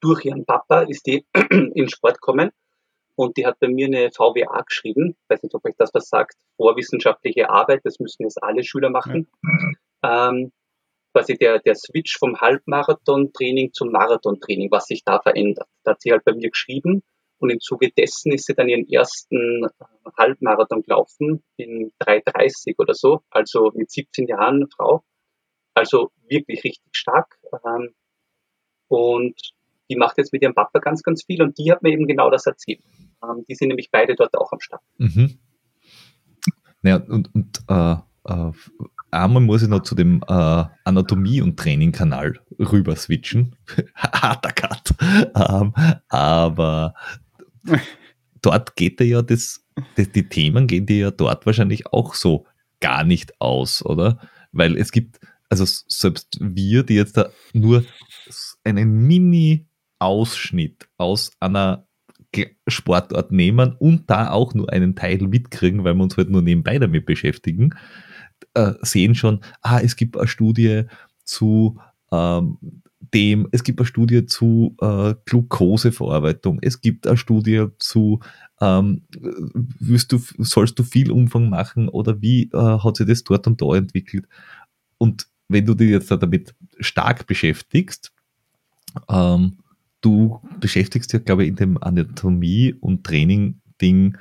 [0.00, 1.24] Durch ihren Papa ist die
[1.74, 2.50] in Sport gekommen
[3.14, 5.16] und die hat bei mir eine VWA geschrieben.
[5.22, 6.34] Ich weiß nicht, ob euch das was sagt.
[6.56, 9.28] Vorwissenschaftliche Arbeit, das müssen jetzt alle Schüler machen.
[10.02, 10.30] Ja.
[10.30, 10.52] Ähm,
[11.18, 15.68] quasi der, der Switch vom Halbmarathon-Training zum Marathon-Training, was sich da verändert.
[15.82, 17.02] Da hat sie halt bei mir geschrieben
[17.38, 22.94] und im Zuge dessen ist sie dann ihren ersten äh, Halbmarathon gelaufen in 3,30 oder
[22.94, 25.02] so, also mit 17 Jahren Frau.
[25.74, 27.38] Also wirklich richtig stark.
[27.64, 27.94] Ähm,
[28.88, 29.34] und
[29.90, 32.30] die macht jetzt mit ihrem Papa ganz, ganz viel und die hat mir eben genau
[32.30, 32.80] das erzählt.
[33.22, 34.82] Ähm, die sind nämlich beide dort auch am Start.
[34.98, 35.38] Mhm.
[36.82, 38.52] Ja, und, und äh, äh,
[39.10, 43.56] einmal muss ich noch zu dem äh, Anatomie- und Training-Kanal rüber switchen.
[43.94, 44.94] Harter Cut.
[45.34, 45.72] Ähm,
[46.08, 46.94] aber
[48.42, 49.64] dort geht er ja das,
[49.96, 52.46] das, die Themen gehen dir ja dort wahrscheinlich auch so
[52.80, 54.18] gar nicht aus, oder?
[54.52, 57.84] Weil es gibt, also selbst wir, die jetzt da nur
[58.64, 61.86] einen Mini-Ausschnitt aus einer
[62.66, 66.78] Sportart nehmen und da auch nur einen Teil mitkriegen, weil wir uns halt nur nebenbei
[66.78, 67.74] damit beschäftigen,
[68.58, 70.84] äh, sehen schon, ah, es gibt eine Studie
[71.24, 71.78] zu
[72.10, 72.58] ähm,
[73.14, 78.20] dem, es gibt eine Studie zu äh, Glukoseverarbeitung, es gibt eine Studie zu,
[78.60, 83.62] ähm, du, sollst du viel Umfang machen oder wie äh, hat sich das dort und
[83.62, 84.26] da entwickelt.
[84.98, 88.12] Und wenn du dich jetzt damit stark beschäftigst,
[89.08, 89.58] ähm,
[90.00, 94.18] du beschäftigst dich, glaube ich, in dem Anatomie- und Training-Ding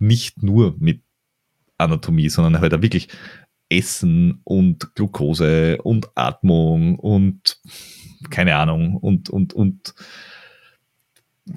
[0.00, 1.02] nicht nur mit
[1.78, 3.08] Anatomie, sondern halt auch wirklich
[3.70, 7.60] Essen und Glucose und Atmung und
[8.30, 9.94] keine Ahnung und, und, und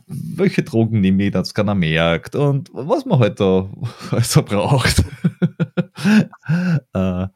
[0.07, 3.69] welche Drogen nehme ich, dass keiner merkt und was man halt da
[4.11, 5.03] also braucht.
[6.93, 7.27] äh,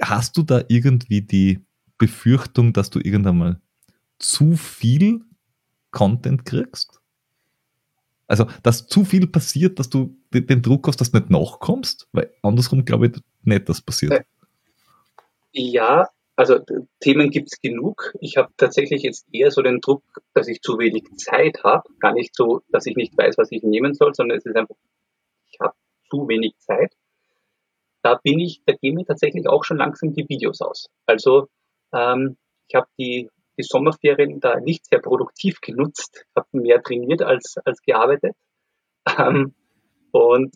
[0.00, 1.60] hast du da irgendwie die
[1.98, 3.60] Befürchtung, dass du irgendwann mal
[4.18, 5.20] zu viel
[5.90, 6.93] Content kriegst?
[8.26, 12.08] Also, dass zu viel passiert, dass du den Druck hast, dass du nicht nachkommst?
[12.12, 14.12] Weil andersrum glaube ich nicht, dass passiert.
[14.12, 14.24] Äh,
[15.52, 16.58] ja, also
[17.00, 18.12] Themen gibt es genug.
[18.20, 20.02] Ich habe tatsächlich jetzt eher so den Druck,
[20.32, 21.88] dass ich zu wenig Zeit habe.
[22.00, 24.74] Gar nicht so, dass ich nicht weiß, was ich nehmen soll, sondern es ist einfach,
[25.50, 25.74] ich habe
[26.10, 26.92] zu wenig Zeit.
[28.02, 30.88] Da bin ich, da gehen mir tatsächlich auch schon langsam die Videos aus.
[31.06, 31.48] Also
[31.92, 32.36] ähm,
[32.68, 37.80] ich habe die, die Sommerferien da nicht sehr produktiv genutzt, habe mehr trainiert als, als
[37.82, 38.34] gearbeitet.
[39.18, 39.54] Ähm,
[40.12, 40.54] und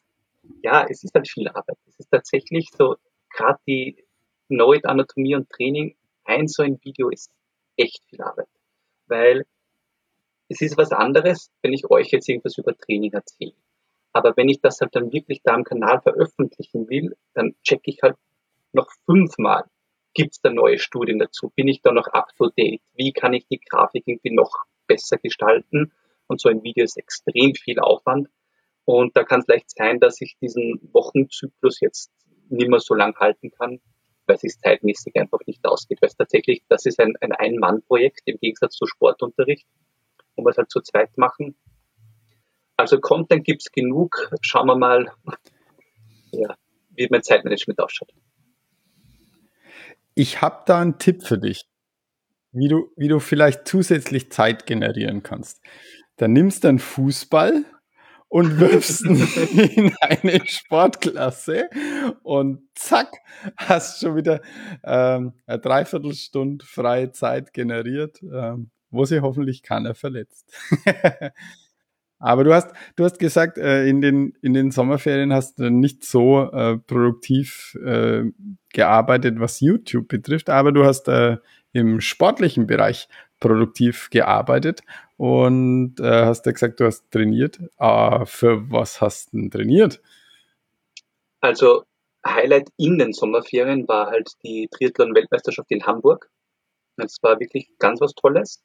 [0.62, 1.76] ja, es ist halt viel Arbeit.
[1.86, 2.96] Es ist tatsächlich so,
[3.30, 4.04] gerade die
[4.50, 7.30] Anatomie und Training, ein so ein Video ist
[7.76, 8.48] echt viel Arbeit.
[9.06, 9.44] Weil
[10.48, 13.54] es ist was anderes, wenn ich euch jetzt irgendwas über Training erzähle.
[14.12, 18.00] Aber wenn ich das halt dann wirklich da am Kanal veröffentlichen will, dann checke ich
[18.02, 18.16] halt
[18.72, 19.64] noch fünfmal.
[20.14, 21.50] Gibt es da neue Studien dazu?
[21.54, 22.82] Bin ich da noch up to date?
[22.94, 25.92] Wie kann ich die Grafik irgendwie noch besser gestalten?
[26.26, 28.28] Und so ein Video ist extrem viel Aufwand.
[28.84, 32.10] Und da kann es leicht sein, dass ich diesen Wochenzyklus jetzt
[32.48, 33.80] nicht mehr so lang halten kann,
[34.26, 36.00] weil es sich zeitmäßig einfach nicht ausgeht.
[36.00, 39.66] Weil es tatsächlich, das ist ein, ein Ein-Mann-Projekt im Gegensatz zu Sportunterricht,
[40.36, 41.56] wo wir es halt zu zweit machen.
[42.76, 44.30] Also Content gibt es genug.
[44.40, 45.12] Schauen wir mal,
[46.32, 46.56] ja,
[46.90, 48.12] wie mein Zeitmanagement ausschaut.
[50.18, 51.62] Ich habe da einen Tipp für dich,
[52.50, 55.60] wie du, wie du vielleicht zusätzlich Zeit generieren kannst.
[56.16, 57.64] Dann nimmst du einen Fußball
[58.26, 59.20] und wirfst ihn
[59.76, 61.70] in eine Sportklasse
[62.24, 63.12] und zack,
[63.56, 64.42] hast schon wieder
[64.82, 70.52] ähm, eine Dreiviertelstunde freie Zeit generiert, ähm, wo sie hoffentlich keiner verletzt.
[72.18, 76.04] Aber du hast, du hast gesagt, äh, in, den, in den Sommerferien hast du nicht
[76.04, 78.24] so äh, produktiv äh,
[78.72, 81.36] gearbeitet, was YouTube betrifft, aber du hast äh,
[81.72, 83.08] im sportlichen Bereich
[83.40, 84.80] produktiv gearbeitet
[85.16, 87.60] und äh, hast ja gesagt, du hast trainiert.
[87.78, 90.00] Äh, für was hast du denn trainiert?
[91.40, 91.84] Also
[92.26, 96.30] Highlight in den Sommerferien war halt die Triathlon-Weltmeisterschaft in Hamburg.
[96.96, 98.64] Das war wirklich ganz was Tolles.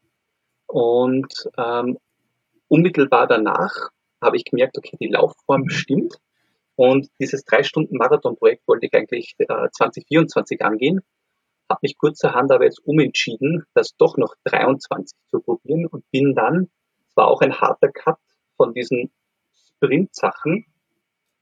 [0.65, 1.97] Und ähm,
[2.73, 3.89] unmittelbar danach
[4.19, 6.17] habe ich gemerkt, okay, die Laufform stimmt.
[6.75, 11.01] Und dieses drei Stunden Marathon-Projekt wollte ich eigentlich äh, 2024 angehen.
[11.69, 16.71] Habe mich kurzerhand aber jetzt umentschieden, das doch noch 23 zu probieren und bin dann,
[17.07, 18.17] es war auch ein harter Cut
[18.57, 19.11] von diesen
[19.53, 20.65] Sprint-Sachen,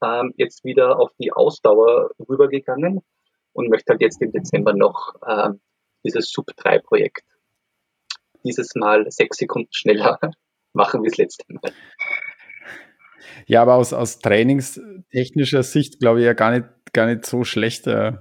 [0.04, 3.00] ähm, jetzt wieder auf die Ausdauer rübergegangen
[3.54, 5.60] und möchte halt jetzt im Dezember noch ähm,
[6.04, 7.24] dieses Sub-3-Projekt
[8.44, 10.18] dieses Mal sechs Sekunden schneller
[10.72, 11.72] machen wie das letzte Mal.
[13.46, 17.86] Ja, aber aus, aus trainingstechnischer Sicht glaube ich ja gar nicht, gar nicht so schlecht,
[17.86, 18.12] äh,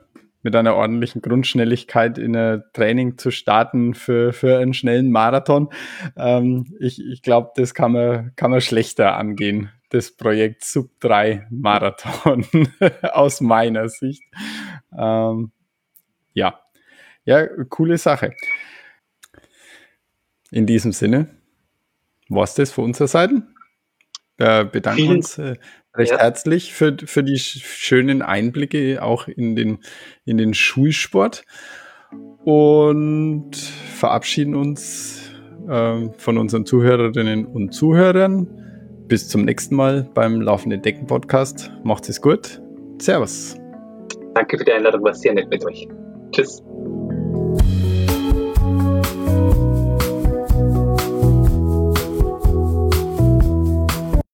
[0.44, 5.70] mit einer ordentlichen Grundschnelligkeit in ein Training zu starten für, für einen schnellen Marathon.
[6.18, 11.48] Ähm, ich ich glaube, das kann man, kann man schlechter angehen, das Projekt Sub 3
[11.52, 12.46] Marathon
[13.04, 14.24] aus meiner Sicht.
[14.98, 15.52] Ähm,
[16.34, 16.60] ja.
[17.24, 18.34] ja, coole Sache.
[20.50, 21.41] In diesem Sinne,
[22.32, 23.44] war es das von unserer Seite?
[24.38, 25.56] Wir bedanken Vielen, uns äh,
[25.96, 26.20] recht ja.
[26.20, 29.80] herzlich für, für die schönen Einblicke auch in den,
[30.26, 31.44] in den Schulsport
[32.44, 35.32] und verabschieden uns
[35.68, 38.48] äh, von unseren Zuhörerinnen und Zuhörern.
[39.08, 41.72] Bis zum nächsten Mal beim Laufenden Decken Podcast.
[41.84, 42.62] Macht es gut.
[43.00, 43.58] Servus.
[44.34, 45.88] Danke für die Einladung, war sehr nett mit euch.
[46.32, 46.64] Tschüss.